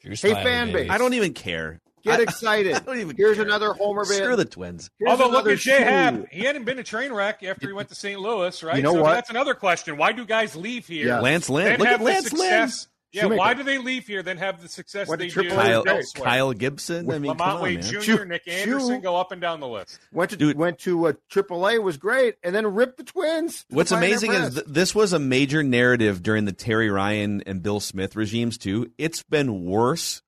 Drew 0.00 0.10
Hey, 0.16 0.34
fan 0.34 0.68
baby. 0.68 0.80
base. 0.84 0.90
I 0.90 0.98
don't 0.98 1.14
even 1.14 1.32
care. 1.34 1.78
Get 2.02 2.18
I- 2.18 2.22
excited! 2.24 2.74
I 2.74 2.80
don't 2.80 2.98
even 2.98 3.16
Here's 3.16 3.36
care. 3.36 3.44
another 3.46 3.74
Homer 3.74 4.04
Bailey. 4.04 4.16
Screw 4.16 4.34
the 4.36 4.44
Twins. 4.44 4.90
Here's 4.98 5.10
Although 5.10 5.26
look 5.26 5.34
another 5.46 5.50
at 5.52 5.58
Jay 5.58 5.82
Happ, 5.82 6.26
he 6.32 6.44
hadn't 6.44 6.64
been 6.64 6.78
a 6.80 6.82
train 6.82 7.12
wreck 7.12 7.44
after 7.44 7.68
he 7.68 7.72
went 7.72 7.88
to 7.90 7.94
St. 7.94 8.18
Louis, 8.18 8.60
right? 8.64 8.76
You 8.76 8.82
know 8.82 8.94
so 8.94 9.02
what? 9.02 9.12
that's 9.12 9.30
another 9.30 9.54
question. 9.54 9.96
Why 9.96 10.10
do 10.10 10.24
guys 10.26 10.56
leave 10.56 10.86
here? 10.88 11.06
Yeah. 11.06 11.20
Lance 11.20 11.48
Lynn. 11.48 11.78
Look 11.78 11.86
at 11.88 12.00
Lance 12.00 12.32
Lynn. 12.32 12.68
Success. 13.12 13.22
Yeah, 13.22 13.22
Shoemaker. 13.22 13.38
why 13.38 13.54
do 13.54 13.62
they 13.62 13.78
leave 13.78 14.06
here 14.06 14.22
then 14.22 14.38
have 14.38 14.62
the 14.62 14.68
success 14.68 15.06
Went 15.06 15.18
they 15.20 15.26
do 15.26 15.32
Triple 15.34 15.56
Kyle, 15.56 15.84
elsewhere? 15.86 16.24
Kyle 16.24 16.52
Gibson. 16.52 17.10
I 17.10 17.18
mean, 17.18 17.34
LaMonte 17.36 17.60
Wade. 17.62 17.82
Jr., 17.82 18.00
Shoe- 18.00 18.24
Nick 18.24 18.44
shoe- 18.44 18.50
Anderson 18.50 19.00
go 19.02 19.16
up 19.16 19.32
and 19.32 19.40
down 19.40 19.60
the 19.60 19.68
list. 19.68 20.00
Went 20.12 20.30
to 20.30 20.36
Dude. 20.36 20.56
went 20.56 20.78
to 20.80 21.08
uh, 21.08 21.12
AAA 21.30 21.82
was 21.82 21.98
great, 21.98 22.36
and 22.42 22.54
then 22.54 22.66
ripped 22.74 22.96
the 22.96 23.04
Twins. 23.04 23.66
What's 23.68 23.92
amazing 23.92 24.32
is 24.32 24.54
th- 24.54 24.66
this 24.66 24.94
was 24.94 25.12
a 25.12 25.18
major 25.18 25.62
narrative 25.62 26.22
during 26.22 26.46
the 26.46 26.52
Terry 26.52 26.88
Ryan 26.90 27.42
and 27.46 27.62
Bill 27.62 27.80
Smith 27.80 28.16
regimes 28.16 28.56
too. 28.56 28.90
It's 28.96 29.22
been 29.22 29.64
worse 29.64 30.22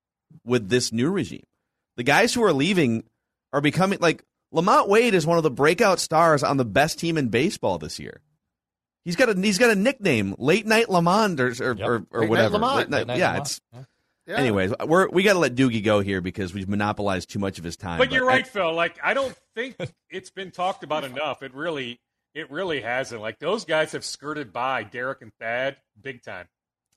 with 0.45 0.69
this 0.69 0.93
new 0.93 1.11
regime. 1.11 1.45
The 1.97 2.03
guys 2.03 2.35
who 2.35 2.43
are 2.45 2.53
leaving 2.53 3.05
are 3.53 3.61
becoming 3.61 3.99
like 4.01 4.25
LaMonte 4.53 4.89
Wade 4.89 5.15
is 5.15 5.27
one 5.27 5.37
of 5.39 5.43
the 5.43 5.51
breakout 5.51 6.01
stars 6.01 6.43
on 6.43 6.59
the 6.59 6.65
best 6.65 6.99
team 6.99 7.17
in 7.17 7.29
baseball 7.29 7.79
this 7.79 7.99
year. 7.99 8.21
He's 9.05 9.17
got 9.17 9.29
a 9.29 9.41
he's 9.41 9.59
got 9.59 9.71
a 9.71 9.75
nickname, 9.75 10.35
Late 10.39 10.67
Night 10.67 10.87
LaMonte 10.87 11.41
or 11.41 11.71
or, 11.71 11.77
Yep. 11.77 11.87
or, 11.89 12.07
or 12.11 12.21
Late 12.21 12.21
Night 12.21 12.29
whatever. 12.31 12.59
LaMonte. 12.59 12.77
Late 12.77 12.89
night- 12.91 12.99
Late 12.99 13.07
night 13.09 13.19
yeah, 13.19 13.35
LaMonte. 13.37 13.41
it's 13.41 13.61
Yeah. 13.73 13.85
Yeah. 14.27 14.37
anyways. 14.39 14.73
We're 14.87 15.09
we 15.11 15.23
got 15.23 15.35
to 15.35 15.39
let 15.39 15.55
Doogie 15.55 15.85
go 15.85 16.01
here 16.01 16.21
because 16.23 16.55
we've 16.55 16.69
monopolized 16.69 17.29
too 17.31 17.39
much 17.39 17.59
of 17.59 17.65
his 17.65 17.77
time. 17.77 17.99
But 17.99 18.11
you're 18.13 18.25
I- 18.25 18.35
right, 18.37 18.47
Phil. 18.47 18.73
Like 18.73 18.99
I 19.03 19.13
don't 19.15 19.37
think 19.55 19.77
it's 20.11 20.31
been 20.31 20.51
talked 20.51 20.83
about 20.85 21.05
enough. 21.05 21.43
It 21.43 21.53
really, 21.55 22.01
it 22.35 22.51
really 22.51 22.81
hasn't. 22.81 23.21
Like 23.21 23.39
those 23.39 23.65
guys 23.67 23.93
have 23.93 24.05
skirted 24.05 24.53
by 24.53 24.83
Derek 24.85 25.21
and 25.21 25.33
Thad 25.39 25.77
big 26.01 26.23
time. 26.23 26.49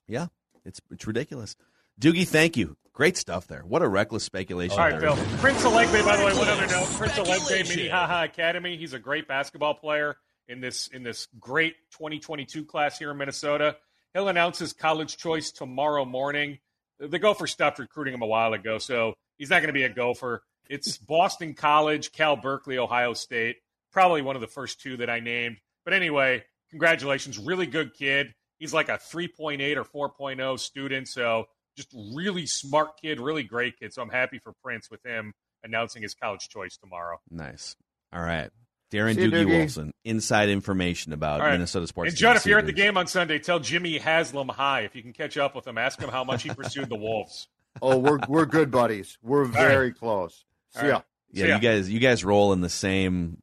yeah, 0.06 0.28
it's 0.64 0.80
it's 0.90 1.06
ridiculous. 1.06 1.54
Doogie, 2.00 2.26
thank 2.26 2.56
you. 2.56 2.76
Great 2.94 3.16
stuff 3.16 3.46
there. 3.46 3.60
What 3.62 3.82
a 3.82 3.88
reckless 3.88 4.24
speculation. 4.24 4.78
All 4.78 4.88
right, 4.88 4.98
there. 5.00 5.14
Phil. 5.14 5.38
Prince 5.38 5.62
Aligbe, 5.64 6.04
by 6.04 6.16
the 6.16 6.24
way, 6.24 6.32
one 6.36 6.48
other 6.48 6.66
note. 6.66 6.86
Prince 6.96 7.12
Aligbe 7.14 7.36
Speculation. 7.40 7.76
Minnehaha 7.76 8.24
Academy. 8.24 8.76
He's 8.76 8.92
a 8.92 8.98
great 8.98 9.28
basketball 9.28 9.74
player 9.74 10.16
in 10.48 10.60
this 10.60 10.88
in 10.88 11.02
this 11.02 11.28
great 11.38 11.74
2022 11.92 12.64
class 12.64 12.98
here 12.98 13.10
in 13.10 13.16
Minnesota. 13.16 13.76
He'll 14.14 14.28
announce 14.28 14.58
his 14.58 14.72
college 14.72 15.16
choice 15.16 15.52
tomorrow 15.52 16.04
morning. 16.04 16.58
The 16.98 17.18
Gopher 17.18 17.46
stopped 17.46 17.78
recruiting 17.78 18.14
him 18.14 18.22
a 18.22 18.26
while 18.26 18.52
ago, 18.52 18.78
so 18.78 19.14
he's 19.36 19.50
not 19.50 19.58
going 19.60 19.68
to 19.68 19.72
be 19.72 19.84
a 19.84 19.88
Gopher. 19.88 20.42
It's 20.68 20.98
Boston 20.98 21.54
College, 21.54 22.12
Cal 22.12 22.36
Berkeley, 22.36 22.78
Ohio 22.78 23.14
State. 23.14 23.56
Probably 23.92 24.22
one 24.22 24.36
of 24.36 24.42
the 24.42 24.48
first 24.48 24.80
two 24.80 24.96
that 24.98 25.08
I 25.08 25.20
named. 25.20 25.58
But 25.84 25.94
anyway, 25.94 26.44
congratulations. 26.70 27.38
Really 27.38 27.66
good 27.66 27.94
kid. 27.94 28.34
He's 28.58 28.74
like 28.74 28.88
a 28.88 28.98
3.8 28.98 29.76
or 29.94 30.10
4.0 30.10 30.58
student, 30.58 31.08
so 31.08 31.46
just 31.76 31.94
really 32.14 32.44
smart 32.44 33.00
kid, 33.00 33.20
really 33.20 33.44
great 33.44 33.78
kid. 33.78 33.94
So 33.94 34.02
I'm 34.02 34.10
happy 34.10 34.40
for 34.40 34.52
Prince 34.62 34.90
with 34.90 35.04
him 35.06 35.32
announcing 35.62 36.02
his 36.02 36.14
college 36.14 36.48
choice 36.48 36.76
tomorrow. 36.76 37.18
Nice. 37.30 37.76
All 38.12 38.22
right. 38.22 38.50
Darren 38.90 39.14
See 39.14 39.22
Doogie 39.22 39.44
Doogie. 39.44 39.66
Wolfson, 39.66 39.92
inside 40.04 40.48
information 40.48 41.12
about 41.12 41.40
All 41.40 41.46
right. 41.46 41.52
Minnesota 41.52 41.86
sports. 41.86 42.10
And 42.10 42.18
Judd, 42.18 42.36
if 42.36 42.46
you're 42.46 42.58
at 42.58 42.66
the 42.66 42.72
game 42.72 42.96
on 42.96 43.06
Sunday, 43.06 43.38
tell 43.38 43.60
Jimmy 43.60 43.98
Haslam 43.98 44.48
hi. 44.48 44.80
If 44.80 44.96
you 44.96 45.02
can 45.02 45.12
catch 45.12 45.36
up 45.36 45.54
with 45.54 45.66
him, 45.66 45.76
ask 45.76 46.00
him 46.00 46.08
how 46.08 46.24
much 46.24 46.42
he 46.42 46.50
pursued 46.50 46.88
the 46.88 46.96
Wolves. 46.96 47.48
oh, 47.82 47.98
we're 47.98 48.18
we're 48.28 48.46
good 48.46 48.70
buddies. 48.70 49.18
We're 49.22 49.44
very 49.44 49.92
close. 49.92 50.44
All 50.74 50.82
See 50.82 50.88
right. 50.88 51.02
Yeah, 51.32 51.42
See 51.44 51.48
ya. 51.48 51.54
you 51.56 51.60
guys, 51.60 51.90
you 51.90 52.00
guys 52.00 52.24
roll 52.24 52.54
in 52.54 52.62
the 52.62 52.70
same, 52.70 53.42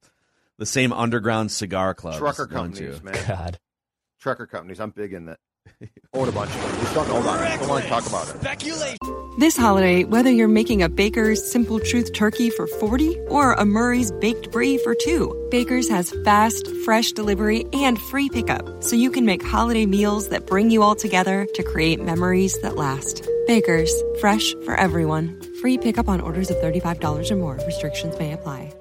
the 0.57 0.65
same 0.65 0.91
underground 0.91 1.51
cigar 1.51 1.93
club. 1.93 2.17
Trucker 2.17 2.47
companies, 2.47 3.03
man. 3.03 3.15
God. 3.27 3.59
Trucker 4.19 4.47
companies. 4.47 4.79
I'm 4.79 4.89
big 4.89 5.13
in 5.13 5.25
that. 5.25 5.39
Own 6.13 6.29
a 6.29 6.31
bunch 6.31 6.51
of 6.55 6.61
them. 6.61 6.79
Just 6.79 6.95
don't 6.95 7.07
know 7.09 7.19
about 7.19 7.51
it. 7.51 7.59
Don't 7.59 7.69
want 7.69 7.83
to 7.83 7.89
talk 7.89 8.07
about 8.07 8.27
it. 8.29 8.99
This 9.37 9.57
holiday, 9.57 10.05
whether 10.05 10.31
you're 10.31 10.47
making 10.47 10.81
a 10.81 10.87
Baker's 10.87 11.43
Simple 11.43 11.81
Truth 11.81 12.13
turkey 12.13 12.49
for 12.49 12.67
40 12.67 13.19
or 13.27 13.51
a 13.51 13.65
Murray's 13.65 14.11
Baked 14.13 14.49
Brie 14.49 14.77
for 14.77 14.95
two, 14.95 15.47
Baker's 15.51 15.89
has 15.89 16.13
fast, 16.23 16.73
fresh 16.85 17.11
delivery 17.11 17.65
and 17.73 17.99
free 17.99 18.29
pickup, 18.29 18.81
so 18.81 18.95
you 18.95 19.11
can 19.11 19.25
make 19.25 19.43
holiday 19.43 19.85
meals 19.85 20.29
that 20.29 20.47
bring 20.47 20.71
you 20.71 20.83
all 20.83 20.95
together 20.95 21.45
to 21.53 21.63
create 21.63 22.01
memories 22.01 22.57
that 22.59 22.77
last. 22.77 23.27
Baker's, 23.45 23.93
fresh 24.21 24.53
for 24.63 24.75
everyone. 24.75 25.41
Free 25.59 25.77
pickup 25.77 26.07
on 26.07 26.21
orders 26.21 26.49
of 26.49 26.55
$35 26.57 27.29
or 27.29 27.35
more. 27.35 27.59
Restrictions 27.65 28.17
may 28.17 28.31
apply. 28.31 28.73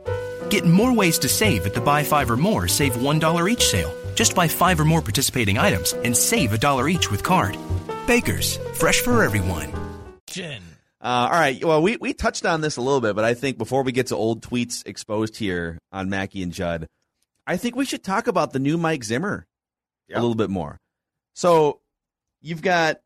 Get 0.50 0.64
more 0.64 0.92
ways 0.92 1.18
to 1.18 1.28
save 1.28 1.66
at 1.66 1.74
the 1.74 1.80
Buy 1.80 2.04
Five 2.04 2.30
or 2.30 2.36
More 2.36 2.68
Save 2.68 2.94
$1 2.94 3.50
each 3.50 3.66
sale. 3.66 3.92
Just 4.14 4.35
buy 4.35 4.48
five 4.48 4.79
or 4.81 4.85
more 4.85 5.03
participating 5.03 5.59
items 5.59 5.92
and 5.92 6.16
save 6.16 6.53
a 6.53 6.59
dollar 6.59 6.88
each 6.88 7.11
with 7.11 7.22
card. 7.22 7.57
Baker's, 8.07 8.57
fresh 8.74 9.00
for 9.00 9.22
everyone. 9.22 9.72
Jen. 10.27 10.62
Uh, 11.00 11.29
all 11.31 11.38
right. 11.38 11.62
Well, 11.65 11.83
we, 11.83 11.96
we 11.98 12.15
touched 12.15 12.46
on 12.46 12.60
this 12.60 12.77
a 12.77 12.81
little 12.81 13.00
bit, 13.00 13.15
but 13.15 13.25
I 13.25 13.35
think 13.35 13.58
before 13.58 13.83
we 13.83 13.92
get 13.92 14.06
to 14.08 14.17
old 14.17 14.42
tweets 14.42 14.87
exposed 14.87 15.37
here 15.37 15.79
on 15.92 16.08
Mackey 16.08 16.42
and 16.42 16.52
Judd, 16.52 16.87
I 17.46 17.56
think 17.58 17.77
we 17.77 17.85
should 17.85 18.02
talk 18.02 18.27
about 18.27 18.52
the 18.52 18.58
new 18.58 18.79
Mike 18.79 19.04
Zimmer 19.04 19.46
Yeah. 20.08 20.17
a 20.19 20.21
little 20.21 20.35
bit 20.35 20.48
more. 20.48 20.79
So 21.35 21.81
you've 22.40 22.62
got, 22.62 23.00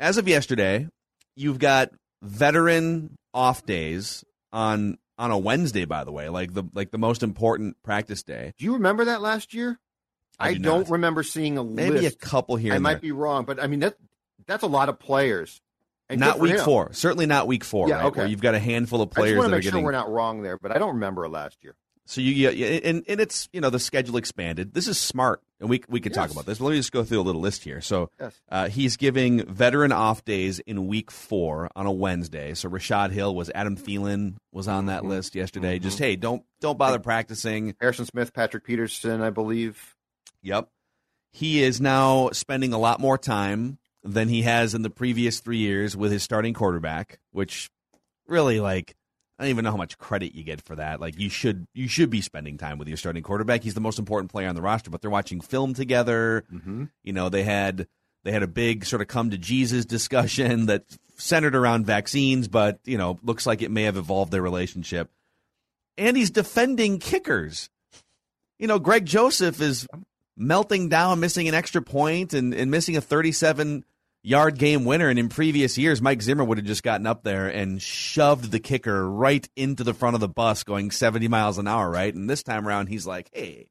as 0.00 0.16
of 0.18 0.26
yesterday, 0.26 0.88
you've 1.36 1.58
got 1.60 1.90
veteran 2.22 3.14
off 3.32 3.64
days 3.64 4.24
on 4.52 4.98
on 5.18 5.30
a 5.30 5.38
Wednesday. 5.38 5.84
By 5.84 6.02
the 6.04 6.10
way, 6.12 6.28
like 6.28 6.52
the 6.54 6.64
like 6.74 6.90
the 6.90 6.98
most 6.98 7.22
important 7.22 7.76
practice 7.84 8.22
day. 8.24 8.54
Do 8.58 8.64
you 8.64 8.72
remember 8.74 9.04
that 9.04 9.20
last 9.20 9.54
year? 9.54 9.78
I 10.38 10.54
do 10.54 10.60
don't 10.60 10.80
not. 10.80 10.90
remember 10.90 11.22
seeing 11.22 11.58
a 11.58 11.64
Maybe 11.64 12.00
list. 12.00 12.16
a 12.16 12.18
couple 12.18 12.56
here. 12.56 12.72
I 12.74 12.78
might 12.78 12.94
there. 12.94 13.00
be 13.00 13.12
wrong, 13.12 13.44
but 13.44 13.62
I 13.62 13.66
mean 13.66 13.80
that 13.80 13.96
that's 14.46 14.62
a 14.62 14.66
lot 14.68 14.88
of 14.88 14.98
players 14.98 15.60
And 16.08 16.20
not 16.20 16.38
week 16.38 16.52
him. 16.54 16.64
four. 16.64 16.92
Certainly 16.92 17.26
not 17.26 17.46
week 17.46 17.64
four. 17.64 17.88
Yeah, 17.88 17.96
right, 17.96 18.04
okay. 18.06 18.20
Where 18.20 18.28
you've 18.28 18.40
got 18.40 18.54
a 18.54 18.58
handful 18.60 19.02
of 19.02 19.10
players. 19.10 19.32
I 19.32 19.34
just 19.36 19.42
that 19.42 19.48
to 19.48 19.54
are 19.54 19.56
make 19.56 19.62
sure 19.64 19.72
getting. 19.72 19.84
we're 19.84 19.92
not 19.92 20.10
wrong 20.10 20.42
there, 20.42 20.56
but 20.58 20.70
I 20.74 20.78
don't 20.78 20.94
remember 20.94 21.28
last 21.28 21.58
year. 21.62 21.74
So 22.06 22.22
you, 22.22 22.32
yeah, 22.32 22.48
yeah, 22.48 22.66
and 22.88 23.04
and 23.06 23.20
it's 23.20 23.50
you 23.52 23.60
know 23.60 23.68
the 23.68 23.78
schedule 23.78 24.16
expanded. 24.16 24.72
This 24.72 24.88
is 24.88 24.96
smart, 24.96 25.42
and 25.60 25.68
we 25.68 25.82
we 25.90 26.00
can 26.00 26.10
talk 26.10 26.30
about 26.30 26.46
this. 26.46 26.56
But 26.56 26.64
let 26.64 26.70
me 26.70 26.78
just 26.78 26.90
go 26.90 27.04
through 27.04 27.20
a 27.20 27.26
little 27.26 27.42
list 27.42 27.64
here. 27.64 27.82
So 27.82 28.08
Yes. 28.18 28.40
uh, 28.48 28.68
he's 28.70 28.96
giving 28.96 29.44
veteran 29.44 29.92
off 29.92 30.24
days 30.24 30.58
in 30.60 30.86
week 30.86 31.10
four 31.10 31.68
on 31.76 31.84
a 31.84 31.92
Wednesday. 31.92 32.54
So 32.54 32.70
Rashod 32.70 33.10
Hill 33.10 33.34
was 33.34 33.50
Adam 33.54 33.76
Thielen 33.76 34.36
was 34.52 34.68
on 34.68 34.86
that 34.86 35.00
Mm-hmm. 35.02 35.10
list 35.10 35.34
yesterday. 35.34 35.78
Just 35.78 35.98
hey, 35.98 36.16
don't 36.16 36.42
don't 36.62 36.78
bother 36.78 36.98
practicing. 36.98 37.74
Harrison 37.78 38.06
Smith, 38.06 38.32
Patrick 38.32 38.64
Peterson, 38.64 39.20
I 39.20 39.28
believe. 39.28 39.94
Yep. 40.42 40.68
He 41.32 41.62
is 41.62 41.80
now 41.80 42.30
spending 42.32 42.72
a 42.72 42.78
lot 42.78 43.00
more 43.00 43.18
time 43.18 43.78
than 44.02 44.28
he 44.28 44.42
has 44.42 44.74
in 44.74 44.82
the 44.82 44.90
previous 44.90 45.40
three 45.40 45.58
years 45.58 45.96
with 45.96 46.12
his 46.12 46.22
starting 46.22 46.54
quarterback, 46.54 47.18
which 47.32 47.70
really 48.26 48.60
like 48.60 48.94
I 49.38 49.44
don't 49.44 49.50
even 49.50 49.64
know 49.64 49.70
how 49.70 49.76
much 49.76 49.98
credit 49.98 50.34
you 50.34 50.42
get 50.42 50.62
for 50.62 50.76
that. 50.76 51.00
Like 51.00 51.18
you 51.18 51.28
should 51.28 51.66
you 51.72 51.86
should 51.86 52.10
be 52.10 52.20
spending 52.20 52.58
time 52.58 52.78
with 52.78 52.88
your 52.88 52.96
starting 52.96 53.22
quarterback. 53.22 53.62
He's 53.62 53.74
the 53.74 53.80
most 53.80 53.98
important 53.98 54.32
player 54.32 54.48
on 54.48 54.56
the 54.56 54.62
roster, 54.62 54.90
but 54.90 55.00
they're 55.00 55.10
watching 55.10 55.40
film 55.40 55.74
together. 55.74 56.44
Mm-hmm. 56.52 56.84
You 57.04 57.12
know, 57.12 57.28
they 57.28 57.44
had 57.44 57.86
they 58.24 58.32
had 58.32 58.42
a 58.42 58.48
big 58.48 58.84
sort 58.84 59.00
of 59.00 59.08
come 59.08 59.30
to 59.30 59.38
Jesus 59.38 59.84
discussion 59.84 60.66
that 60.66 60.84
centered 61.18 61.54
around 61.54 61.86
vaccines, 61.86 62.48
but 62.48 62.80
you 62.84 62.98
know, 62.98 63.18
looks 63.22 63.46
like 63.46 63.62
it 63.62 63.70
may 63.70 63.84
have 63.84 63.96
evolved 63.96 64.32
their 64.32 64.42
relationship. 64.42 65.10
And 65.96 66.16
he's 66.16 66.30
defending 66.30 66.98
kickers. 66.98 67.70
You 68.58 68.66
know, 68.66 68.80
Greg 68.80 69.06
Joseph 69.06 69.60
is 69.60 69.86
melting 70.38 70.88
down, 70.88 71.20
missing 71.20 71.48
an 71.48 71.54
extra 71.54 71.82
point 71.82 72.32
and, 72.32 72.54
and 72.54 72.70
missing 72.70 72.96
a 72.96 73.00
37 73.00 73.84
yard 74.22 74.56
game 74.58 74.84
winner. 74.84 75.08
And 75.08 75.18
in 75.18 75.28
previous 75.28 75.76
years, 75.76 76.00
Mike 76.00 76.22
Zimmer 76.22 76.44
would 76.44 76.58
have 76.58 76.66
just 76.66 76.82
gotten 76.82 77.06
up 77.06 77.22
there 77.24 77.48
and 77.48 77.80
shoved 77.82 78.50
the 78.50 78.60
kicker 78.60 79.08
right 79.10 79.46
into 79.56 79.84
the 79.84 79.94
front 79.94 80.14
of 80.14 80.20
the 80.20 80.28
bus 80.28 80.64
going 80.64 80.90
70 80.90 81.28
miles 81.28 81.58
an 81.58 81.66
hour, 81.68 81.90
right? 81.90 82.14
And 82.14 82.28
this 82.30 82.42
time 82.42 82.66
around, 82.66 82.86
he's 82.86 83.06
like, 83.06 83.28
hey, 83.32 83.68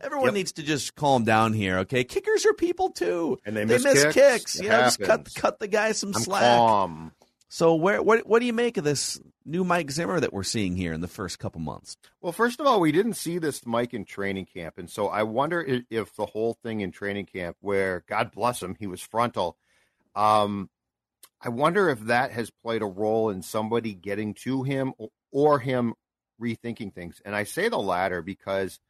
everyone 0.00 0.26
Yep. 0.26 0.34
needs 0.34 0.52
to 0.52 0.62
just 0.62 0.94
calm 0.94 1.24
down 1.24 1.52
here, 1.52 1.78
okay? 1.80 2.04
Kickers 2.04 2.46
are 2.46 2.52
people 2.54 2.90
too. 2.90 3.38
And 3.44 3.56
they 3.56 3.64
they 3.64 3.74
miss 3.74 3.84
miss 3.84 4.04
kicks. 4.04 4.14
kicks. 4.14 4.60
You 4.60 4.68
know, 4.68 4.80
just 4.82 5.00
cut, 5.00 5.28
cut 5.34 5.58
the 5.58 5.68
guy 5.68 5.92
some 5.92 6.12
I'm 6.14 6.22
slack. 6.22 6.42
calm. 6.58 7.12
So 7.48 7.74
where 7.74 8.02
what 8.02 8.26
what 8.26 8.40
do 8.40 8.46
you 8.46 8.52
make 8.52 8.76
of 8.76 8.84
this 8.84 9.20
new 9.44 9.62
Mike 9.62 9.90
Zimmer 9.90 10.18
that 10.18 10.32
we're 10.32 10.42
seeing 10.42 10.76
here 10.76 10.92
in 10.92 11.00
the 11.00 11.08
first 11.08 11.38
couple 11.38 11.60
months? 11.60 11.96
Well, 12.20 12.32
first 12.32 12.58
of 12.58 12.66
all, 12.66 12.80
we 12.80 12.90
didn't 12.90 13.14
see 13.14 13.38
this 13.38 13.64
Mike 13.64 13.94
in 13.94 14.04
training 14.04 14.46
camp, 14.46 14.78
and 14.78 14.90
so 14.90 15.06
I 15.08 15.22
wonder 15.22 15.84
if, 15.88 16.14
the 16.16 16.26
whole 16.26 16.54
thing 16.54 16.80
in 16.80 16.90
training 16.90 17.26
camp, 17.26 17.56
where 17.60 18.04
God 18.08 18.32
bless 18.32 18.62
him, 18.62 18.76
he 18.78 18.88
was 18.88 19.00
frontal. 19.00 19.56
Um, 20.16 20.70
I 21.40 21.50
wonder 21.50 21.88
if 21.88 22.00
that 22.00 22.32
has 22.32 22.50
played 22.50 22.82
a 22.82 22.86
role 22.86 23.30
in 23.30 23.42
somebody 23.42 23.94
getting 23.94 24.34
to 24.34 24.64
him 24.64 24.94
or, 24.98 25.10
or 25.30 25.58
him 25.60 25.94
rethinking 26.40 26.94
things. 26.94 27.20
And 27.24 27.36
I 27.36 27.44
say 27.44 27.68
the 27.68 27.78
latter 27.78 28.22
because, 28.22 28.80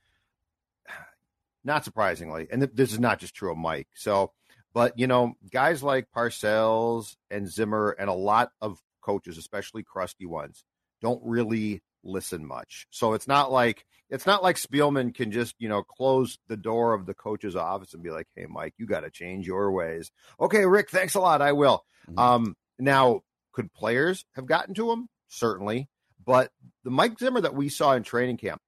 not 1.65 1.85
surprisingly, 1.85 2.47
and 2.51 2.63
th- 2.63 2.73
this 2.75 2.93
is 2.93 3.01
not 3.01 3.19
just 3.19 3.35
true 3.35 3.53
of 3.53 3.59
Mike. 3.59 3.89
So, 3.95 4.33
but 4.77 4.99
you 4.99 5.07
know, 5.07 5.33
guys 5.51 5.83
like 5.83 6.07
Parcells 6.15 7.17
and 7.31 7.49
Zimmer 7.49 7.97
and 7.99 8.11
a 8.11 8.13
lot 8.13 8.51
of 8.61 8.79
coaches, 9.01 9.39
especially 9.39 9.83
crusty 9.83 10.27
ones, 10.27 10.65
don't 11.01 11.23
really 11.25 11.83
listen 12.05 12.45
much. 12.47 12.87
So 12.91 13.15
it's 13.15 13.27
not 13.27 13.51
like 13.51 13.87
it's 14.11 14.27
not 14.27 14.43
like 14.43 14.57
Spielman 14.57 15.15
can 15.15 15.33
just, 15.33 15.55
you 15.59 15.71
know, 15.71 15.83
close 15.83 16.37
the 16.49 16.59
door 16.59 16.93
of 16.93 17.07
the 17.07 17.15
coach's 17.15 17.57
office 17.57 17.95
and 17.95 18.03
be 18.03 18.11
like, 18.11 18.27
"Hey 18.37 18.45
Mike, 18.51 18.75
you 18.77 18.85
got 18.85 19.01
to 19.01 19.11
change 19.11 19.47
your 19.47 19.73
ways." 19.73 20.13
Okay, 20.39 20.67
Rick, 20.67 20.91
thanks 20.91 21.15
a 21.15 21.21
lot. 21.21 21.41
I 21.41 21.53
will. 21.53 21.83
Mhm. 22.11 22.19
Um 22.19 22.57
now 22.79 23.23
could 23.53 23.73
players 23.73 24.27
have 24.35 24.45
gotten 24.45 24.75
to 24.75 24.93
him? 24.93 25.09
Certainly. 25.29 25.89
But 26.23 26.53
the 26.85 26.91
Mike 26.91 27.19
Zimmer 27.19 27.41
that 27.41 27.55
we 27.55 27.71
saw 27.71 27.95
in 27.95 28.03
training 28.03 28.37
camp 28.37 28.61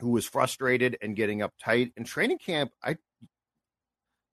who 0.00 0.10
was 0.10 0.26
frustrated 0.26 0.98
and 1.00 1.16
getting 1.16 1.38
uptight 1.38 1.92
in 1.96 2.04
training 2.04 2.38
camp, 2.38 2.72
I 2.84 2.98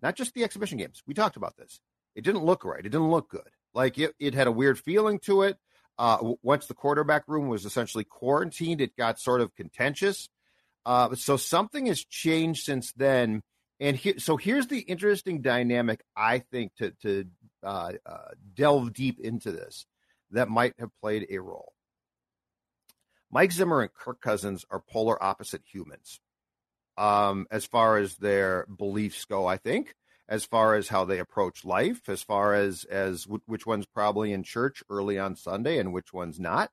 not 0.01 0.15
just 0.15 0.33
the 0.33 0.43
exhibition 0.43 0.77
games. 0.77 1.01
We 1.07 1.13
talked 1.13 1.37
about 1.37 1.57
this. 1.57 1.79
It 2.15 2.23
didn't 2.23 2.43
look 2.43 2.65
right. 2.65 2.79
It 2.79 2.89
didn't 2.89 3.11
look 3.11 3.29
good. 3.29 3.49
Like 3.73 3.97
it, 3.97 4.13
it 4.19 4.33
had 4.33 4.47
a 4.47 4.51
weird 4.51 4.79
feeling 4.79 5.19
to 5.25 5.43
it. 5.43 5.57
Uh, 5.99 6.33
once 6.41 6.67
the 6.67 6.73
quarterback 6.73 7.23
room 7.27 7.47
was 7.47 7.65
essentially 7.65 8.03
quarantined, 8.03 8.81
it 8.81 8.95
got 8.95 9.19
sort 9.19 9.41
of 9.41 9.55
contentious. 9.55 10.29
Uh, 10.85 11.15
so 11.15 11.37
something 11.37 11.87
has 11.87 12.03
changed 12.03 12.63
since 12.63 12.93
then. 12.93 13.41
And 13.79 13.95
he, 13.95 14.19
so 14.19 14.37
here's 14.37 14.67
the 14.67 14.79
interesting 14.79 15.41
dynamic, 15.41 16.01
I 16.15 16.39
think, 16.39 16.71
to, 16.77 16.91
to 17.01 17.25
uh, 17.63 17.93
uh, 18.05 18.17
delve 18.53 18.93
deep 18.93 19.19
into 19.19 19.51
this 19.51 19.85
that 20.31 20.49
might 20.49 20.73
have 20.79 20.89
played 21.01 21.27
a 21.29 21.39
role. 21.39 21.73
Mike 23.31 23.51
Zimmer 23.51 23.81
and 23.81 23.93
Kirk 23.93 24.21
Cousins 24.21 24.65
are 24.69 24.81
polar 24.89 25.21
opposite 25.21 25.61
humans 25.71 26.19
um, 26.97 27.47
as 27.51 27.65
far 27.65 27.97
as 27.97 28.15
their 28.15 28.65
beliefs 28.65 29.25
go, 29.25 29.45
I 29.45 29.57
think 29.57 29.95
as 30.29 30.45
far 30.45 30.75
as 30.75 30.89
how 30.89 31.05
they 31.05 31.19
approach 31.19 31.63
life, 31.63 32.09
as 32.09 32.21
far 32.21 32.53
as 32.53 32.83
as 32.85 33.23
w- 33.23 33.41
which 33.45 33.65
one's 33.65 33.85
probably 33.85 34.33
in 34.33 34.43
church 34.43 34.83
early 34.89 35.17
on 35.17 35.35
Sunday 35.35 35.77
and 35.77 35.93
which 35.93 36.13
one's 36.13 36.39
not. 36.39 36.71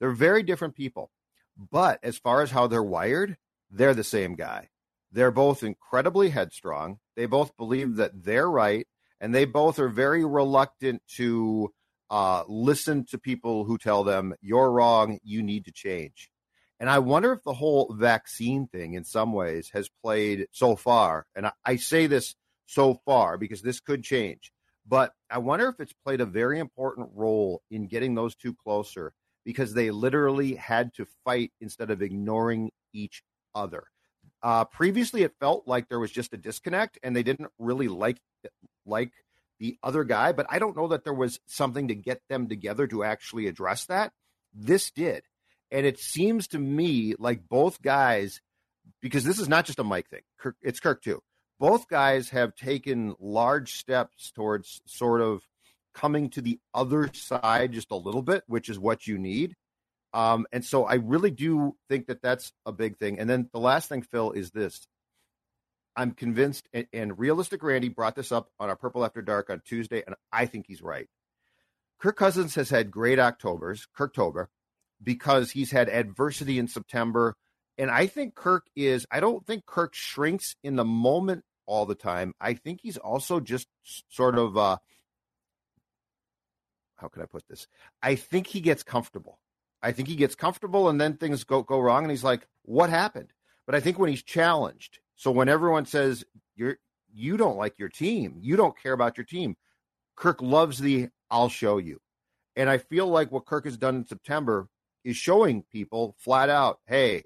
They're 0.00 0.10
very 0.10 0.42
different 0.42 0.74
people. 0.74 1.10
But 1.56 2.00
as 2.02 2.18
far 2.18 2.42
as 2.42 2.50
how 2.50 2.66
they're 2.66 2.82
wired, 2.82 3.36
they're 3.70 3.94
the 3.94 4.04
same 4.04 4.34
guy. 4.34 4.68
They're 5.10 5.30
both 5.30 5.62
incredibly 5.62 6.30
headstrong. 6.30 6.98
They 7.14 7.26
both 7.26 7.56
believe 7.56 7.96
that 7.96 8.24
they're 8.24 8.50
right, 8.50 8.86
and 9.20 9.34
they 9.34 9.46
both 9.46 9.78
are 9.78 9.88
very 9.88 10.24
reluctant 10.24 11.02
to 11.16 11.72
uh, 12.10 12.44
listen 12.46 13.06
to 13.06 13.18
people 13.18 13.64
who 13.64 13.78
tell 13.78 14.04
them 14.04 14.34
you're 14.40 14.70
wrong, 14.70 15.18
you 15.22 15.42
need 15.42 15.64
to 15.64 15.72
change. 15.72 16.30
And 16.78 16.90
I 16.90 16.98
wonder 16.98 17.32
if 17.32 17.42
the 17.42 17.54
whole 17.54 17.94
vaccine 17.94 18.66
thing, 18.66 18.94
in 18.94 19.04
some 19.04 19.32
ways, 19.32 19.70
has 19.72 19.88
played 20.02 20.46
so 20.52 20.76
far. 20.76 21.26
And 21.34 21.46
I, 21.46 21.52
I 21.64 21.76
say 21.76 22.06
this 22.06 22.34
so 22.66 23.00
far 23.04 23.38
because 23.38 23.62
this 23.62 23.80
could 23.80 24.02
change. 24.02 24.52
But 24.86 25.12
I 25.30 25.38
wonder 25.38 25.68
if 25.68 25.80
it's 25.80 25.94
played 26.04 26.20
a 26.20 26.26
very 26.26 26.58
important 26.58 27.10
role 27.14 27.62
in 27.70 27.88
getting 27.88 28.14
those 28.14 28.36
two 28.36 28.54
closer 28.54 29.12
because 29.44 29.74
they 29.74 29.90
literally 29.90 30.54
had 30.54 30.92
to 30.94 31.06
fight 31.24 31.52
instead 31.60 31.90
of 31.90 32.02
ignoring 32.02 32.70
each 32.92 33.22
other. 33.54 33.84
Uh, 34.42 34.64
previously, 34.64 35.22
it 35.22 35.34
felt 35.40 35.66
like 35.66 35.88
there 35.88 35.98
was 35.98 36.10
just 36.10 36.34
a 36.34 36.36
disconnect 36.36 36.98
and 37.02 37.16
they 37.16 37.22
didn't 37.22 37.50
really 37.58 37.88
like 37.88 38.18
like 38.84 39.12
the 39.58 39.78
other 39.82 40.04
guy. 40.04 40.32
But 40.32 40.46
I 40.50 40.58
don't 40.58 40.76
know 40.76 40.88
that 40.88 41.04
there 41.04 41.14
was 41.14 41.40
something 41.46 41.88
to 41.88 41.94
get 41.94 42.20
them 42.28 42.48
together 42.48 42.86
to 42.88 43.02
actually 43.02 43.46
address 43.46 43.86
that. 43.86 44.12
This 44.54 44.90
did, 44.90 45.22
and 45.76 45.86
it 45.86 46.00
seems 46.00 46.48
to 46.48 46.58
me 46.58 47.14
like 47.18 47.48
both 47.48 47.80
guys, 47.82 48.40
because 49.00 49.24
this 49.24 49.38
is 49.38 49.48
not 49.48 49.66
just 49.66 49.78
a 49.78 49.84
Mike 49.84 50.08
thing. 50.08 50.22
Kirk, 50.38 50.56
it's 50.62 50.80
Kirk 50.80 51.02
too 51.02 51.20
both 51.58 51.88
guys 51.88 52.30
have 52.30 52.54
taken 52.54 53.14
large 53.18 53.72
steps 53.72 54.30
towards 54.32 54.80
sort 54.86 55.20
of 55.20 55.42
coming 55.94 56.28
to 56.30 56.40
the 56.40 56.58
other 56.74 57.10
side 57.14 57.72
just 57.72 57.90
a 57.90 57.96
little 57.96 58.22
bit, 58.22 58.44
which 58.46 58.68
is 58.68 58.78
what 58.78 59.06
you 59.06 59.18
need. 59.18 59.54
Um, 60.12 60.46
and 60.52 60.64
so 60.64 60.84
I 60.84 60.94
really 60.94 61.30
do 61.30 61.76
think 61.88 62.06
that 62.06 62.22
that's 62.22 62.52
a 62.64 62.72
big 62.72 62.98
thing. 62.98 63.18
And 63.18 63.28
then 63.28 63.48
the 63.52 63.60
last 63.60 63.88
thing, 63.88 64.02
Phil, 64.02 64.32
is 64.32 64.50
this. 64.50 64.86
I'm 65.94 66.12
convinced, 66.12 66.68
and, 66.74 66.86
and 66.92 67.18
Realistic 67.18 67.62
Randy 67.62 67.88
brought 67.88 68.16
this 68.16 68.32
up 68.32 68.50
on 68.60 68.68
our 68.68 68.76
Purple 68.76 69.04
After 69.04 69.22
Dark 69.22 69.48
on 69.48 69.62
Tuesday, 69.64 70.02
and 70.06 70.14
I 70.30 70.44
think 70.44 70.66
he's 70.68 70.82
right. 70.82 71.08
Kirk 71.98 72.16
Cousins 72.16 72.54
has 72.56 72.68
had 72.68 72.90
great 72.90 73.18
Octobers, 73.18 73.86
Kirktober, 73.96 74.48
because 75.02 75.50
he's 75.50 75.70
had 75.70 75.88
adversity 75.88 76.58
in 76.58 76.68
September. 76.68 77.36
And 77.78 77.90
I 77.90 78.06
think 78.06 78.34
Kirk 78.34 78.66
is, 78.74 79.06
I 79.10 79.20
don't 79.20 79.46
think 79.46 79.66
Kirk 79.66 79.94
shrinks 79.94 80.56
in 80.62 80.76
the 80.76 80.84
moment 80.84 81.44
all 81.66 81.86
the 81.86 81.94
time. 81.94 82.32
I 82.40 82.54
think 82.54 82.80
he's 82.82 82.96
also 82.96 83.40
just 83.40 83.68
sort 84.08 84.36
of, 84.38 84.56
uh, 84.56 84.78
how 86.96 87.08
can 87.08 87.22
I 87.22 87.26
put 87.26 87.46
this? 87.48 87.66
I 88.02 88.14
think 88.14 88.46
he 88.46 88.60
gets 88.60 88.82
comfortable. 88.82 89.38
I 89.82 89.92
think 89.92 90.08
he 90.08 90.16
gets 90.16 90.34
comfortable 90.34 90.88
and 90.88 91.00
then 91.00 91.16
things 91.16 91.44
go, 91.44 91.62
go 91.62 91.78
wrong 91.78 92.02
and 92.04 92.10
he's 92.10 92.24
like, 92.24 92.46
what 92.62 92.90
happened? 92.90 93.32
But 93.66 93.74
I 93.74 93.80
think 93.80 93.98
when 93.98 94.10
he's 94.10 94.22
challenged, 94.22 95.00
so 95.16 95.30
when 95.30 95.48
everyone 95.48 95.86
says, 95.86 96.24
you're, 96.54 96.78
you 97.12 97.36
don't 97.36 97.58
like 97.58 97.78
your 97.78 97.88
team, 97.88 98.36
you 98.40 98.56
don't 98.56 98.80
care 98.80 98.92
about 98.92 99.16
your 99.18 99.24
team, 99.24 99.56
Kirk 100.16 100.40
loves 100.40 100.78
the, 100.78 101.08
I'll 101.30 101.48
show 101.48 101.78
you. 101.78 102.00
And 102.56 102.70
I 102.70 102.78
feel 102.78 103.06
like 103.06 103.30
what 103.30 103.44
Kirk 103.44 103.64
has 103.64 103.76
done 103.76 103.96
in 103.96 104.06
September 104.06 104.68
is 105.06 105.16
showing 105.16 105.62
people 105.72 106.14
flat 106.18 106.50
out, 106.50 106.80
hey, 106.86 107.12
You're 107.14 107.22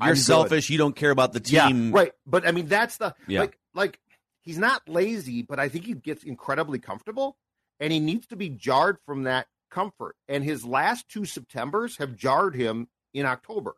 I'm 0.00 0.14
good. 0.14 0.18
selfish. 0.22 0.70
You 0.70 0.78
don't 0.78 0.96
care 0.96 1.10
about 1.10 1.32
the 1.32 1.40
team. 1.40 1.88
Yeah, 1.88 1.98
right. 1.98 2.12
But 2.24 2.46
I 2.46 2.52
mean, 2.52 2.66
that's 2.66 2.96
the 2.98 3.14
Yeah. 3.26 3.40
like 3.40 3.58
like 3.74 3.98
he's 4.42 4.58
not 4.58 4.88
lazy, 4.88 5.42
but 5.42 5.58
I 5.58 5.68
think 5.68 5.84
he 5.84 5.94
gets 5.94 6.22
incredibly 6.24 6.78
comfortable, 6.78 7.36
and 7.80 7.92
he 7.92 7.98
needs 8.00 8.26
to 8.28 8.36
be 8.36 8.48
jarred 8.48 8.98
from 9.04 9.24
that 9.24 9.48
comfort. 9.70 10.14
And 10.28 10.44
his 10.44 10.64
last 10.64 11.08
two 11.08 11.24
Septembers 11.24 11.96
have 11.98 12.14
jarred 12.16 12.54
him 12.54 12.88
in 13.12 13.26
October. 13.26 13.72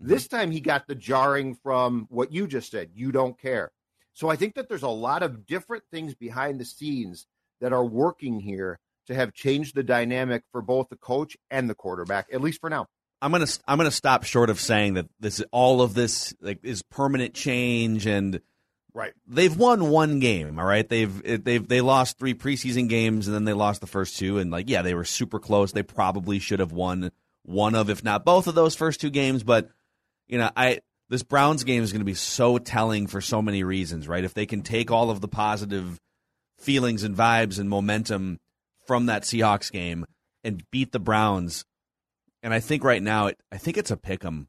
Mm-hmm. 0.00 0.08
This 0.08 0.28
time 0.28 0.50
he 0.50 0.60
got 0.60 0.86
the 0.86 0.94
jarring 0.94 1.54
from 1.54 2.06
what 2.10 2.32
you 2.32 2.46
just 2.46 2.70
said. 2.70 2.90
You 2.94 3.10
don't 3.12 3.38
care. 3.40 3.72
So 4.12 4.28
I 4.28 4.36
think 4.36 4.54
that 4.54 4.68
there's 4.68 4.82
a 4.82 4.88
lot 4.88 5.22
of 5.22 5.46
different 5.46 5.84
things 5.90 6.14
behind 6.14 6.60
the 6.60 6.64
scenes 6.64 7.26
that 7.60 7.72
are 7.72 7.84
working 7.84 8.38
here 8.40 8.78
to 9.06 9.14
have 9.14 9.32
changed 9.32 9.74
the 9.74 9.82
dynamic 9.82 10.42
for 10.52 10.62
both 10.62 10.88
the 10.88 10.96
coach 10.96 11.36
and 11.50 11.68
the 11.68 11.74
quarterback, 11.74 12.26
at 12.32 12.40
least 12.40 12.60
for 12.60 12.70
now. 12.70 12.86
I'm 13.20 13.32
gonna 13.32 13.46
I'm 13.66 13.78
gonna 13.78 13.90
stop 13.90 14.24
short 14.24 14.50
of 14.50 14.60
saying 14.60 14.94
that 14.94 15.06
this 15.18 15.42
all 15.50 15.80
of 15.80 15.94
this 15.94 16.34
like 16.40 16.60
is 16.62 16.82
permanent 16.82 17.32
change 17.32 18.06
and 18.06 18.40
right. 18.92 19.12
They've 19.26 19.56
won 19.56 19.88
one 19.88 20.20
game, 20.20 20.58
all 20.58 20.66
right. 20.66 20.86
They've 20.86 21.42
they've 21.42 21.66
they 21.66 21.80
lost 21.80 22.18
three 22.18 22.34
preseason 22.34 22.88
games 22.88 23.26
and 23.26 23.34
then 23.34 23.44
they 23.44 23.54
lost 23.54 23.80
the 23.80 23.86
first 23.86 24.18
two 24.18 24.38
and 24.38 24.50
like 24.50 24.68
yeah 24.68 24.82
they 24.82 24.94
were 24.94 25.04
super 25.04 25.38
close. 25.38 25.72
They 25.72 25.82
probably 25.82 26.38
should 26.38 26.60
have 26.60 26.72
won 26.72 27.12
one 27.44 27.74
of 27.74 27.88
if 27.88 28.04
not 28.04 28.24
both 28.24 28.46
of 28.46 28.54
those 28.54 28.74
first 28.74 29.00
two 29.00 29.10
games, 29.10 29.42
but 29.42 29.70
you 30.28 30.36
know 30.36 30.50
I 30.54 30.80
this 31.08 31.22
Browns 31.22 31.64
game 31.64 31.82
is 31.82 31.92
going 31.92 32.00
to 32.00 32.06
be 32.06 32.14
so 32.14 32.58
telling 32.58 33.06
for 33.06 33.20
so 33.20 33.40
many 33.40 33.62
reasons, 33.62 34.08
right? 34.08 34.24
If 34.24 34.34
they 34.34 34.46
can 34.46 34.62
take 34.62 34.90
all 34.90 35.10
of 35.10 35.20
the 35.20 35.28
positive 35.28 36.00
feelings 36.58 37.04
and 37.04 37.16
vibes 37.16 37.58
and 37.58 37.68
momentum 37.68 38.38
from 38.86 39.06
that 39.06 39.22
Seahawks 39.22 39.70
game 39.70 40.06
and 40.42 40.62
beat 40.70 40.92
the 40.92 41.00
Browns 41.00 41.64
and 42.44 42.52
I 42.52 42.60
think 42.60 42.84
right 42.84 43.02
now, 43.02 43.28
it, 43.28 43.40
I 43.50 43.56
think 43.56 43.78
it's 43.78 43.90
a 43.90 43.96
pick 43.96 44.22
'em. 44.22 44.48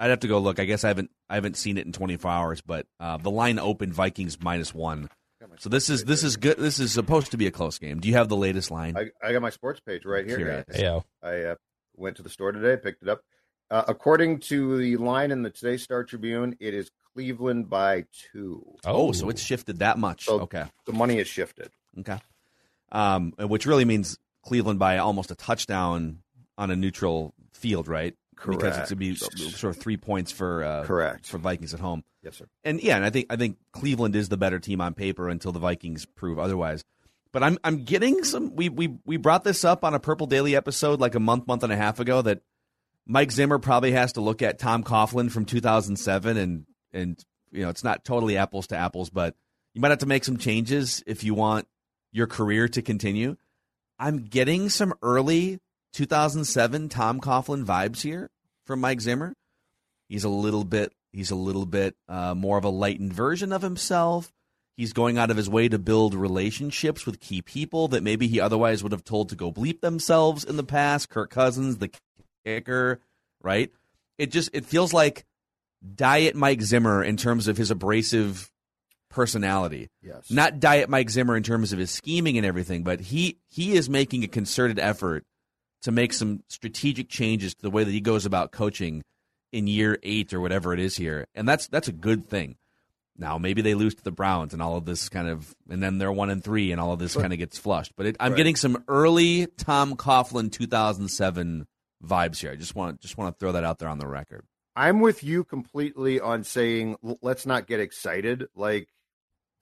I'd 0.00 0.08
have 0.10 0.20
to 0.20 0.28
go 0.28 0.38
look. 0.38 0.58
I 0.58 0.64
guess 0.64 0.82
I 0.82 0.88
haven't 0.88 1.10
I 1.28 1.34
haven't 1.34 1.58
seen 1.58 1.76
it 1.76 1.84
in 1.84 1.92
24 1.92 2.30
hours, 2.30 2.60
but 2.62 2.86
uh, 2.98 3.18
the 3.18 3.30
line 3.30 3.58
opened 3.58 3.92
Vikings 3.92 4.40
minus 4.40 4.74
one. 4.74 5.10
So 5.58 5.68
this 5.68 5.90
is 5.90 6.04
this 6.04 6.24
is 6.24 6.36
good. 6.38 6.56
This 6.56 6.80
is 6.80 6.92
supposed 6.92 7.32
to 7.32 7.36
be 7.36 7.46
a 7.46 7.50
close 7.50 7.78
game. 7.78 8.00
Do 8.00 8.08
you 8.08 8.14
have 8.14 8.28
the 8.28 8.36
latest 8.36 8.70
line? 8.70 8.96
I, 8.96 9.10
I 9.22 9.32
got 9.32 9.42
my 9.42 9.50
sports 9.50 9.80
page 9.80 10.06
right 10.06 10.24
here. 10.26 10.36
Curious. 10.36 10.64
guys. 10.68 10.80
Yeah. 10.80 11.00
I 11.22 11.42
uh, 11.42 11.54
went 11.96 12.16
to 12.16 12.22
the 12.22 12.30
store 12.30 12.52
today, 12.52 12.80
picked 12.82 13.02
it 13.02 13.08
up. 13.10 13.20
Uh, 13.70 13.84
according 13.88 14.38
to 14.38 14.78
the 14.78 14.96
line 14.96 15.30
in 15.30 15.42
the 15.42 15.50
Today 15.50 15.76
Star 15.76 16.04
Tribune, 16.04 16.56
it 16.60 16.72
is 16.72 16.90
Cleveland 17.12 17.68
by 17.68 18.06
two. 18.32 18.64
oh, 18.86 19.12
so 19.12 19.28
it's 19.28 19.42
shifted 19.42 19.80
that 19.80 19.98
much. 19.98 20.24
So 20.24 20.40
okay, 20.40 20.64
the 20.86 20.92
money 20.94 21.18
is 21.18 21.28
shifted. 21.28 21.70
okay. 22.00 22.18
Um, 22.90 23.32
which 23.38 23.66
really 23.66 23.84
means 23.84 24.18
Cleveland 24.42 24.78
by 24.78 24.98
almost 24.98 25.30
a 25.30 25.34
touchdown 25.34 26.20
on 26.56 26.70
a 26.70 26.76
neutral 26.76 27.34
field, 27.52 27.86
right? 27.88 28.14
Correct. 28.36 28.60
Because 28.60 28.78
it's 28.78 28.88
to 28.90 28.96
be 28.96 29.14
sort 29.16 29.76
of 29.76 29.82
three 29.82 29.96
points 29.96 30.30
for 30.30 30.62
uh, 30.62 30.84
Correct. 30.84 31.26
for 31.26 31.38
Vikings 31.38 31.74
at 31.74 31.80
home. 31.80 32.04
Yes, 32.22 32.36
sir. 32.36 32.46
and 32.64 32.80
yeah, 32.80 32.96
and 32.96 33.04
I 33.04 33.10
think 33.10 33.26
I 33.30 33.36
think 33.36 33.58
Cleveland 33.72 34.14
is 34.16 34.28
the 34.28 34.36
better 34.36 34.58
team 34.58 34.80
on 34.80 34.94
paper 34.94 35.28
until 35.28 35.52
the 35.52 35.58
Vikings 35.58 36.06
prove 36.06 36.38
otherwise. 36.38 36.84
But 37.32 37.42
I'm 37.42 37.58
I'm 37.64 37.84
getting 37.84 38.24
some. 38.24 38.54
We 38.54 38.68
we 38.68 38.98
we 39.04 39.16
brought 39.16 39.44
this 39.44 39.64
up 39.64 39.84
on 39.84 39.94
a 39.94 40.00
Purple 40.00 40.26
Daily 40.26 40.56
episode 40.56 41.00
like 41.00 41.14
a 41.14 41.20
month 41.20 41.46
month 41.46 41.62
and 41.62 41.72
a 41.72 41.76
half 41.76 42.00
ago 42.00 42.22
that 42.22 42.40
Mike 43.06 43.32
Zimmer 43.32 43.58
probably 43.58 43.92
has 43.92 44.12
to 44.14 44.20
look 44.20 44.40
at 44.42 44.58
Tom 44.58 44.84
Coughlin 44.84 45.30
from 45.30 45.44
2007 45.44 46.36
and 46.36 46.64
and 46.92 47.24
you 47.50 47.62
know 47.62 47.70
it's 47.70 47.84
not 47.84 48.04
totally 48.04 48.36
apples 48.36 48.68
to 48.68 48.76
apples, 48.76 49.10
but 49.10 49.34
you 49.74 49.80
might 49.80 49.90
have 49.90 49.98
to 49.98 50.06
make 50.06 50.24
some 50.24 50.38
changes 50.38 51.02
if 51.06 51.24
you 51.24 51.34
want 51.34 51.66
your 52.12 52.26
career 52.26 52.68
to 52.68 52.82
continue. 52.82 53.36
I'm 53.98 54.24
getting 54.24 54.68
some 54.68 54.94
early 55.02 55.60
2007 55.92 56.88
Tom 56.88 57.20
Coughlin 57.20 57.64
vibes 57.64 58.02
here 58.02 58.30
from 58.64 58.80
Mike 58.80 59.00
Zimmer. 59.00 59.34
He's 60.08 60.24
a 60.24 60.28
little 60.28 60.64
bit 60.64 60.92
he's 61.12 61.30
a 61.30 61.36
little 61.36 61.66
bit 61.66 61.96
uh, 62.08 62.34
more 62.34 62.58
of 62.58 62.64
a 62.64 62.70
lightened 62.70 63.12
version 63.12 63.52
of 63.52 63.62
himself. 63.62 64.32
He's 64.76 64.92
going 64.92 65.18
out 65.18 65.30
of 65.30 65.36
his 65.36 65.50
way 65.50 65.68
to 65.68 65.78
build 65.78 66.14
relationships 66.14 67.04
with 67.04 67.18
key 67.18 67.42
people 67.42 67.88
that 67.88 68.04
maybe 68.04 68.28
he 68.28 68.38
otherwise 68.38 68.82
would 68.82 68.92
have 68.92 69.02
told 69.02 69.30
to 69.30 69.36
go 69.36 69.50
bleep 69.50 69.80
themselves 69.80 70.44
in 70.44 70.56
the 70.56 70.62
past. 70.62 71.08
Kirk 71.08 71.30
Cousins, 71.30 71.78
the 71.78 71.90
kicker, 72.44 73.00
right? 73.42 73.72
It 74.18 74.30
just 74.30 74.50
it 74.52 74.64
feels 74.64 74.92
like 74.92 75.24
diet 75.94 76.36
Mike 76.36 76.62
Zimmer 76.62 77.02
in 77.02 77.16
terms 77.16 77.48
of 77.48 77.56
his 77.56 77.70
abrasive 77.70 78.50
personality. 79.08 79.88
Yes. 80.02 80.30
Not 80.30 80.60
diet 80.60 80.88
Mike 80.88 81.10
Zimmer 81.10 81.36
in 81.36 81.42
terms 81.42 81.72
of 81.72 81.78
his 81.78 81.90
scheming 81.90 82.36
and 82.36 82.46
everything, 82.46 82.82
but 82.82 83.00
he 83.00 83.38
he 83.48 83.72
is 83.74 83.88
making 83.90 84.24
a 84.24 84.28
concerted 84.28 84.78
effort 84.78 85.24
to 85.82 85.92
make 85.92 86.12
some 86.12 86.42
strategic 86.48 87.08
changes 87.08 87.54
to 87.54 87.62
the 87.62 87.70
way 87.70 87.84
that 87.84 87.90
he 87.90 88.00
goes 88.00 88.26
about 88.26 88.50
coaching 88.52 89.02
in 89.52 89.66
year 89.66 89.98
8 90.02 90.34
or 90.34 90.40
whatever 90.40 90.74
it 90.74 90.80
is 90.80 90.96
here. 90.96 91.26
And 91.34 91.48
that's 91.48 91.68
that's 91.68 91.88
a 91.88 91.92
good 91.92 92.28
thing. 92.28 92.56
Now 93.16 93.38
maybe 93.38 93.62
they 93.62 93.74
lose 93.74 93.94
to 93.96 94.04
the 94.04 94.12
Browns 94.12 94.52
and 94.52 94.60
all 94.62 94.76
of 94.76 94.84
this 94.84 95.08
kind 95.08 95.28
of 95.28 95.54
and 95.70 95.82
then 95.82 95.98
they're 95.98 96.12
1 96.12 96.30
and 96.30 96.42
3 96.44 96.72
and 96.72 96.80
all 96.80 96.92
of 96.92 96.98
this 96.98 97.16
kind 97.16 97.32
of 97.32 97.38
gets 97.38 97.58
flushed. 97.58 97.92
But 97.96 98.06
it, 98.06 98.16
I'm 98.20 98.32
Right. 98.32 98.36
getting 98.36 98.56
some 98.56 98.84
early 98.88 99.46
Tom 99.56 99.96
Coughlin 99.96 100.52
2007 100.52 101.66
vibes 102.04 102.38
here. 102.40 102.52
I 102.52 102.56
just 102.56 102.74
want 102.74 103.00
just 103.00 103.16
want 103.18 103.34
to 103.34 103.38
throw 103.38 103.52
that 103.52 103.64
out 103.64 103.78
there 103.78 103.88
on 103.88 103.98
the 103.98 104.06
record. 104.06 104.44
I'm 104.76 105.00
with 105.00 105.24
you 105.24 105.42
completely 105.42 106.20
on 106.20 106.44
saying 106.44 106.96
let's 107.22 107.46
not 107.46 107.66
get 107.66 107.80
excited. 107.80 108.46
Like 108.54 108.88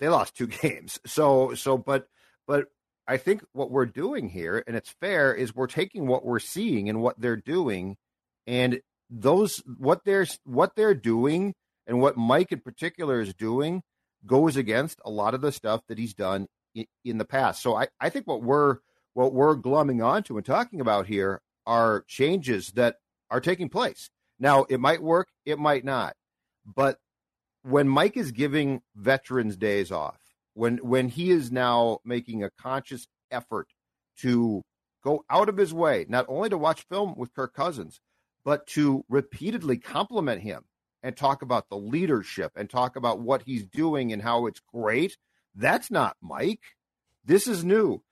they 0.01 0.09
lost 0.09 0.37
two 0.37 0.47
games, 0.63 0.99
so 1.07 1.55
so 1.55 1.79
but 1.79 2.09
but 2.47 2.67
I 3.09 3.17
think 3.19 3.45
what 3.53 3.71
we're 3.71 3.87
doing 3.87 4.29
here, 4.29 4.63
and 4.67 4.77
it's 4.77 4.95
fair, 5.01 5.33
is 5.33 5.55
we're 5.55 5.69
taking 5.69 6.07
what 6.07 6.25
we're 6.25 6.41
seeing 6.41 6.89
and 6.89 7.01
what 7.01 7.21
they're 7.21 7.37
doing, 7.37 7.97
and 8.47 8.81
those 9.11 9.63
what 9.79 10.05
they're 10.05 10.27
what 10.45 10.75
they're 10.75 10.95
doing 10.95 11.55
and 11.87 12.01
what 12.01 12.17
Mike 12.17 12.53
in 12.53 12.61
particular 12.61 13.21
is 13.21 13.33
doing 13.35 13.83
goes 14.27 14.57
against 14.57 15.01
a 15.05 15.11
lot 15.11 15.35
of 15.35 15.41
the 15.41 15.53
stuff 15.53 15.83
that 15.89 15.99
he's 15.99 16.15
done 16.15 16.47
in, 16.75 16.87
in 17.05 17.19
the 17.19 17.25
past. 17.25 17.63
So 17.63 17.77
I, 17.77 17.89
I 18.01 18.11
think 18.11 18.27
what 18.27 18.43
we're 18.43 18.79
what 19.15 19.33
we're 19.33 19.57
glumming 19.57 20.05
onto 20.05 20.37
and 20.37 20.45
talking 20.45 20.81
about 20.81 21.07
here 21.07 21.41
are 21.67 22.05
changes 22.07 22.73
that 22.73 22.97
are 23.31 23.41
taking 23.41 23.69
place. 23.69 24.11
Now, 24.39 24.65
it 24.69 24.81
might 24.81 25.03
work, 25.03 25.29
it 25.45 25.59
might 25.59 25.85
not. 25.85 26.15
But 26.67 26.99
when 27.67 27.89
Mike 27.89 28.17
is 28.17 28.31
giving 28.31 28.81
veterans 28.95 29.57
days 29.57 29.91
off, 29.91 30.21
when 30.55 30.79
when 30.79 31.09
he 31.09 31.31
is 31.31 31.51
now 31.51 31.99
making 32.05 32.45
a 32.45 32.51
conscious 32.51 33.09
effort 33.31 33.69
to 34.21 34.63
go 35.03 35.25
out 35.29 35.49
of 35.49 35.57
his 35.57 35.75
way, 35.75 36.07
not 36.09 36.27
only 36.29 36.49
to 36.49 36.57
watch 36.57 36.87
film 36.89 37.15
with 37.17 37.35
Kirk 37.35 37.55
Cousins, 37.55 38.01
but 38.45 38.67
to 38.69 39.05
repeatedly 39.09 39.79
compliment 39.79 40.43
him 40.43 40.65
and 41.03 41.17
talk 41.17 41.43
about 41.43 41.69
the 41.69 41.77
leadership 41.77 42.53
and 42.55 42.71
talk 42.71 42.95
about 42.95 43.21
what 43.21 43.43
he's 43.43 43.67
doing 43.67 44.13
and 44.13 44.23
how 44.23 44.47
it's 44.47 44.61
great. 44.73 45.17
That's 45.55 45.91
not 45.91 46.17
Mike. 46.23 46.63
This 47.25 47.49
is 47.49 47.65
new. 47.65 48.03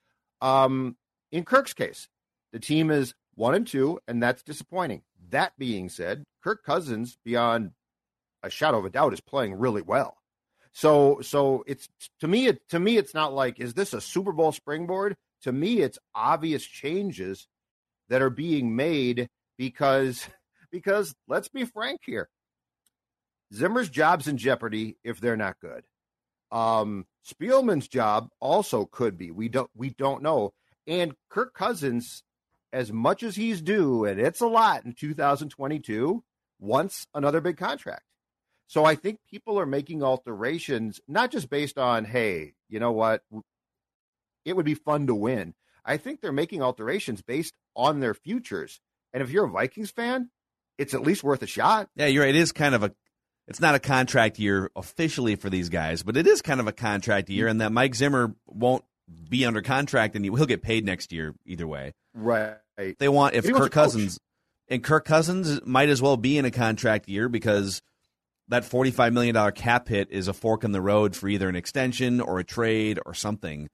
Um, 0.40 0.96
in 1.30 1.44
Kirk's 1.44 1.74
case, 1.74 2.08
the 2.52 2.58
team 2.58 2.90
is 2.90 3.14
one 3.36 3.54
and 3.54 3.66
two, 3.66 4.00
and 4.08 4.20
that's 4.20 4.42
disappointing. 4.42 5.02
That 5.30 5.52
being 5.56 5.88
said, 5.88 6.24
Kirk 6.42 6.64
Cousins, 6.64 7.18
beyond 7.24 7.70
a 8.44 8.50
shadow 8.50 8.78
of 8.78 8.84
a 8.84 8.90
doubt, 8.90 9.12
is 9.12 9.20
playing 9.20 9.54
really 9.54 9.82
well. 9.82 10.16
So, 10.72 11.20
so 11.22 11.64
it's 11.66 11.88
to 12.20 12.28
me, 12.28 12.46
it 12.46 12.68
to 12.70 12.78
me, 12.78 12.96
it's 12.96 13.14
not 13.14 13.32
like 13.32 13.60
is 13.60 13.74
this 13.74 13.92
a 13.92 14.00
Super 14.00 14.32
Bowl 14.32 14.52
springboard? 14.52 15.16
To 15.42 15.52
me, 15.52 15.80
it's 15.80 15.98
obvious 16.14 16.64
changes 16.64 17.46
that 18.08 18.22
are 18.22 18.30
being 18.30 18.76
made 18.76 19.28
because, 19.56 20.28
because 20.70 21.14
let's 21.28 21.48
be 21.48 21.64
frank 21.64 22.00
here, 22.04 22.28
Zimmer's 23.52 23.88
job's 23.88 24.28
in 24.28 24.36
jeopardy 24.36 24.96
if 25.04 25.20
they're 25.20 25.36
not 25.36 25.60
good. 25.60 25.84
Um, 26.50 27.06
Spielman's 27.28 27.88
job 27.88 28.28
also 28.40 28.84
could 28.84 29.16
be. 29.16 29.30
We 29.30 29.48
don't 29.48 29.70
we 29.76 29.90
don't 29.90 30.22
know. 30.22 30.52
And 30.86 31.14
Kirk 31.30 31.54
Cousins, 31.54 32.22
as 32.72 32.92
much 32.92 33.22
as 33.22 33.36
he's 33.36 33.62
due, 33.62 34.04
and 34.04 34.20
it's 34.20 34.40
a 34.40 34.46
lot 34.46 34.84
in 34.84 34.92
2022, 34.92 36.22
wants 36.58 37.06
another 37.14 37.40
big 37.40 37.56
contract. 37.56 38.02
So 38.66 38.84
I 38.84 38.94
think 38.94 39.20
people 39.30 39.58
are 39.58 39.66
making 39.66 40.02
alterations, 40.02 41.00
not 41.06 41.30
just 41.30 41.50
based 41.50 41.78
on, 41.78 42.04
hey, 42.04 42.54
you 42.68 42.80
know 42.80 42.92
what, 42.92 43.22
it 44.44 44.56
would 44.56 44.64
be 44.64 44.74
fun 44.74 45.06
to 45.06 45.14
win. 45.14 45.54
I 45.84 45.96
think 45.96 46.20
they're 46.20 46.32
making 46.32 46.62
alterations 46.62 47.22
based 47.22 47.54
on 47.76 48.00
their 48.00 48.14
futures. 48.14 48.80
And 49.12 49.22
if 49.22 49.30
you're 49.30 49.44
a 49.44 49.50
Vikings 49.50 49.90
fan, 49.90 50.30
it's 50.78 50.94
at 50.94 51.02
least 51.02 51.22
worth 51.22 51.42
a 51.42 51.46
shot. 51.46 51.88
Yeah, 51.94 52.06
you're 52.06 52.24
right. 52.24 52.34
It 52.34 52.38
is 52.38 52.52
kind 52.52 52.74
of 52.74 52.82
a 52.82 52.92
it's 53.46 53.60
not 53.60 53.74
a 53.74 53.78
contract 53.78 54.38
year 54.38 54.70
officially 54.74 55.36
for 55.36 55.50
these 55.50 55.68
guys, 55.68 56.02
but 56.02 56.16
it 56.16 56.26
is 56.26 56.40
kind 56.40 56.60
of 56.60 56.66
a 56.66 56.72
contract 56.72 57.28
year, 57.28 57.46
and 57.46 57.60
that 57.60 57.72
Mike 57.72 57.94
Zimmer 57.94 58.34
won't 58.46 58.84
be 59.28 59.44
under 59.44 59.60
contract 59.60 60.16
and 60.16 60.24
he'll 60.24 60.46
get 60.46 60.62
paid 60.62 60.84
next 60.84 61.12
year 61.12 61.34
either 61.44 61.66
way. 61.66 61.92
Right. 62.14 62.56
They 62.98 63.08
want 63.08 63.34
if 63.34 63.44
Kirk. 63.44 63.70
Cousins 63.70 64.18
and 64.68 64.82
Kirk 64.82 65.04
Cousins 65.04 65.60
might 65.64 65.90
as 65.90 66.00
well 66.00 66.16
be 66.16 66.38
in 66.38 66.44
a 66.44 66.50
contract 66.50 67.08
year 67.08 67.28
because 67.28 67.82
that 68.48 68.64
forty-five 68.64 69.12
million 69.12 69.34
dollar 69.34 69.52
cap 69.52 69.88
hit 69.88 70.10
is 70.10 70.28
a 70.28 70.32
fork 70.32 70.64
in 70.64 70.72
the 70.72 70.80
road 70.82 71.16
for 71.16 71.28
either 71.28 71.48
an 71.48 71.56
extension 71.56 72.20
or 72.20 72.38
a 72.38 72.44
trade 72.44 72.98
or 73.06 73.14
something. 73.14 73.68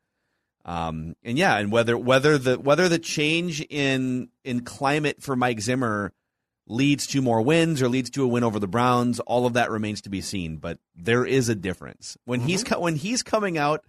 Um, 0.65 1.15
and 1.25 1.39
yeah, 1.39 1.57
and 1.57 1.73
whether 1.73 1.97
whether 1.97 2.39
the 2.39 2.59
whether 2.59 2.89
the 2.89 2.99
change 2.99 3.61
in 3.71 4.29
in 4.45 4.61
climate 4.61 5.23
for 5.23 5.35
Mike 5.35 5.61
Zimmer 5.61 6.13
leads 6.67 7.07
to 7.09 7.21
more 7.23 7.43
wins 7.43 7.83
or 7.83 7.89
leads 7.89 8.11
to 8.11 8.23
a 8.23 8.29
win 8.29 8.45
over 8.45 8.59
the 8.61 8.69
Browns, 8.69 9.19
all 9.21 9.47
of 9.47 9.55
that 9.55 9.71
remains 9.71 10.03
to 10.03 10.11
be 10.11 10.21
seen. 10.21 10.59
But 10.59 10.79
there 10.95 11.25
is 11.25 11.49
a 11.49 11.55
difference 11.55 12.17
when 12.27 12.41
he's 12.41 12.63
co- 12.63 12.79
when 12.79 12.95
he's 12.97 13.23
coming 13.23 13.59
out 13.59 13.85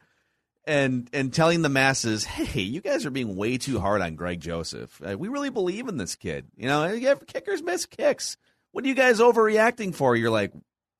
and 0.65 1.09
and 1.13 1.33
telling 1.33 1.61
the 1.61 1.69
masses, 1.69 2.23
"Hey, 2.23 2.61
you 2.61 2.81
guys 2.81 3.05
are 3.05 3.11
being 3.11 3.35
way 3.35 3.57
too 3.57 3.79
hard 3.79 4.01
on 4.01 4.15
Greg 4.15 4.39
Joseph. 4.39 4.99
Uh, 5.05 5.17
we 5.17 5.27
really 5.27 5.49
believe 5.49 5.87
in 5.87 5.97
this 5.97 6.15
kid. 6.15 6.47
You 6.55 6.67
know, 6.67 6.87
yeah, 6.87 7.15
kickers 7.27 7.61
miss 7.61 7.85
kicks. 7.85 8.37
What 8.71 8.85
are 8.85 8.87
you 8.87 8.95
guys 8.95 9.19
overreacting 9.19 9.93
for?" 9.93 10.15
You're 10.15 10.31
like, 10.31 10.53
"Wh- 10.53 10.57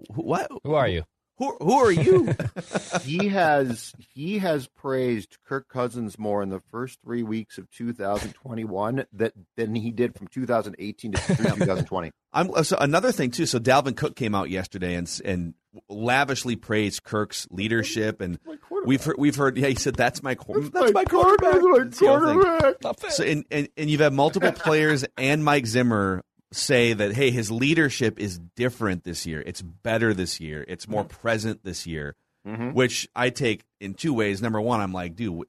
"What? 0.09 0.51
Who 0.63 0.73
are 0.73 0.87
you? 0.87 1.03
Who 1.41 1.57
who 1.59 1.73
are 1.73 1.91
you? 1.91 2.35
he 3.01 3.29
has 3.29 3.93
he 4.13 4.37
has 4.37 4.67
praised 4.67 5.37
Kirk 5.43 5.67
Cousins 5.67 6.19
more 6.19 6.43
in 6.43 6.49
the 6.49 6.59
first 6.59 6.99
three 7.03 7.23
weeks 7.23 7.57
of 7.57 7.67
2021 7.71 9.05
that 9.13 9.33
than 9.57 9.73
he 9.73 9.89
did 9.89 10.15
from 10.15 10.27
2018 10.27 11.13
to 11.13 11.17
2020. 11.35 12.11
I'm 12.31 12.63
so 12.63 12.77
another 12.79 13.11
thing 13.11 13.31
too. 13.31 13.47
So 13.47 13.57
Dalvin 13.57 13.97
Cook 13.97 14.15
came 14.15 14.35
out 14.35 14.51
yesterday 14.51 14.93
and 14.93 15.21
and 15.25 15.53
lavishly 15.89 16.55
praised 16.55 17.03
Kirk's 17.03 17.47
leadership, 17.49 18.21
and 18.21 18.37
we've 18.85 19.03
heard, 19.03 19.15
we've 19.17 19.35
heard. 19.35 19.57
Yeah, 19.57 19.69
he 19.69 19.75
said 19.75 19.95
that's 19.95 20.21
my 20.21 20.35
that's, 20.35 20.69
that's 20.69 20.93
my, 20.93 21.03
quarterback. 21.05 21.53
That's 21.53 22.01
my 22.01 22.07
quarterback. 22.07 23.11
So 23.11 23.23
and, 23.23 23.45
and 23.49 23.67
and 23.77 23.89
you've 23.89 24.01
had 24.01 24.13
multiple 24.13 24.51
players 24.55 25.05
and 25.17 25.43
Mike 25.43 25.65
Zimmer 25.65 26.23
say 26.51 26.93
that 26.93 27.13
hey, 27.13 27.31
his 27.31 27.51
leadership 27.51 28.19
is 28.19 28.39
different 28.55 29.03
this 29.03 29.25
year. 29.25 29.43
It's 29.45 29.61
better 29.61 30.13
this 30.13 30.39
year. 30.39 30.65
It's 30.67 30.87
more 30.87 31.03
mm-hmm. 31.03 31.21
present 31.21 31.63
this 31.63 31.87
year, 31.87 32.15
mm-hmm. 32.47 32.71
which 32.71 33.07
I 33.15 33.29
take 33.29 33.63
in 33.79 33.93
two 33.93 34.13
ways. 34.13 34.41
Number 34.41 34.59
one, 34.59 34.81
I'm 34.81 34.93
like, 34.93 35.15
dude, 35.15 35.45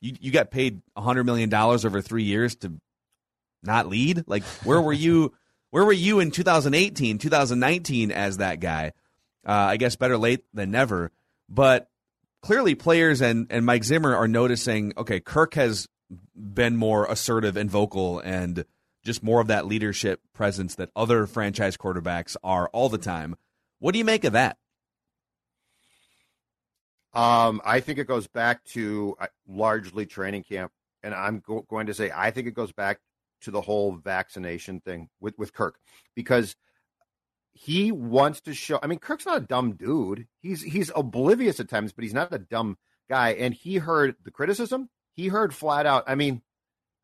you 0.00 0.16
you 0.20 0.30
got 0.30 0.50
paid 0.50 0.82
hundred 0.96 1.24
million 1.24 1.48
dollars 1.48 1.84
over 1.84 2.00
three 2.00 2.24
years 2.24 2.56
to 2.56 2.72
not 3.62 3.88
lead. 3.88 4.24
Like, 4.26 4.44
where 4.64 4.80
were 4.80 4.92
you? 4.92 5.32
Where 5.70 5.84
were 5.84 5.92
you 5.92 6.20
in 6.20 6.30
2018, 6.30 7.18
2019 7.18 8.10
as 8.12 8.38
that 8.38 8.60
guy? 8.60 8.92
Uh, 9.46 9.50
I 9.52 9.76
guess 9.76 9.96
better 9.96 10.16
late 10.16 10.44
than 10.54 10.70
never. 10.70 11.10
But 11.50 11.90
clearly, 12.40 12.74
players 12.74 13.20
and 13.20 13.48
and 13.50 13.66
Mike 13.66 13.84
Zimmer 13.84 14.14
are 14.14 14.28
noticing. 14.28 14.94
Okay, 14.96 15.20
Kirk 15.20 15.54
has 15.54 15.86
been 16.34 16.76
more 16.76 17.04
assertive 17.06 17.56
and 17.56 17.68
vocal 17.68 18.20
and 18.20 18.64
just 19.06 19.22
more 19.22 19.40
of 19.40 19.46
that 19.46 19.66
leadership 19.66 20.20
presence 20.34 20.74
that 20.74 20.90
other 20.94 21.26
franchise 21.26 21.76
quarterbacks 21.76 22.36
are 22.44 22.68
all 22.68 22.90
the 22.90 22.98
time. 22.98 23.36
What 23.78 23.92
do 23.92 23.98
you 23.98 24.04
make 24.04 24.24
of 24.24 24.34
that? 24.34 24.58
Um, 27.14 27.62
I 27.64 27.80
think 27.80 27.98
it 27.98 28.06
goes 28.06 28.26
back 28.26 28.62
to 28.72 29.16
uh, 29.18 29.28
largely 29.48 30.04
training 30.04 30.42
camp, 30.42 30.70
and 31.02 31.14
I'm 31.14 31.40
go- 31.40 31.64
going 31.70 31.86
to 31.86 31.94
say 31.94 32.10
I 32.14 32.30
think 32.30 32.46
it 32.46 32.54
goes 32.54 32.72
back 32.72 32.98
to 33.42 33.50
the 33.50 33.62
whole 33.62 33.92
vaccination 33.92 34.80
thing 34.80 35.08
with 35.20 35.38
with 35.38 35.54
Kirk 35.54 35.78
because 36.14 36.56
he 37.52 37.90
wants 37.90 38.42
to 38.42 38.52
show. 38.52 38.78
I 38.82 38.86
mean, 38.86 38.98
Kirk's 38.98 39.24
not 39.24 39.38
a 39.38 39.46
dumb 39.46 39.76
dude. 39.76 40.26
He's 40.42 40.62
he's 40.62 40.90
oblivious 40.94 41.58
at 41.58 41.70
times, 41.70 41.92
but 41.94 42.04
he's 42.04 42.12
not 42.12 42.34
a 42.34 42.38
dumb 42.38 42.76
guy. 43.08 43.30
And 43.30 43.54
he 43.54 43.76
heard 43.76 44.16
the 44.22 44.30
criticism. 44.30 44.90
He 45.14 45.28
heard 45.28 45.54
flat 45.54 45.86
out. 45.86 46.04
I 46.06 46.16
mean, 46.16 46.42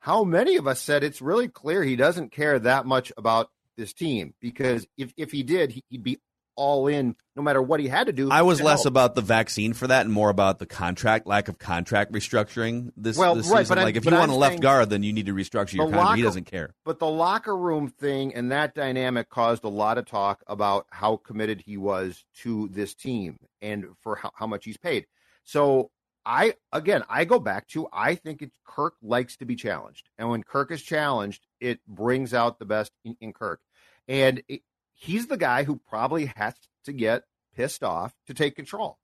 how 0.02 0.24
many 0.24 0.56
of 0.56 0.66
us 0.66 0.80
said 0.80 1.04
it's 1.04 1.22
really 1.22 1.46
clear 1.46 1.84
he 1.84 1.94
doesn't 1.94 2.32
care 2.32 2.58
that 2.58 2.84
much 2.84 3.12
about 3.16 3.50
this 3.76 3.92
team 3.92 4.34
because 4.40 4.84
if, 4.98 5.14
if 5.16 5.30
he 5.30 5.44
did, 5.44 5.80
he'd 5.88 6.02
be 6.02 6.18
all 6.56 6.88
in 6.88 7.14
no 7.36 7.42
matter 7.42 7.62
what 7.62 7.78
he 7.78 7.86
had 7.86 8.08
to 8.08 8.12
do. 8.12 8.28
I 8.28 8.42
was 8.42 8.60
less 8.60 8.82
help. 8.82 8.88
about 8.88 9.14
the 9.14 9.20
vaccine 9.20 9.74
for 9.74 9.86
that 9.86 10.04
and 10.04 10.12
more 10.12 10.28
about 10.28 10.58
the 10.58 10.66
contract 10.66 11.28
lack 11.28 11.46
of 11.46 11.56
contract 11.56 12.12
restructuring 12.12 12.90
this, 12.96 13.16
well, 13.16 13.36
this 13.36 13.48
right, 13.48 13.60
season. 13.60 13.76
But 13.76 13.84
like 13.84 13.94
I, 13.94 13.98
if 13.98 14.04
you 14.04 14.10
want 14.10 14.32
a 14.32 14.34
left 14.34 14.60
guard, 14.60 14.90
then 14.90 15.04
you 15.04 15.12
need 15.12 15.26
to 15.26 15.34
restructure 15.34 15.74
your 15.74 15.84
contract. 15.84 16.04
Locker, 16.04 16.16
he 16.16 16.22
doesn't 16.22 16.44
care. 16.46 16.74
But 16.84 16.98
the 16.98 17.06
locker 17.06 17.56
room 17.56 17.88
thing 17.88 18.34
and 18.34 18.50
that 18.50 18.74
dynamic 18.74 19.30
caused 19.30 19.62
a 19.62 19.68
lot 19.68 19.98
of 19.98 20.06
talk 20.06 20.42
about 20.48 20.86
how 20.90 21.16
committed 21.16 21.62
he 21.64 21.76
was 21.76 22.24
to 22.42 22.68
this 22.72 22.92
team 22.92 23.38
and 23.62 23.86
for 24.00 24.16
how, 24.16 24.32
how 24.34 24.48
much 24.48 24.64
he's 24.64 24.76
paid. 24.76 25.06
So 25.44 25.92
I 26.24 26.54
again, 26.72 27.02
I 27.08 27.24
go 27.24 27.38
back 27.38 27.68
to 27.68 27.88
I 27.92 28.14
think 28.14 28.42
it's 28.42 28.56
Kirk 28.64 28.94
likes 29.02 29.36
to 29.38 29.44
be 29.44 29.56
challenged, 29.56 30.08
and 30.18 30.28
when 30.28 30.42
Kirk 30.42 30.70
is 30.70 30.82
challenged, 30.82 31.46
it 31.60 31.80
brings 31.86 32.32
out 32.32 32.58
the 32.58 32.64
best 32.64 32.92
in, 33.04 33.16
in 33.20 33.32
Kirk, 33.32 33.60
and 34.06 34.42
it, 34.48 34.62
he's 34.94 35.26
the 35.26 35.36
guy 35.36 35.64
who 35.64 35.80
probably 35.88 36.26
has 36.36 36.54
to 36.84 36.92
get 36.92 37.24
pissed 37.56 37.82
off 37.82 38.14
to 38.26 38.34
take 38.34 38.56
control. 38.56 38.98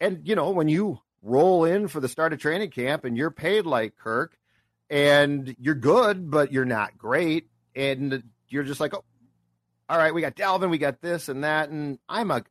And 0.00 0.26
you 0.26 0.34
know, 0.34 0.50
when 0.50 0.68
you 0.68 1.00
roll 1.22 1.64
in 1.64 1.88
for 1.88 2.00
the 2.00 2.08
start 2.08 2.32
of 2.32 2.40
training 2.40 2.70
camp 2.70 3.04
and 3.04 3.16
you're 3.16 3.30
paid 3.30 3.66
like 3.66 3.96
Kirk, 3.96 4.36
and 4.90 5.54
you're 5.58 5.74
good, 5.74 6.30
but 6.30 6.52
you're 6.52 6.64
not 6.64 6.98
great, 6.98 7.48
and 7.74 8.22
you're 8.48 8.64
just 8.64 8.80
like, 8.80 8.94
oh, 8.94 9.04
all 9.88 9.98
right, 9.98 10.14
we 10.14 10.20
got 10.20 10.36
Dalvin, 10.36 10.70
we 10.70 10.78
got 10.78 11.00
this 11.00 11.28
and 11.28 11.44
that, 11.44 11.70
and 11.70 11.98
I'm 12.08 12.30
a, 12.30 12.42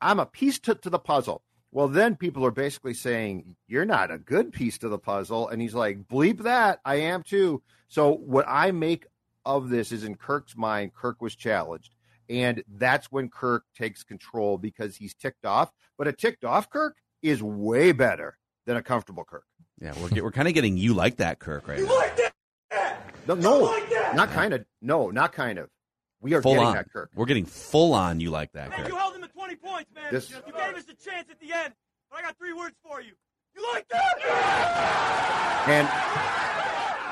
I'm 0.00 0.20
a 0.20 0.26
piece 0.26 0.58
to, 0.60 0.74
to 0.74 0.90
the 0.90 0.98
puzzle. 0.98 1.42
Well, 1.72 1.88
then 1.88 2.16
people 2.16 2.44
are 2.44 2.50
basically 2.52 2.94
saying, 2.94 3.56
You're 3.66 3.86
not 3.86 4.10
a 4.10 4.18
good 4.18 4.52
piece 4.52 4.78
to 4.78 4.88
the 4.88 4.98
puzzle. 4.98 5.48
And 5.48 5.60
he's 5.60 5.74
like, 5.74 6.06
Bleep 6.06 6.42
that. 6.42 6.80
I 6.84 6.96
am 6.96 7.22
too. 7.22 7.62
So, 7.88 8.12
what 8.12 8.44
I 8.46 8.70
make 8.70 9.06
of 9.44 9.70
this 9.70 9.90
is 9.90 10.04
in 10.04 10.14
Kirk's 10.16 10.56
mind, 10.56 10.94
Kirk 10.94 11.20
was 11.20 11.34
challenged. 11.34 11.94
And 12.28 12.62
that's 12.76 13.10
when 13.10 13.28
Kirk 13.28 13.64
takes 13.76 14.04
control 14.04 14.58
because 14.58 14.96
he's 14.96 15.14
ticked 15.14 15.44
off. 15.44 15.72
But 15.98 16.08
a 16.08 16.12
ticked 16.12 16.44
off 16.44 16.70
Kirk 16.70 16.96
is 17.22 17.42
way 17.42 17.92
better 17.92 18.38
than 18.66 18.76
a 18.76 18.82
comfortable 18.82 19.24
Kirk. 19.24 19.44
Yeah, 19.80 19.94
we're, 20.00 20.22
we're 20.22 20.30
kind 20.30 20.48
of 20.48 20.54
getting 20.54 20.76
you 20.76 20.94
like 20.94 21.16
that, 21.16 21.40
Kirk, 21.40 21.66
right 21.66 21.78
you 21.78 21.86
now. 21.86 21.96
like 21.96 22.16
that? 22.16 22.32
No, 23.26 23.34
no 23.34 23.58
like 23.58 23.88
that? 23.90 24.14
not 24.14 24.30
kind 24.30 24.52
of. 24.52 24.64
No, 24.80 25.10
not 25.10 25.32
kind 25.32 25.58
of. 25.58 25.68
We 26.20 26.34
are 26.34 26.42
full 26.42 26.52
getting 26.52 26.68
on. 26.68 26.74
that, 26.74 26.92
Kirk. 26.92 27.10
We're 27.14 27.26
getting 27.26 27.46
full 27.46 27.94
on 27.94 28.20
you 28.20 28.30
like 28.30 28.52
that, 28.52 28.70
man, 28.70 28.84
Kirk. 28.84 28.92
Points, 29.84 29.94
man. 29.94 30.12
This... 30.12 30.30
You 30.30 30.52
gave 30.52 30.76
us 30.76 30.84
a 30.84 31.10
chance 31.10 31.28
at 31.30 31.40
the 31.40 31.52
end, 31.52 31.74
but 32.10 32.18
I 32.18 32.22
got 32.22 32.36
three 32.38 32.52
words 32.52 32.76
for 32.82 33.00
you. 33.00 33.12
You 33.54 33.62
like 33.72 33.86
that? 33.88 35.64
And 35.68 35.88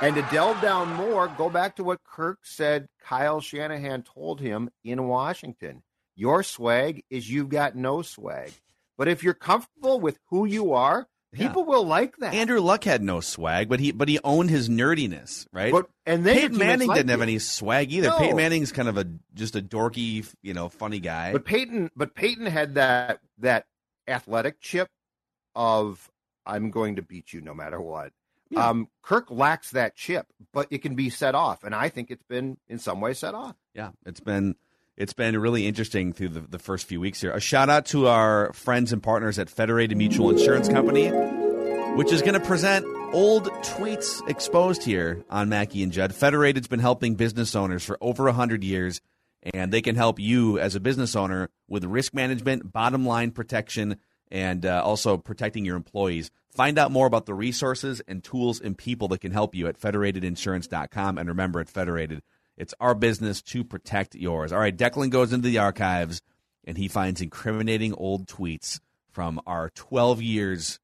and 0.03 0.17
to 0.17 0.23
delve 0.35 0.61
down 0.63 0.95
more, 0.95 1.29
go 1.29 1.51
back 1.51 1.77
to 1.77 1.85
what 1.85 2.03
Kirk 2.05 2.39
said 2.43 2.89
Kyle 3.03 3.43
Shanahan 3.43 4.03
told 4.03 4.41
him 4.41 4.71
in 4.83 5.07
Washington. 5.07 5.83
Your 6.17 6.43
swag 6.43 7.05
is 7.11 7.31
you've 7.31 7.51
got 7.51 7.77
no 7.77 8.01
swag. 8.01 8.53
But 8.97 9.09
if 9.09 9.23
you're 9.23 9.35
comfortable 9.35 10.01
with 10.01 10.19
who 10.31 10.47
you 10.47 10.73
are, 10.73 11.07
People 11.33 11.63
yeah. 11.63 11.69
will 11.69 11.85
like 11.85 12.17
that. 12.17 12.35
Andrew 12.35 12.61
Luck 12.61 12.83
had 12.83 13.03
no 13.03 13.21
swag, 13.21 13.69
but 13.69 13.79
he 13.79 13.93
but 13.93 14.09
he 14.09 14.19
owned 14.25 14.51
his 14.51 14.69
nerdiness, 14.69 15.47
right? 15.53 15.71
But 15.71 15.89
and 16.05 16.27
then 16.27 16.35
Peyton 16.35 16.59
Manning 16.59 16.89
like 16.89 16.97
didn't 16.97 17.11
it. 17.11 17.13
have 17.13 17.23
any 17.23 17.39
swag 17.39 17.93
either. 17.93 18.09
No. 18.09 18.19
Peyton 18.19 18.37
Manning's 18.37 18.73
kind 18.73 18.89
of 18.89 18.97
a 18.97 19.07
just 19.35 19.55
a 19.55 19.63
dorky, 19.63 20.29
you 20.43 20.55
know, 20.55 20.69
funny 20.69 20.99
guy. 20.99 21.33
But 21.33 21.45
Peyton, 21.45 21.91
but 21.95 22.17
Peyton 22.17 22.47
had 22.47 22.75
that 22.75 23.21
that 23.39 23.67
athletic 24.09 24.61
chip 24.61 24.89
of 25.55 26.11
I'm 26.45 26.71
going 26.71 26.97
to 26.97 27.03
beat 27.03 27.33
you 27.33 27.41
no 27.41 27.55
matter 27.55 27.81
what. 27.81 28.13
Yeah. 28.51 28.69
Um, 28.69 28.89
Kirk 29.03 29.31
lacks 29.31 29.71
that 29.71 29.95
chip, 29.95 30.27
but 30.53 30.67
it 30.71 30.79
can 30.79 30.97
be 30.97 31.11
set 31.11 31.37
off, 31.37 31.63
and 31.63 31.73
I 31.73 31.89
think 31.89 32.11
it's 32.11 32.25
been 32.25 32.59
in 32.67 32.81
some 32.81 33.01
way 33.01 33.15
set 33.15 33.35
off. 33.35 33.55
Yeah, 33.75 33.91
it's 34.05 34.19
been 34.19 34.57
it's 35.01 35.15
been 35.15 35.37
really 35.39 35.67
interesting 35.67 36.13
through 36.13 36.29
the, 36.29 36.41
the 36.41 36.59
first 36.59 36.87
few 36.87 37.01
weeks 37.01 37.23
here. 37.23 37.33
A 37.33 37.41
shout 37.41 37.71
out 37.71 37.87
to 37.87 38.09
our 38.09 38.53
friends 38.53 38.93
and 38.93 39.03
partners 39.03 39.39
at 39.39 39.49
Federated 39.49 39.97
Mutual 39.97 40.29
Insurance 40.29 40.69
Company, 40.69 41.09
which 41.97 42.13
is 42.13 42.21
going 42.21 42.35
to 42.35 42.41
present 42.41 42.85
old 43.15 43.47
tweets 43.65 44.21
exposed 44.29 44.85
here 44.85 45.25
on 45.31 45.49
Mackey 45.49 45.83
and 45.83 45.91
Judd. 45.91 46.15
Federated's 46.15 46.69
been 46.69 46.81
helping 46.81 47.15
business 47.15 47.57
owners 47.57 47.83
for 47.83 47.97
over 48.03 48.25
100 48.25 48.63
years, 48.63 49.01
and 49.55 49.73
they 49.73 49.81
can 49.81 49.97
help 49.97 50.21
you 50.21 50.59
as 50.59 50.75
a 50.75 50.81
business 50.81 51.17
owner 51.17 51.49
with 51.67 51.85
risk 51.85 52.13
management, 52.13 52.71
bottom 52.71 53.07
line 53.07 53.31
protection, 53.31 53.97
and 54.31 54.67
uh, 54.67 54.83
also 54.85 55.17
protecting 55.17 55.65
your 55.65 55.77
employees. 55.77 56.31
Find 56.51 56.79
out 56.79 56.93
more 56.93 57.07
about 57.07 57.25
the 57.25 57.35
resources 57.35 58.03
and 58.07 58.23
tools 58.23 58.61
and 58.61 58.77
people 58.77 59.09
that 59.09 59.23
can 59.23 59.33
help 59.33 59.55
you 59.55 59.67
at 59.67 59.81
federatedinsurance.com. 59.81 61.17
And 61.17 61.29
remember, 61.31 61.61
at 61.61 61.71
Federated, 61.71 62.21
it's 62.57 62.75
our 62.81 62.95
business 62.95 63.43
to 63.43 63.65
protect 63.65 64.15
yours. 64.15 64.53
All 64.53 64.61
right, 64.61 64.77
Declan 64.77 65.11
goes 65.11 65.33
into 65.33 65.49
the 65.49 65.59
archives 65.59 66.21
and 66.65 66.77
he 66.77 66.89
finds 66.89 67.21
incriminating 67.21 67.95
old 67.95 68.27
tweets 68.27 68.81
from 69.13 69.41
our 69.47 69.71
12 69.71 70.23
years 70.23 70.79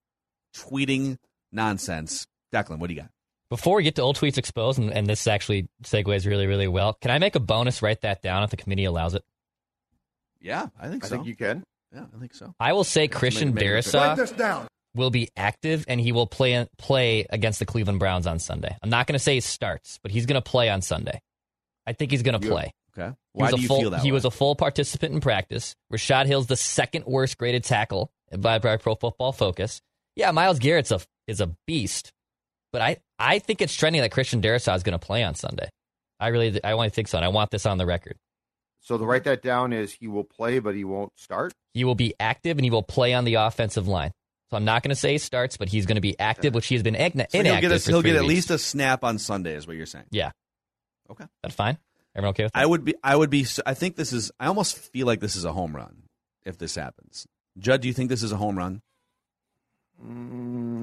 tweeting 0.54 1.18
nonsense. 1.52 2.26
Declan, 2.52 2.78
what 2.78 2.88
do 2.88 2.94
you 2.94 3.00
got? 3.00 3.10
Before 3.48 3.76
we 3.76 3.84
get 3.84 3.94
to 3.96 4.02
old 4.02 4.16
tweets 4.16 4.38
exposed, 4.38 4.78
and, 4.78 4.92
and 4.92 5.06
this 5.06 5.26
actually 5.26 5.68
segues 5.84 6.26
really, 6.26 6.46
really 6.46 6.66
well, 6.66 6.94
can 6.94 7.10
I 7.12 7.18
make 7.18 7.36
a 7.36 7.40
bonus? 7.40 7.80
Write 7.80 8.00
that 8.00 8.20
down 8.20 8.42
if 8.42 8.50
the 8.50 8.56
committee 8.56 8.84
allows 8.84 9.14
it. 9.14 9.22
Yeah, 10.40 10.66
I 10.78 10.88
think 10.88 11.04
I 11.04 11.08
so. 11.08 11.14
think 11.16 11.26
you 11.28 11.36
can. 11.36 11.62
Yeah, 11.94 12.06
I 12.14 12.18
think 12.18 12.34
so. 12.34 12.54
I 12.58 12.72
will 12.72 12.84
say 12.84 13.06
Christian 13.06 13.52
Darrisaw 13.52 14.66
will 14.94 15.10
be 15.10 15.28
active 15.36 15.84
and 15.88 16.00
he 16.00 16.10
will 16.10 16.26
play 16.26 16.66
play 16.78 17.26
against 17.30 17.58
the 17.58 17.66
Cleveland 17.66 18.00
Browns 18.00 18.26
on 18.26 18.38
Sunday. 18.38 18.76
I'm 18.82 18.90
not 18.90 19.06
going 19.06 19.14
to 19.14 19.22
say 19.22 19.34
he 19.34 19.40
starts, 19.40 20.00
but 20.02 20.10
he's 20.10 20.26
going 20.26 20.40
to 20.40 20.50
play 20.50 20.68
on 20.68 20.82
Sunday. 20.82 21.20
I 21.86 21.92
think 21.92 22.10
he's 22.10 22.22
going 22.22 22.40
to 22.40 22.46
play. 22.48 22.72
Okay. 22.98 23.14
Why 23.32 23.50
do 23.50 23.60
you 23.60 23.68
full, 23.68 23.80
feel 23.80 23.90
that 23.90 24.00
He 24.00 24.10
way? 24.10 24.14
was 24.14 24.24
a 24.24 24.30
full 24.30 24.54
participant 24.56 25.14
in 25.14 25.20
practice. 25.20 25.74
Rashod 25.90 26.26
Hill's 26.26 26.46
the 26.46 26.56
second 26.56 27.04
worst 27.06 27.36
graded 27.38 27.64
tackle 27.64 28.10
by, 28.36 28.58
by 28.58 28.76
Pro 28.78 28.94
Football 28.94 29.32
Focus. 29.32 29.80
Yeah, 30.14 30.30
Myles 30.30 30.58
Garrett's 30.58 30.90
a 30.90 31.00
is 31.26 31.40
a 31.40 31.54
beast, 31.66 32.12
but 32.72 32.80
I, 32.80 32.96
I 33.18 33.38
think 33.38 33.60
it's 33.60 33.74
trending 33.74 34.00
that 34.02 34.10
Christian 34.12 34.40
Darrisaw 34.40 34.76
is 34.76 34.82
going 34.82 34.98
to 34.98 35.04
play 35.04 35.22
on 35.22 35.34
Sunday. 35.34 35.68
I 36.18 36.28
really 36.28 36.58
I 36.64 36.74
want 36.74 36.90
to 36.90 36.94
think 36.94 37.08
so, 37.08 37.18
and 37.18 37.24
I 37.24 37.28
want 37.28 37.50
this 37.50 37.66
on 37.66 37.76
the 37.76 37.84
record. 37.84 38.16
So 38.80 38.96
to 38.96 39.04
write 39.04 39.24
that 39.24 39.42
down 39.42 39.72
is 39.72 39.92
he 39.92 40.06
will 40.06 40.24
play, 40.24 40.60
but 40.60 40.74
he 40.74 40.84
won't 40.84 41.12
start. 41.16 41.52
He 41.74 41.84
will 41.84 41.96
be 41.96 42.14
active 42.20 42.56
and 42.56 42.64
he 42.64 42.70
will 42.70 42.84
play 42.84 43.12
on 43.12 43.24
the 43.24 43.34
offensive 43.34 43.88
line. 43.88 44.12
So 44.48 44.56
I'm 44.56 44.64
not 44.64 44.84
going 44.84 44.90
to 44.90 44.96
say 44.96 45.12
he 45.12 45.18
starts, 45.18 45.56
but 45.56 45.68
he's 45.68 45.86
going 45.86 45.96
to 45.96 46.00
be 46.00 46.18
active, 46.20 46.54
which 46.54 46.68
he 46.68 46.76
has 46.76 46.84
been 46.84 46.94
igna- 46.94 47.26
So 47.30 47.40
inactive. 47.40 47.44
he'll 47.44 47.60
get, 47.60 47.72
a, 47.72 47.78
for 47.80 47.90
he'll 47.90 48.00
three 48.02 48.12
get 48.12 48.16
at 48.18 48.24
least 48.24 48.50
a 48.50 48.58
snap 48.58 49.02
on 49.02 49.18
Sunday, 49.18 49.54
is 49.54 49.66
what 49.66 49.76
you're 49.76 49.86
saying. 49.86 50.04
Yeah. 50.12 50.30
Okay. 51.10 51.24
That's 51.42 51.54
fine. 51.54 51.78
Everyone 52.14 52.30
okay 52.30 52.44
with 52.44 52.52
that? 52.52 52.58
I 52.62 52.66
would 52.66 52.84
be. 52.84 52.94
I 53.02 53.14
would 53.16 53.30
be. 53.30 53.46
I 53.64 53.74
think 53.74 53.96
this 53.96 54.12
is. 54.12 54.30
I 54.40 54.46
almost 54.46 54.76
feel 54.78 55.06
like 55.06 55.20
this 55.20 55.36
is 55.36 55.44
a 55.44 55.52
home 55.52 55.74
run 55.76 56.02
if 56.44 56.56
this 56.58 56.74
happens. 56.74 57.26
Judd, 57.58 57.80
do 57.82 57.88
you 57.88 57.94
think 57.94 58.08
this 58.10 58.22
is 58.22 58.32
a 58.32 58.36
home 58.36 58.56
run? 58.56 58.82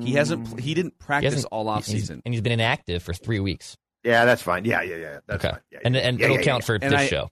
He 0.04 0.14
hasn't. 0.14 0.60
He 0.60 0.74
didn't 0.74 0.98
practice 1.00 1.34
hasn't- 1.34 1.52
all 1.52 1.70
off 1.70 1.86
he's- 1.86 2.00
season. 2.02 2.22
and 2.26 2.34
he's 2.34 2.42
been 2.42 2.52
inactive 2.52 3.04
for 3.04 3.14
three 3.14 3.40
weeks. 3.40 3.78
Yeah, 4.04 4.26
that's 4.26 4.42
fine. 4.42 4.66
Yeah, 4.66 4.82
yeah, 4.82 4.96
yeah. 4.98 5.20
That's 5.28 5.46
okay, 5.46 5.54
fine. 5.54 5.62
Yeah, 5.72 5.80
and 5.86 5.96
yeah, 5.96 6.02
and 6.02 6.20
yeah, 6.20 6.26
it'll 6.26 6.38
yeah, 6.38 6.44
count 6.44 6.64
yeah. 6.64 6.66
for 6.66 6.74
And 6.76 6.84
this 6.94 7.00
I- 7.02 7.08
show. 7.08 7.30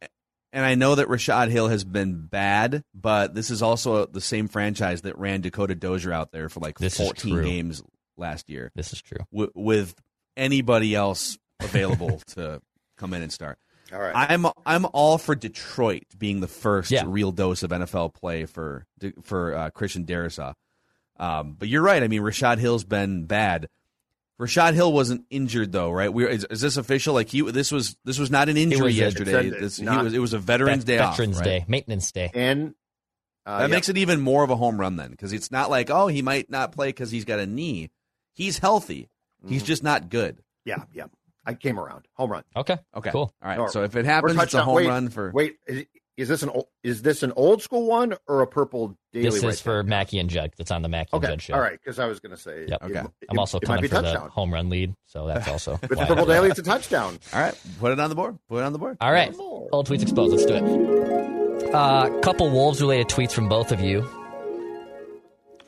And 0.53 0.65
I 0.65 0.75
know 0.75 0.95
that 0.95 1.07
Rashod 1.07 1.47
Hill 1.47 1.69
has 1.69 1.85
been 1.85 2.25
bad, 2.27 2.83
but 2.93 3.33
this 3.33 3.51
is 3.51 3.61
also 3.61 4.05
the 4.05 4.19
same 4.19 4.49
franchise 4.49 5.03
that 5.03 5.17
ran 5.17 5.39
Dakota 5.39 5.75
Dozier 5.75 6.11
out 6.11 6.33
there 6.33 6.49
for 6.49 6.59
like 6.59 6.77
This 6.77 6.97
14 6.97 7.41
games 7.41 7.81
last 8.17 8.49
year. 8.49 8.69
This 8.75 8.91
is 8.91 9.01
true. 9.01 9.19
w- 9.31 9.51
with 9.55 9.95
anybody 10.35 10.93
else 10.93 11.37
available 11.61 12.19
to 12.35 12.61
come 13.01 13.13
in 13.13 13.21
and 13.21 13.31
start. 13.33 13.57
All 13.93 13.99
right. 13.99 14.13
I'm 14.15 14.45
I'm 14.65 14.85
all 14.93 15.17
for 15.17 15.35
Detroit 15.35 16.03
being 16.17 16.39
the 16.39 16.47
first 16.47 16.91
Yeah. 16.91 17.03
real 17.05 17.31
dose 17.33 17.63
of 17.63 17.71
NFL 17.71 18.13
play 18.13 18.45
for 18.45 18.85
for 19.23 19.53
uh, 19.55 19.69
Christian 19.71 20.05
Darrisaw. 20.05 20.53
Um, 21.19 21.55
but 21.59 21.67
you're 21.67 21.81
right. 21.81 22.01
I 22.01 22.07
mean, 22.07 22.21
Rashod 22.21 22.57
Hill's 22.59 22.83
been 22.85 23.25
bad. 23.25 23.67
Rashod 24.39 24.73
Hill 24.73 24.91
wasn't 24.93 25.25
injured 25.29 25.71
though, 25.71 25.91
right? 25.91 26.11
We 26.11 26.25
is, 26.27 26.45
is 26.49 26.61
this 26.61 26.77
official? 26.77 27.13
Like 27.13 27.29
he 27.29 27.41
this 27.51 27.71
was 27.71 27.97
this 28.05 28.17
was 28.17 28.31
not 28.31 28.47
an 28.49 28.55
injury 28.57 28.81
was 28.85 28.97
yesterday. 28.97 29.47
it's 29.47 29.59
This, 29.59 29.77
he 29.77 29.83
not- 29.85 30.03
was 30.05 30.13
it 30.13 30.19
was 30.19 30.33
a 30.33 30.39
Veterans 30.39 30.83
Vet- 30.83 30.87
Day 30.87 30.97
off, 30.99 31.17
Veterans 31.17 31.37
right? 31.37 31.43
Day, 31.45 31.65
maintenance 31.67 32.11
day. 32.11 32.31
and 32.33 32.73
uh, 33.45 33.59
That 33.59 33.69
yeah. 33.69 33.75
makes 33.75 33.89
it 33.89 33.97
even 33.97 34.21
more 34.21 34.43
of 34.43 34.49
a 34.49 34.55
home 34.55 34.79
run 34.79 34.95
then, 34.95 35.11
because 35.11 35.33
it's 35.33 35.51
not 35.51 35.69
like 35.69 35.89
oh 35.89 36.07
he 36.07 36.21
might 36.21 36.49
not 36.49 36.71
play 36.71 36.87
because 36.89 37.11
he's 37.11 37.25
got 37.25 37.39
a 37.39 37.45
knee. 37.45 37.91
He's 38.33 38.57
healthy. 38.57 39.09
Mm-hmm. 39.43 39.53
He's 39.53 39.63
just 39.63 39.83
not 39.83 40.09
good. 40.09 40.41
yeah, 40.65 40.83
yeah. 40.93 41.05
I 41.45 41.53
came 41.55 41.79
around. 41.79 42.07
Home 42.15 42.31
run. 42.31 42.43
Okay, 42.55 42.77
Okay, 42.95 43.11
cool. 43.11 43.33
All 43.41 43.49
right. 43.49 43.57
Or- 43.59 43.69
So 43.69 43.83
if 43.83 43.95
it 43.95 44.05
Or 44.05 44.09
happens, 44.09 44.41
it's 44.41 44.53
a 44.53 44.63
home 44.63 44.75
wait, 44.75 44.87
run 44.87 45.09
for. 45.09 45.31
Wait, 45.33 45.55
is, 45.67 45.85
is 46.17 46.27
this 46.27 46.43
an 46.43 46.49
ol- 46.49 46.69
is 46.83 47.01
this 47.01 47.23
an 47.23 47.31
old 47.35 47.63
school 47.63 47.87
one 47.87 48.15
or 48.27 48.41
a 48.41 48.47
purple 48.47 48.95
daily? 49.11 49.29
This 49.29 49.43
right 49.43 49.53
is 49.53 49.61
for 49.61 49.71
there? 49.75 49.83
Mackey 49.83 50.19
and 50.19 50.29
Judd. 50.29 50.51
That's 50.57 50.69
on 50.69 50.81
the 50.83 50.89
Mackey 50.89 51.09
and 51.13 51.23
Okay, 51.23 51.33
Judd 51.33 51.41
show. 51.41 51.53
all 51.55 51.61
right. 51.61 51.79
Because 51.83 51.97
I 51.97 52.05
was 52.05 52.19
going 52.19 52.35
to 52.35 52.37
say, 52.41 52.65
Yep. 52.67 52.83
it- 52.83 52.91
Okay. 52.91 52.99
it- 52.99 53.27
I'm 53.29 53.39
also 53.39 53.57
it 53.57 53.63
might 53.67 53.77
coming 53.77 53.81
be 53.83 53.87
for 53.87 54.01
the 54.03 54.19
home 54.19 54.53
run 54.53 54.69
lead, 54.69 54.93
so 55.07 55.25
that's 55.25 55.47
also. 55.47 55.79
With 55.81 55.89
the 55.89 55.95
purple 56.05 56.25
did 56.25 56.33
daily, 56.33 56.49
it's 56.49 56.59
a 56.59 56.63
touchdown. 56.63 57.17
All 57.33 57.41
right, 57.41 57.59
put 57.79 57.91
it 57.91 57.99
on 57.99 58.09
the 58.09 58.15
board. 58.15 58.37
Put 58.49 58.57
it 58.59 58.63
on 58.63 58.73
the 58.73 58.79
board. 58.79 58.97
All 59.01 59.11
right. 59.11 59.33
Old 59.37 59.87
tweets 59.87 60.03
exposed. 60.03 60.33
Let's 60.33 60.45
do 60.45 60.55
it. 60.55 61.71
A 61.71 61.75
uh, 61.77 62.19
couple 62.21 62.49
Wolves 62.51 62.81
related 62.81 63.07
tweets 63.07 63.31
from 63.31 63.47
both 63.49 63.71
of 63.71 63.79
you. 63.79 64.07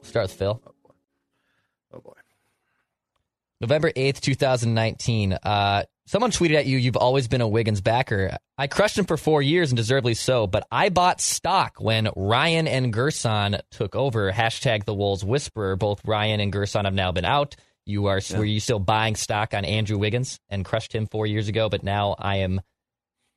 Start 0.04 0.26
with 0.26 0.34
Phil. 0.34 0.62
November 3.64 3.92
8th, 3.94 4.20
2019. 4.20 5.32
Uh, 5.42 5.84
someone 6.06 6.32
tweeted 6.32 6.56
at 6.56 6.66
you, 6.66 6.78
You've 6.78 6.98
always 6.98 7.30
been 7.30 7.40
a 7.40 7.48
Wiggins 7.48 7.80
backer. 7.80 8.36
I 8.58 8.68
crushed 8.68 8.98
him 8.98 9.06
for 9.06 9.16
four 9.16 9.42
years 9.42 9.72
and 9.72 9.78
deservedly 9.78 10.16
so, 10.16 10.48
but 10.48 10.68
I 10.70 10.90
bought 10.90 11.22
stock 11.22 11.78
when 11.80 12.10
Ryan 12.14 12.68
and 12.68 12.94
Gersson 12.94 13.62
took 13.72 13.96
over. 13.96 14.34
Hashtag 14.34 14.84
the 14.84 14.94
Wolves 14.94 15.24
Whisperer. 15.24 15.78
Both 15.78 16.06
Ryan 16.06 16.42
and 16.42 16.52
Gersson 16.52 16.84
have 16.84 16.94
now 16.94 17.14
been 17.14 17.24
out. 17.24 17.56
You 17.86 18.08
are 18.08 18.20
were 18.36 18.44
you 18.44 18.60
still 18.60 18.80
buying 18.80 19.16
stock 19.16 19.54
on 19.54 19.64
Andrew 19.64 19.98
Wiggins 19.98 20.42
and 20.50 20.66
crushed 20.66 20.94
him 20.94 21.08
four 21.08 21.26
years 21.26 21.48
ago, 21.48 21.70
but 21.70 21.84
now 21.84 22.16
I 22.20 22.38
am 22.40 22.60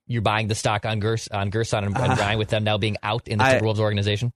you're 0.09 0.22
buying 0.22 0.49
the 0.49 0.55
stock 0.57 0.85
on 0.87 1.01
Gers 1.01 1.29
on 1.29 1.53
Gersson 1.53 1.87
and, 1.87 1.97
and 1.97 2.12
Ah. 2.12 2.16
Ryan 2.16 2.39
with 2.39 2.49
them 2.49 2.64
now 2.64 2.79
being 2.79 2.97
out 3.01 3.29
in 3.29 3.39
the 3.39 3.45
I- 3.45 3.55
Timberwolves 3.61 3.79
organization? 3.79 4.33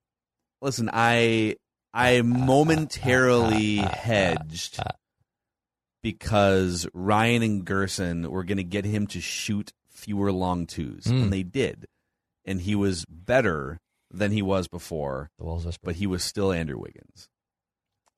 Listen, 0.62 0.88
I 0.92 1.56
I 1.92 2.18
ah, 2.18 2.22
ah, 2.24 2.30
ah, 2.32 2.44
momentarily 2.46 3.76
hedged 3.78 4.78
because 6.02 6.86
Ryan 6.94 7.42
and 7.42 7.66
Gersson 7.66 8.26
were 8.28 8.44
going 8.44 8.58
to 8.58 8.64
get 8.64 8.84
him 8.84 9.06
to 9.08 9.20
shoot 9.20 9.72
fewer 9.88 10.32
long 10.32 10.66
twos, 10.66 11.04
Mm. 11.04 11.22
and 11.24 11.32
they 11.32 11.42
did, 11.42 11.86
and 12.44 12.60
he 12.60 12.74
was 12.74 13.04
better 13.08 13.78
than 14.10 14.32
he 14.32 14.42
was 14.42 14.66
before, 14.68 15.30
The 15.38 15.44
Wolves 15.44 15.66
Whisperer. 15.66 15.86
but 15.86 15.94
he 15.96 16.06
was 16.06 16.24
still 16.24 16.52
Andrew 16.52 16.78
Wiggins. 16.78 17.28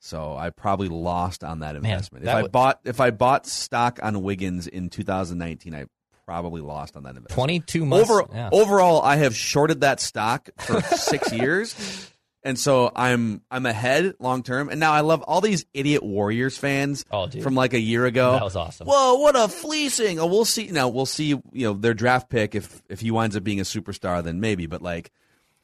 So 0.00 0.36
I 0.36 0.50
probably 0.50 0.88
lost 0.88 1.44
on 1.44 1.60
that 1.60 1.74
Man, 1.80 1.84
investment. 1.92 2.24
that 2.24 2.30
if 2.32 2.36
I 2.36 2.42
would- 2.42 2.52
bought 2.52 2.80
if 2.84 3.00
I 3.00 3.10
bought 3.10 3.46
stock 3.46 4.00
on 4.02 4.22
Wiggins 4.22 4.66
in 4.66 4.88
2019, 4.90 5.74
I 5.74 5.84
probably 6.24 6.60
lost 6.60 6.96
on 6.96 7.02
that 7.04 7.10
investment. 7.10 7.30
22 7.34 7.84
months. 7.84 8.10
Over, 8.10 8.24
yeah. 8.32 8.48
Overall, 8.52 9.02
I 9.02 9.16
have 9.16 9.36
shorted 9.36 9.80
that 9.82 10.00
stock 10.00 10.48
for 10.58 10.80
six 10.82 11.32
years, 11.32 12.11
and 12.44 12.58
so 12.58 12.90
I'm 12.94 13.42
I'm 13.50 13.66
ahead 13.66 14.14
long 14.18 14.42
term. 14.42 14.68
And 14.68 14.80
now 14.80 14.92
I 14.92 15.00
love 15.00 15.22
all 15.22 15.40
these 15.40 15.64
idiot 15.72 16.02
Warriors 16.02 16.56
fans 16.56 17.04
Oh, 17.10 17.28
from 17.28 17.54
like 17.54 17.74
a 17.74 17.80
year 17.80 18.04
ago. 18.06 18.32
That 18.32 18.44
was 18.44 18.56
awesome. 18.56 18.86
Whoa, 18.86 19.14
what 19.16 19.36
a 19.36 19.48
fleecing! 19.48 20.18
Oh, 20.18 20.26
we'll 20.26 20.44
see. 20.44 20.68
Now 20.68 20.88
we'll 20.88 21.06
see. 21.06 21.28
You 21.28 21.42
know 21.52 21.72
their 21.74 21.94
draft 21.94 22.28
pick 22.28 22.54
if 22.54 22.82
if 22.88 23.00
he 23.00 23.10
winds 23.10 23.36
up 23.36 23.44
being 23.44 23.60
a 23.60 23.64
superstar, 23.64 24.22
then 24.22 24.40
maybe. 24.40 24.66
But 24.66 24.82
like, 24.82 25.12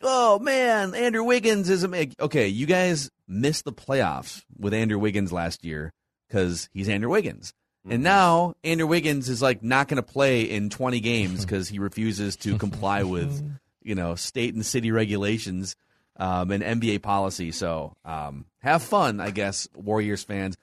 oh 0.03 0.39
man, 0.39 0.95
Andrew 0.95 1.25
Wiggins 1.25 1.69
is 1.69 1.85
a 1.85 2.09
okay. 2.21 2.49
You 2.49 2.67
guys 2.67 3.11
missed 3.27 3.65
the 3.65 3.73
playoffs 3.73 4.45
with 4.57 4.73
Andrew 4.73 4.99
Wiggins 4.99 5.33
last 5.33 5.65
year 5.65 5.93
because 6.29 6.69
he's 6.73 6.89
Andrew 6.89 7.11
Wiggins. 7.11 7.55
And 7.85 7.95
mm-hmm. 7.95 8.03
now 8.03 8.55
Andrew 8.65 8.87
Wiggins 8.87 9.29
is 9.29 9.41
like 9.43 9.63
not 9.63 9.89
going 9.89 9.97
to 9.97 10.03
play 10.03 10.43
in 10.43 10.69
20 10.69 11.01
games 11.01 11.41
because 11.45 11.69
he 11.69 11.79
refuses 11.79 12.37
to 12.39 12.59
comply 12.59 13.03
with, 13.03 13.43
you 13.83 13.95
know, 13.95 14.15
state 14.15 14.55
and 14.55 14.65
city 14.65 14.91
regulations 14.91 15.75
um, 16.19 16.51
and 16.51 16.63
NBA 16.63 17.03
policy. 17.03 17.53
So 17.53 17.97
um, 18.05 18.47
have 18.61 18.83
fun, 18.83 19.21
I 19.21 19.31
guess, 19.31 19.69
Warriors 19.75 20.23
fans. 20.23 20.57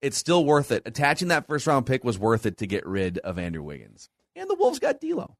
It's 0.00 0.16
still 0.16 0.44
worth 0.44 0.72
it. 0.72 0.82
Attaching 0.86 1.28
that 1.28 1.46
first 1.46 1.66
round 1.66 1.86
pick 1.86 2.02
was 2.02 2.18
worth 2.18 2.46
it 2.46 2.58
to 2.58 2.66
get 2.66 2.86
rid 2.86 3.18
of 3.18 3.38
Andrew 3.38 3.62
Wiggins. 3.62 4.08
And 4.34 4.48
the 4.48 4.56
Wolves 4.56 4.78
got 4.78 5.00
D'Lo. 5.00 5.36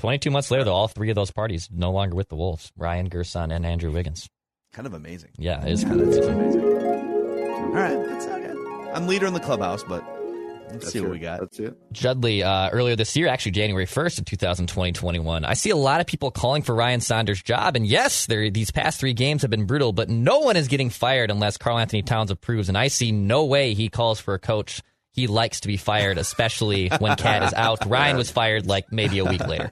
22 0.00 0.30
months 0.30 0.50
later, 0.50 0.64
though, 0.64 0.74
all 0.74 0.88
three 0.88 1.10
of 1.10 1.14
those 1.14 1.30
parties 1.30 1.68
no 1.72 1.90
longer 1.90 2.14
with 2.14 2.28
the 2.28 2.36
Wolves 2.36 2.72
Ryan, 2.76 3.08
Gersson, 3.08 3.54
and 3.54 3.64
Andrew 3.64 3.90
Wiggins. 3.90 4.28
Kind 4.72 4.86
of 4.86 4.94
amazing. 4.94 5.30
Yeah, 5.38 5.64
it 5.64 5.72
is 5.72 5.84
kind 5.84 6.00
of 6.00 6.08
amazing. 6.08 6.24
amazing. 6.24 6.64
All 6.64 7.70
right, 7.70 8.06
that's 8.08 8.26
okay. 8.26 8.90
I'm 8.92 9.06
leader 9.06 9.26
in 9.26 9.34
the 9.34 9.40
clubhouse, 9.40 9.84
but 9.84 10.04
let's 10.74 10.92
see 10.92 11.00
what 11.00 11.08
it. 11.08 11.10
we 11.12 11.18
got. 11.18 11.40
That's 11.40 11.58
it. 11.58 11.76
Judley, 11.92 12.42
uh, 12.42 12.70
earlier 12.70 12.96
this 12.96 13.16
year, 13.16 13.28
actually 13.28 13.52
January 13.52 13.86
1st 13.86 14.18
of 14.18 14.24
2020 14.24 14.92
21, 14.92 15.44
I 15.44 15.54
see 15.54 15.70
a 15.70 15.76
lot 15.76 16.00
of 16.00 16.06
people 16.06 16.30
calling 16.30 16.62
for 16.62 16.74
Ryan 16.74 17.00
Saunders' 17.00 17.42
job. 17.42 17.76
And 17.76 17.86
yes, 17.86 18.26
these 18.26 18.70
past 18.70 19.00
three 19.00 19.14
games 19.14 19.42
have 19.42 19.50
been 19.50 19.66
brutal, 19.66 19.92
but 19.92 20.08
no 20.08 20.40
one 20.40 20.56
is 20.56 20.68
getting 20.68 20.90
fired 20.90 21.30
unless 21.30 21.56
Karl-Anthony 21.56 22.02
Towns 22.02 22.30
approves. 22.30 22.68
And 22.68 22.76
I 22.76 22.88
see 22.88 23.12
no 23.12 23.44
way 23.44 23.74
he 23.74 23.88
calls 23.88 24.20
for 24.20 24.34
a 24.34 24.38
coach 24.38 24.82
he 25.14 25.28
likes 25.28 25.60
to 25.60 25.68
be 25.68 25.76
fired, 25.76 26.18
especially 26.18 26.88
when 26.98 27.16
KAT 27.16 27.44
is 27.44 27.54
out. 27.54 27.86
Ryan 27.86 28.16
was 28.16 28.30
fired 28.30 28.66
like 28.66 28.90
maybe 28.90 29.20
a 29.20 29.24
week 29.24 29.46
later. 29.46 29.70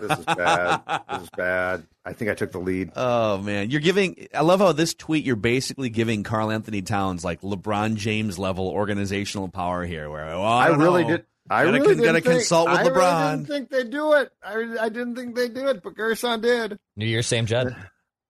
This 0.00 0.18
is 0.18 0.24
bad. 0.24 0.82
this 1.10 1.22
is 1.22 1.30
bad. 1.36 1.86
I 2.04 2.12
think 2.12 2.30
I 2.30 2.34
took 2.34 2.52
the 2.52 2.58
lead. 2.58 2.92
Oh 2.96 3.38
man, 3.38 3.70
you're 3.70 3.80
giving. 3.80 4.26
I 4.34 4.40
love 4.40 4.60
how 4.60 4.72
this 4.72 4.94
tweet. 4.94 5.24
You're 5.24 5.36
basically 5.36 5.88
giving 5.90 6.22
Karl-Anthony 6.22 6.82
Towns 6.82 7.24
like 7.24 7.40
LeBron 7.42 7.96
James 7.96 8.38
level 8.38 8.68
organizational 8.68 9.48
power 9.48 9.84
here. 9.84 10.10
Where 10.10 10.24
well, 10.26 10.42
I, 10.44 10.64
I, 10.64 10.68
don't 10.68 10.80
really 10.80 11.02
know. 11.04 11.16
did. 11.18 11.26
I 11.50 11.64
Gotta 11.64 11.72
really 11.78 11.88
didn't 11.88 12.04
gotta 12.04 12.20
think, 12.20 12.36
consult 12.36 12.70
with 12.70 12.78
I 12.78 12.84
LeBron. 12.84 12.94
Really 12.94 13.36
didn't 13.36 13.46
think 13.48 13.70
they'd 13.70 13.90
do 13.90 14.12
it. 14.14 14.32
I, 14.42 14.76
I 14.80 14.88
didn't 14.88 15.16
think 15.16 15.34
they'd 15.36 15.52
do 15.54 15.68
it, 15.68 15.82
but 15.82 15.94
Gersson 15.94 16.40
did. 16.40 16.78
New 16.96 17.06
Year, 17.06 17.22
same 17.22 17.46
Judd. 17.46 17.76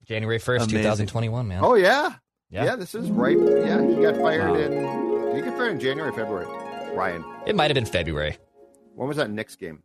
January 0.05 0.39
1st, 0.41 0.69
2021, 0.69 1.47
man. 1.49 1.61
Oh 1.63 1.75
yeah. 1.75 2.15
Yeah. 2.51 2.65
yeah, 2.65 2.77
This 2.77 2.95
is 2.95 3.11
right. 3.11 3.39
Yeah, 3.39 3.81
he 3.87 4.03
got 4.03 4.17
fired 4.17 4.51
Wow. 4.51 4.55
in. 4.57 4.71
Did 5.27 5.37
he 5.37 5.43
get 5.43 5.57
fired 5.57 5.73
in 5.73 5.81
January, 5.81 6.13
February? 6.13 6.47
Ryan. 6.95 7.25
It 7.47 7.57
might 7.57 7.71
have 7.71 7.75
been 7.75 7.87
February. 7.87 8.37
When 8.95 9.09
was 9.09 9.17
that 9.17 9.31
Knicks 9.31 9.57
game? 9.57 9.83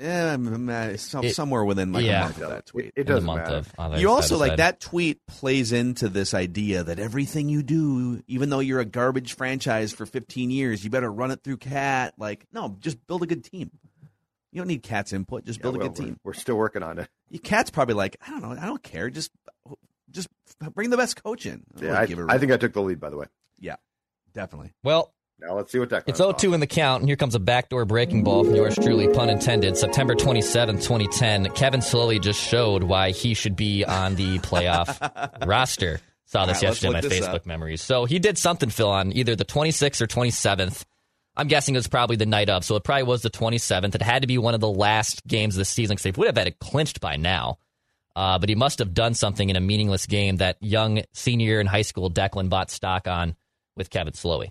Yeah, 0.00 0.32
I'm, 0.32 0.68
uh, 0.68 0.96
some- 0.96 1.24
It- 1.24 1.34
somewhere 1.34 1.64
within 1.64 1.92
like 1.92 2.04
yeah. 2.06 2.20
a 2.20 2.24
month 2.24 2.40
of 2.40 2.48
that 2.50 2.66
tweet. 2.66 2.86
It, 2.86 2.92
it 2.96 3.04
doesn't 3.04 3.26
month 3.26 3.42
matter. 3.42 3.56
of. 3.56 3.72
on 3.78 4.00
you 4.00 4.08
also 4.10 4.38
like 4.38 4.56
that 4.56 4.80
tweet 4.80 5.20
plays 5.26 5.72
into 5.72 6.08
this 6.08 6.32
idea 6.32 6.82
that 6.84 6.98
everything 6.98 7.48
you 7.50 7.62
do, 7.62 8.22
even 8.26 8.48
though 8.50 8.60
you're 8.60 8.80
a 8.80 8.84
garbage 8.86 9.34
franchise 9.34 9.92
for 9.92 10.06
15 10.06 10.50
years, 10.50 10.82
you 10.82 10.88
better 10.90 11.12
run 11.12 11.30
it 11.30 11.42
through 11.44 11.58
KAT. 11.58 12.14
Like, 12.16 12.46
no, 12.52 12.76
just 12.80 13.06
build 13.06 13.22
a 13.22 13.26
good 13.26 13.44
team. 13.44 13.70
You 14.52 14.60
don't 14.62 14.68
need 14.68 14.82
KAT's 14.82 15.12
input. 15.12 15.44
Just 15.44 15.58
Yeah, 15.58 15.62
build 15.64 15.76
well, 15.76 15.86
a 15.86 15.88
good 15.90 15.98
we're- 15.98 16.10
team. 16.12 16.20
We're 16.24 16.32
still 16.32 16.56
working 16.56 16.82
on 16.82 16.98
it. 16.98 17.08
You- 17.28 17.38
KAT's 17.38 17.70
probably 17.70 17.94
like, 17.94 18.16
I 18.26 18.30
don't 18.30 18.40
know, 18.42 18.52
I 18.52 18.64
don't 18.66 18.82
care. 18.82 19.10
Just, 19.10 19.30
just 20.10 20.28
bring 20.74 20.90
the 20.90 20.96
best 20.96 21.22
coach 21.22 21.44
in. 21.46 21.62
I 21.76 21.78
Yeah, 21.80 21.86
really 21.88 21.96
I, 21.98 22.06
give 22.06 22.18
a 22.20 22.26
I 22.30 22.38
think 22.38 22.52
I 22.52 22.56
took 22.56 22.72
the 22.72 22.82
lead. 22.82 22.98
By 23.00 23.10
the 23.10 23.16
way. 23.18 23.26
yeah, 23.60 23.76
definitely. 24.32 24.72
Well, 24.82 25.12
Now 25.40 25.54
let's 25.54 25.72
see 25.72 25.78
what 25.78 25.90
that. 25.90 26.04
It's 26.06 26.18
0 26.18 26.32
2 26.32 26.54
in 26.54 26.60
the 26.60 26.66
count, 26.66 27.02
and 27.02 27.08
here 27.08 27.16
comes 27.16 27.34
a 27.34 27.40
backdoor 27.40 27.84
breaking 27.84 28.24
ball 28.24 28.44
from 28.44 28.54
yours 28.54 28.74
truly, 28.74 29.08
pun 29.08 29.30
intended. 29.30 29.76
September 29.76 30.14
27, 30.14 30.76
2010. 30.76 31.50
Kevin 31.52 31.80
Slowey 31.80 32.20
just 32.20 32.40
showed 32.40 32.82
why 32.82 33.10
he 33.10 33.34
should 33.34 33.56
be 33.56 33.84
on 33.84 34.16
the 34.16 34.38
playoff 34.40 34.98
roster. 35.46 36.00
Saw 36.26 36.46
this 36.46 36.56
right, 36.56 36.62
yesterday 36.62 36.88
in 36.88 36.92
my 36.92 37.00
Facebook 37.00 37.34
up. 37.34 37.46
memories. 37.46 37.82
So 37.82 38.04
he 38.04 38.18
did 38.18 38.38
something, 38.38 38.70
Phil, 38.70 38.88
on 38.88 39.12
either 39.16 39.34
the 39.34 39.44
26th 39.44 40.00
or 40.00 40.06
27th. 40.06 40.84
I'm 41.36 41.48
guessing 41.48 41.74
it 41.74 41.78
was 41.78 41.88
probably 41.88 42.16
the 42.16 42.26
night 42.26 42.50
of, 42.50 42.64
so 42.64 42.76
it 42.76 42.84
probably 42.84 43.04
was 43.04 43.22
the 43.22 43.30
27th. 43.30 43.94
It 43.94 44.02
had 44.02 44.22
to 44.22 44.28
be 44.28 44.38
one 44.38 44.54
of 44.54 44.60
the 44.60 44.70
last 44.70 45.26
games 45.26 45.54
of 45.56 45.58
the 45.58 45.64
season 45.64 45.94
because 45.94 46.04
they 46.04 46.10
would 46.12 46.26
have 46.26 46.36
had 46.36 46.46
it 46.46 46.58
clinched 46.58 47.00
by 47.00 47.16
now. 47.16 47.58
Uh, 48.14 48.38
but 48.38 48.48
he 48.48 48.54
must 48.54 48.80
have 48.80 48.92
done 48.92 49.14
something 49.14 49.48
in 49.48 49.56
a 49.56 49.60
meaningless 49.60 50.06
game 50.06 50.36
that 50.36 50.56
young 50.60 51.02
senior 51.14 51.60
in 51.60 51.66
high 51.66 51.82
school 51.82 52.10
Declan 52.10 52.48
bought 52.48 52.70
stock 52.70 53.08
on 53.08 53.34
with 53.76 53.90
Kevin 53.90 54.12
Slowey. 54.12 54.48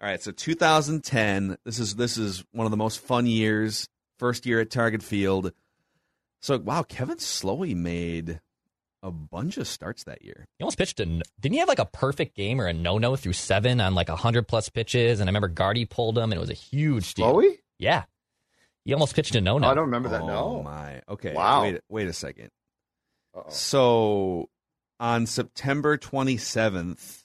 All 0.00 0.08
right, 0.08 0.22
so 0.22 0.32
2010. 0.32 1.56
This 1.64 1.78
is 1.78 1.94
this 1.96 2.16
is 2.18 2.44
one 2.52 2.66
of 2.66 2.70
the 2.70 2.76
most 2.76 3.00
fun 3.00 3.26
years. 3.26 3.88
First 4.18 4.46
year 4.46 4.60
at 4.60 4.70
Target 4.70 5.02
Field. 5.02 5.52
So 6.42 6.58
wow, 6.58 6.82
Kevin 6.82 7.16
Slowey 7.16 7.74
made 7.74 8.40
a 9.02 9.10
bunch 9.10 9.56
of 9.56 9.66
starts 9.66 10.04
that 10.04 10.22
year. 10.22 10.46
He 10.58 10.62
almost 10.62 10.78
pitched 10.78 11.00
a. 11.00 11.04
Didn't 11.06 11.52
he 11.54 11.58
have 11.58 11.68
like 11.68 11.78
a 11.78 11.86
perfect 11.86 12.36
game 12.36 12.60
or 12.60 12.66
a 12.66 12.72
no 12.72 12.98
no 12.98 13.16
through 13.16 13.32
seven 13.32 13.80
on 13.80 13.94
like 13.94 14.08
hundred 14.08 14.46
plus 14.46 14.68
pitches? 14.68 15.20
And 15.20 15.28
I 15.28 15.30
remember 15.30 15.48
Gardy 15.48 15.84
pulled 15.84 16.16
him, 16.18 16.24
and 16.24 16.34
it 16.34 16.38
was 16.40 16.50
a 16.50 16.54
huge 16.54 17.14
deal. 17.14 17.34
Slowey? 17.34 17.58
Yeah, 17.78 18.04
he 18.84 18.92
almost 18.92 19.14
pitched 19.16 19.34
a 19.34 19.40
no 19.40 19.54
Oh, 19.54 19.58
no. 19.58 19.68
I 19.68 19.74
don't 19.74 19.86
remember 19.86 20.10
that. 20.10 20.22
Oh 20.22 20.26
No. 20.26 20.62
my. 20.62 21.02
Okay. 21.08 21.32
Wow. 21.34 21.62
Wait. 21.62 21.80
Wait 21.88 22.08
a 22.08 22.12
second. 22.12 22.50
Uh-oh. 23.34 23.46
So 23.50 24.48
on 25.00 25.26
September 25.26 25.98
27th 25.98 27.22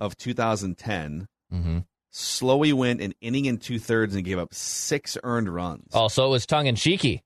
of 0.00 0.16
2010, 0.18 1.26
hmm 1.50 1.78
Slowey 2.12 2.72
went 2.72 3.00
an 3.00 3.14
inning 3.20 3.46
and 3.48 3.60
two 3.60 3.78
thirds 3.78 4.14
and 4.14 4.24
gave 4.24 4.38
up 4.38 4.52
six 4.54 5.16
earned 5.22 5.48
runs. 5.48 5.88
Oh, 5.94 6.08
so 6.08 6.26
it 6.26 6.30
was 6.30 6.44
tongue 6.46 6.66
in 6.66 6.76
cheeky. 6.76 7.22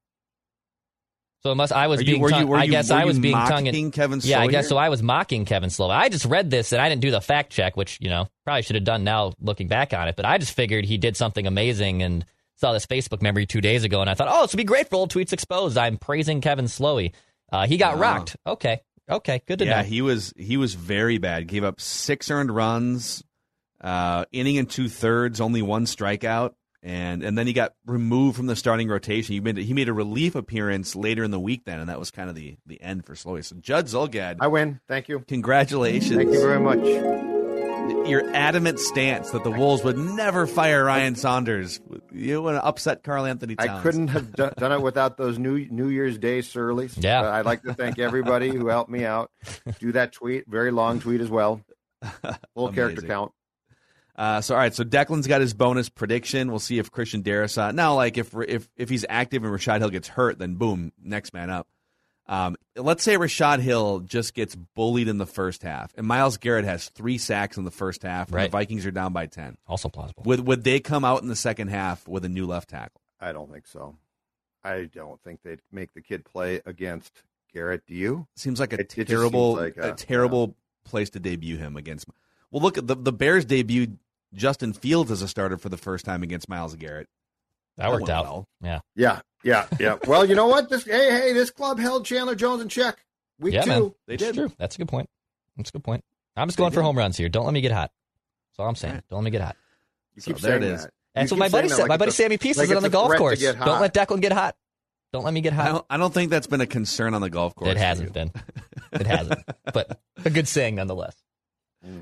So 1.43 1.55
must. 1.55 1.73
I 1.73 1.87
was 1.87 2.01
you- 2.01 2.07
being. 2.07 2.21
were 2.21 2.31
you- 2.33 2.47
were 2.47 2.57
I 2.57 2.65
you- 2.65 2.71
guess 2.73 2.91
I 2.91 3.05
was 3.05 3.19
being 3.19 3.35
tongue 3.35 3.67
in. 3.67 3.91
Kevin 3.93 4.21
Yeah, 4.23 4.41
I 4.41 4.47
guess 4.49 4.69
so. 4.69 4.77
I 4.77 4.89
was 4.89 5.03
mocking 5.03 5.45
Kevin 5.45 5.71
Slowey. 5.71 5.91
I 5.91 6.09
just 6.09 6.25
read 6.25 6.51
this 6.51 6.73
and 6.73 6.81
I 6.81 6.89
didn't 6.89 7.03
do 7.03 7.11
the 7.11 7.21
fact 7.21 7.53
check, 7.53 7.77
which 7.77 7.99
you 8.01 8.09
know 8.09 8.27
probably 8.45 8.63
should 8.63 8.75
have 8.77 8.85
done 8.85 9.05
now 9.05 9.33
looking 9.41 9.69
back 9.69 9.93
on 9.95 10.09
it. 10.09 10.17
But 10.17 10.25
I 10.25 10.39
just 10.39 10.53
figured 10.55 10.85
he 10.85 10.99
did 10.99 11.17
something 11.17 11.47
amazing 11.47 12.03
and 12.03 12.25
saw 12.57 12.73
this 12.73 12.87
Facebook 12.87 13.23
memory 13.23 13.47
two 13.47 13.61
days 13.61 13.85
ago, 13.85 14.01
and 14.01 14.09
I 14.11 14.15
thought, 14.15 14.29
oh, 14.31 14.43
this 14.43 14.53
would 14.53 14.57
be 14.59 14.65
great 14.65 14.89
for 14.89 14.97
old 14.97 15.13
tweets 15.13 15.33
exposed. 15.33 15.77
I'm 15.79 15.99
praising 15.99 16.41
Kevin 16.41 16.65
Slowey. 16.65 17.13
Uh, 17.53 17.67
he 17.67 17.77
got 17.77 17.97
Ah. 17.97 18.01
rocked. 18.01 18.37
Okay, 18.47 18.81
okay, 19.09 19.43
good 19.47 19.59
to 19.61 19.67
yeah, 19.67 19.71
know. 19.73 19.77
Yeah, 19.79 19.83
he 19.85 20.03
was 20.03 20.33
he 20.37 20.57
was 20.57 20.75
very 20.75 21.19
bad. 21.19 21.47
Gave 21.47 21.63
up 21.65 21.81
six 21.81 22.29
earned 22.31 22.51
runs, 22.51 23.23
uh, 23.87 24.25
inning 24.33 24.59
and 24.59 24.69
two 24.69 24.89
thirds, 24.89 25.41
only 25.41 25.63
one 25.63 25.85
strikeout, 25.85 26.55
and 26.83 27.23
and 27.23 27.39
then 27.39 27.47
he 27.47 27.53
got 27.53 27.75
removed 27.87 28.37
from 28.37 28.47
the 28.47 28.57
starting 28.57 28.89
rotation. 28.89 29.35
He 29.35 29.41
made 29.41 29.57
he 29.57 29.73
made 29.75 29.89
a 29.89 29.93
relief 29.93 30.35
appearance 30.35 30.97
later 30.97 31.23
in 31.23 31.31
the 31.31 31.39
week 31.39 31.65
then, 31.65 31.79
and 31.79 31.89
that 31.89 32.01
was 32.01 32.11
kind 32.11 32.29
of 32.29 32.35
the 32.35 32.57
the 32.67 32.83
end 32.83 33.07
for 33.07 33.15
Slowey. 33.15 33.45
So 33.45 33.55
Judd 33.61 33.87
Zulgad, 33.87 34.39
I 34.41 34.49
win. 34.49 34.81
Thank 34.89 35.09
you. 35.09 35.21
congratulations! 35.21 36.17
Thank 36.17 36.33
you 36.33 36.41
very 36.41 36.59
much. 36.59 36.85
Your 38.09 38.29
adamant 38.35 38.81
stance 38.81 39.31
that 39.31 39.45
the 39.45 39.51
Wolves 39.51 39.85
would 39.85 39.97
never 39.97 40.49
fire 40.49 40.85
Ryan 40.85 41.15
Saunders. 41.15 41.81
You 42.13 42.43
want 42.43 42.57
to 42.57 42.65
upset 42.65 43.05
Karl-Anthony 43.05 43.55
Towns. 43.55 43.71
I 43.71 43.81
couldn't 43.81 44.09
have 44.09 44.33
done, 44.33 44.53
done 44.59 44.73
it 44.73 44.83
without 44.83 45.17
those 45.17 45.39
New 45.39 45.69
New 45.71 45.87
Year's 45.89 46.19
Day 46.19 46.41
surleys. 46.43 46.99
Yeah. 46.99 47.21
Uh, 47.23 47.31
I'd 47.31 47.47
like 47.47 47.63
to 47.63 47.75
thank 47.75 48.01
everybody 48.01 48.49
who 48.49 48.67
helped 48.67 48.91
me 48.91 49.05
out. 49.05 49.31
Do 49.79 49.93
that 49.93 50.13
tweet, 50.13 50.49
very 50.49 50.73
long 50.73 50.99
tweet 50.99 51.21
as 51.21 51.31
well. 51.31 51.61
Full 52.55 52.73
character 52.73 53.03
count. 53.03 53.31
Uh, 54.17 54.41
so 54.41 54.55
all 54.55 54.61
right, 54.61 54.75
so 54.75 54.83
Declan's 54.83 55.27
got 55.27 55.41
his 55.43 55.53
bonus 55.53 55.89
prediction. 55.91 56.49
We'll 56.51 56.59
see 56.59 56.79
if 56.79 56.91
Christian 56.91 57.23
Darrisaw 57.23 57.75
now, 57.75 57.95
like 57.95 58.17
if 58.17 58.35
if 58.49 58.67
if 58.77 58.89
he's 58.89 59.05
active 59.09 59.43
and 59.45 59.53
Rashod 59.53 59.81
Hill 59.83 59.91
gets 59.91 60.09
hurt, 60.09 60.39
then 60.39 60.55
boom, 60.55 60.93
next 61.03 61.35
man 61.35 61.51
up. 61.51 61.67
Um, 62.29 62.57
let's 62.75 63.05
say 63.05 63.17
Rashod 63.19 63.61
Hill 63.61 64.01
just 64.01 64.35
gets 64.35 64.57
bullied 64.57 65.07
in 65.09 65.19
the 65.19 65.27
first 65.27 65.63
half, 65.63 65.93
and 65.97 66.07
Myles 66.07 66.39
Garrett 66.39 66.65
has 66.65 66.89
three 66.89 67.19
sacks 67.19 67.57
in 67.57 67.65
the 67.65 67.71
first 67.71 68.03
half, 68.03 68.29
and 68.29 68.35
Right. 68.37 68.45
the 68.51 68.57
Vikings 68.57 68.85
are 68.87 68.91
down 68.91 69.13
by 69.13 69.27
ten. 69.27 69.59
also 69.67 69.89
plausible. 69.91 70.23
Would 70.25 70.47
would 70.47 70.65
they 70.65 70.81
come 70.81 71.05
out 71.05 71.23
in 71.23 71.29
the 71.29 71.37
second 71.37 71.69
half 71.69 72.09
with 72.09 72.25
a 72.25 72.29
new 72.31 72.47
left 72.47 72.71
tackle? 72.71 73.01
I 73.21 73.33
don't 73.33 73.53
think 73.53 73.67
so. 73.67 73.97
I 74.65 74.85
don't 74.93 75.21
think 75.23 75.43
they'd 75.43 75.61
make 75.71 75.93
the 75.95 76.01
kid 76.01 76.25
play 76.25 76.61
against 76.67 77.23
Garrett. 77.53 77.83
Do 77.87 77.95
you? 77.95 78.27
Seems 78.35 78.59
like 78.61 78.73
a 78.73 78.81
It- 78.81 78.99
it 78.99 79.07
terrible, 79.09 79.57
seems 79.57 79.77
like 79.77 79.85
a, 79.85 79.93
a- 79.93 79.95
terrible 79.95 80.57
place 80.85 81.11
to 81.11 81.21
debut 81.21 81.59
him 81.59 81.77
against. 81.77 82.07
Well, 82.51 82.63
look 82.63 82.77
at 82.79 82.87
the 82.87 82.97
the 82.97 83.13
Bears 83.13 83.45
debuted 83.47 83.99
Justin 84.35 84.73
Fields 84.73 85.11
as 85.11 85.23
a 85.23 85.29
starter 85.29 85.57
for 85.57 85.69
the 85.69 85.77
first 85.77 86.05
time 86.05 86.23
against 86.23 86.49
Myles 86.49 86.75
Garrett. 86.77 87.09
that 87.77 87.91
worked 87.91 88.09
out. 88.11 88.25
well. 88.25 88.45
Yeah, 88.63 88.81
Yeah, 88.95 89.21
yeah, 89.45 89.67
yeah. 89.81 89.97
well, 90.07 90.25
you 90.25 90.35
know 90.35 90.47
what? 90.47 90.69
This 90.69 90.85
hey, 90.85 91.11
hey, 91.11 91.33
this 91.33 91.51
club 91.51 91.79
held 91.79 92.05
Chandler 92.05 92.35
Jones 92.35 92.63
in 92.63 92.69
check. 92.69 92.97
Week 93.39 93.55
yeah, 93.55 93.63
two. 93.63 93.69
man. 93.71 93.95
They 94.07 94.15
It's 94.15 94.25
did. 94.25 94.35
true. 94.35 94.53
That's 94.59 94.75
a 94.77 94.79
good 94.79 94.89
point. 94.89 95.09
That's 95.57 95.71
a 95.71 95.73
good 95.73 95.85
point. 95.85 96.05
I'm 96.37 96.49
just 96.49 96.57
They 96.59 96.63
going 96.63 96.73
for 96.73 96.83
home 96.83 96.99
runs 96.99 97.17
here. 97.17 97.29
Don't 97.29 97.45
let 97.47 97.55
me 97.55 97.61
get 97.61 97.73
hot. 97.73 97.91
That's 98.51 98.59
all 98.61 98.69
I'm 98.69 98.75
saying. 98.75 98.93
All 98.93 98.97
right. 98.97 99.05
Don't 99.11 99.19
let 99.21 99.25
me 99.25 99.31
get 99.31 99.41
hot. 99.43 99.57
You 100.15 100.23
So 100.23 100.33
keep 100.33 100.41
there 100.41 100.61
saying 100.61 100.73
is. 100.75 100.83
that. 100.85 100.93
That's 101.15 101.31
what 101.31 101.39
my 101.39 101.49
buddy 101.49 101.69
said. 101.69 101.79
like 101.81 101.89
my 101.89 101.97
buddy 101.97 102.11
a- 102.11 102.13
Sammy 102.13 102.37
Peace 102.37 102.57
like 102.59 102.65
says 102.67 102.73
it 102.73 102.77
on 102.77 102.83
the 102.83 102.91
golf 102.91 103.15
course. 103.17 103.39
get 103.41 103.59
Don't 103.59 103.81
let 103.81 103.95
Declan 103.95 104.21
get 104.21 104.33
hot. 104.33 104.55
Don't 105.13 105.25
let 105.25 105.33
me 105.33 105.41
get 105.41 105.53
I 105.55 105.57
hot. 105.57 105.65
don't, 105.73 105.87
I 105.89 105.97
don't 105.97 106.13
think 106.13 106.31
that's 106.31 106.47
been 106.47 106.61
a 106.61 106.67
concern 106.67 107.15
on 107.15 107.23
the 107.23 107.31
golf 107.31 107.55
course. 107.55 107.71
It 107.71 107.77
hasn't 107.79 108.13
been. 108.13 108.31
It 108.93 109.07
hasn't. 109.07 109.41
but 109.75 109.99
a 110.25 110.31
good 110.31 110.47
saying 110.49 110.77
nonetheless. 110.77 111.15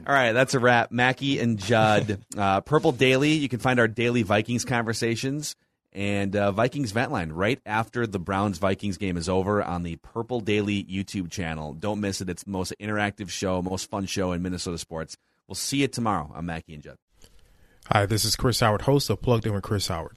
All 0.06 0.14
right, 0.14 0.32
that's 0.32 0.54
a 0.54 0.58
wrap. 0.58 0.90
Mackey 0.90 1.38
and 1.38 1.58
Judd, 1.58 2.20
uh, 2.38 2.60
Purple 2.62 2.92
Daily. 2.92 3.32
You 3.32 3.48
can 3.48 3.60
find 3.60 3.78
our 3.78 3.88
daily 3.88 4.22
Vikings 4.22 4.64
conversations 4.64 5.56
and 5.94 6.34
uh, 6.34 6.50
Vikings 6.52 6.90
Vent 6.92 7.12
Line 7.12 7.30
right 7.30 7.60
after 7.64 8.06
the 8.06 8.18
Browns 8.18 8.58
Vikings 8.58 8.98
game 8.98 9.16
is 9.16 9.28
over 9.28 9.62
on 9.62 9.82
the 9.82 9.96
Purple 9.96 10.40
Daily 10.40 10.82
YouTube 10.84 11.30
channel. 11.30 11.72
Don't 11.72 12.00
miss 12.00 12.20
it. 12.20 12.28
It's 12.28 12.42
the 12.42 12.50
most 12.50 12.74
interactive 12.80 13.30
show, 13.30 13.62
most 13.62 13.88
fun 13.88 14.06
show 14.06 14.32
in 14.32 14.42
Minnesota 14.42 14.78
sports. 14.78 15.16
We'll 15.46 15.54
see 15.54 15.78
you 15.78 15.88
tomorrow. 15.88 16.32
I'm 16.34 16.46
Mackey 16.46 16.74
and 16.74 16.82
Judd. 16.82 16.96
Hi, 17.86 18.06
this 18.06 18.24
is 18.24 18.34
Chris 18.34 18.60
Howard, 18.60 18.82
host 18.82 19.10
of 19.10 19.20
Plugged 19.20 19.46
In 19.46 19.52
with 19.52 19.62
Chris 19.62 19.88
Howard. 19.88 20.16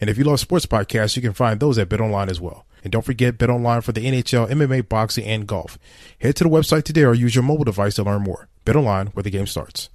And 0.00 0.08
if 0.08 0.16
you 0.16 0.24
love 0.24 0.40
sports 0.40 0.66
podcasts, 0.66 1.16
you 1.16 1.22
can 1.22 1.32
find 1.32 1.60
those 1.60 1.78
at 1.78 1.88
BetOnline 1.88 2.30
as 2.30 2.40
well. 2.40 2.66
And 2.82 2.90
don't 2.90 3.04
forget 3.04 3.36
BetOnline 3.36 3.82
for 3.82 3.92
the 3.92 4.06
NHL, 4.06 4.48
MMA, 4.50 4.88
boxing, 4.88 5.24
and 5.24 5.46
golf. 5.46 5.78
Head 6.20 6.36
to 6.36 6.44
the 6.44 6.50
website 6.50 6.84
today 6.84 7.04
or 7.04 7.14
use 7.14 7.34
your 7.34 7.44
mobile 7.44 7.64
device 7.64 7.96
to 7.96 8.02
learn 8.02 8.22
more. 8.22 8.48
BetOnline, 8.64 9.14
where 9.14 9.22
the 9.22 9.30
game 9.30 9.46
starts. 9.46 9.90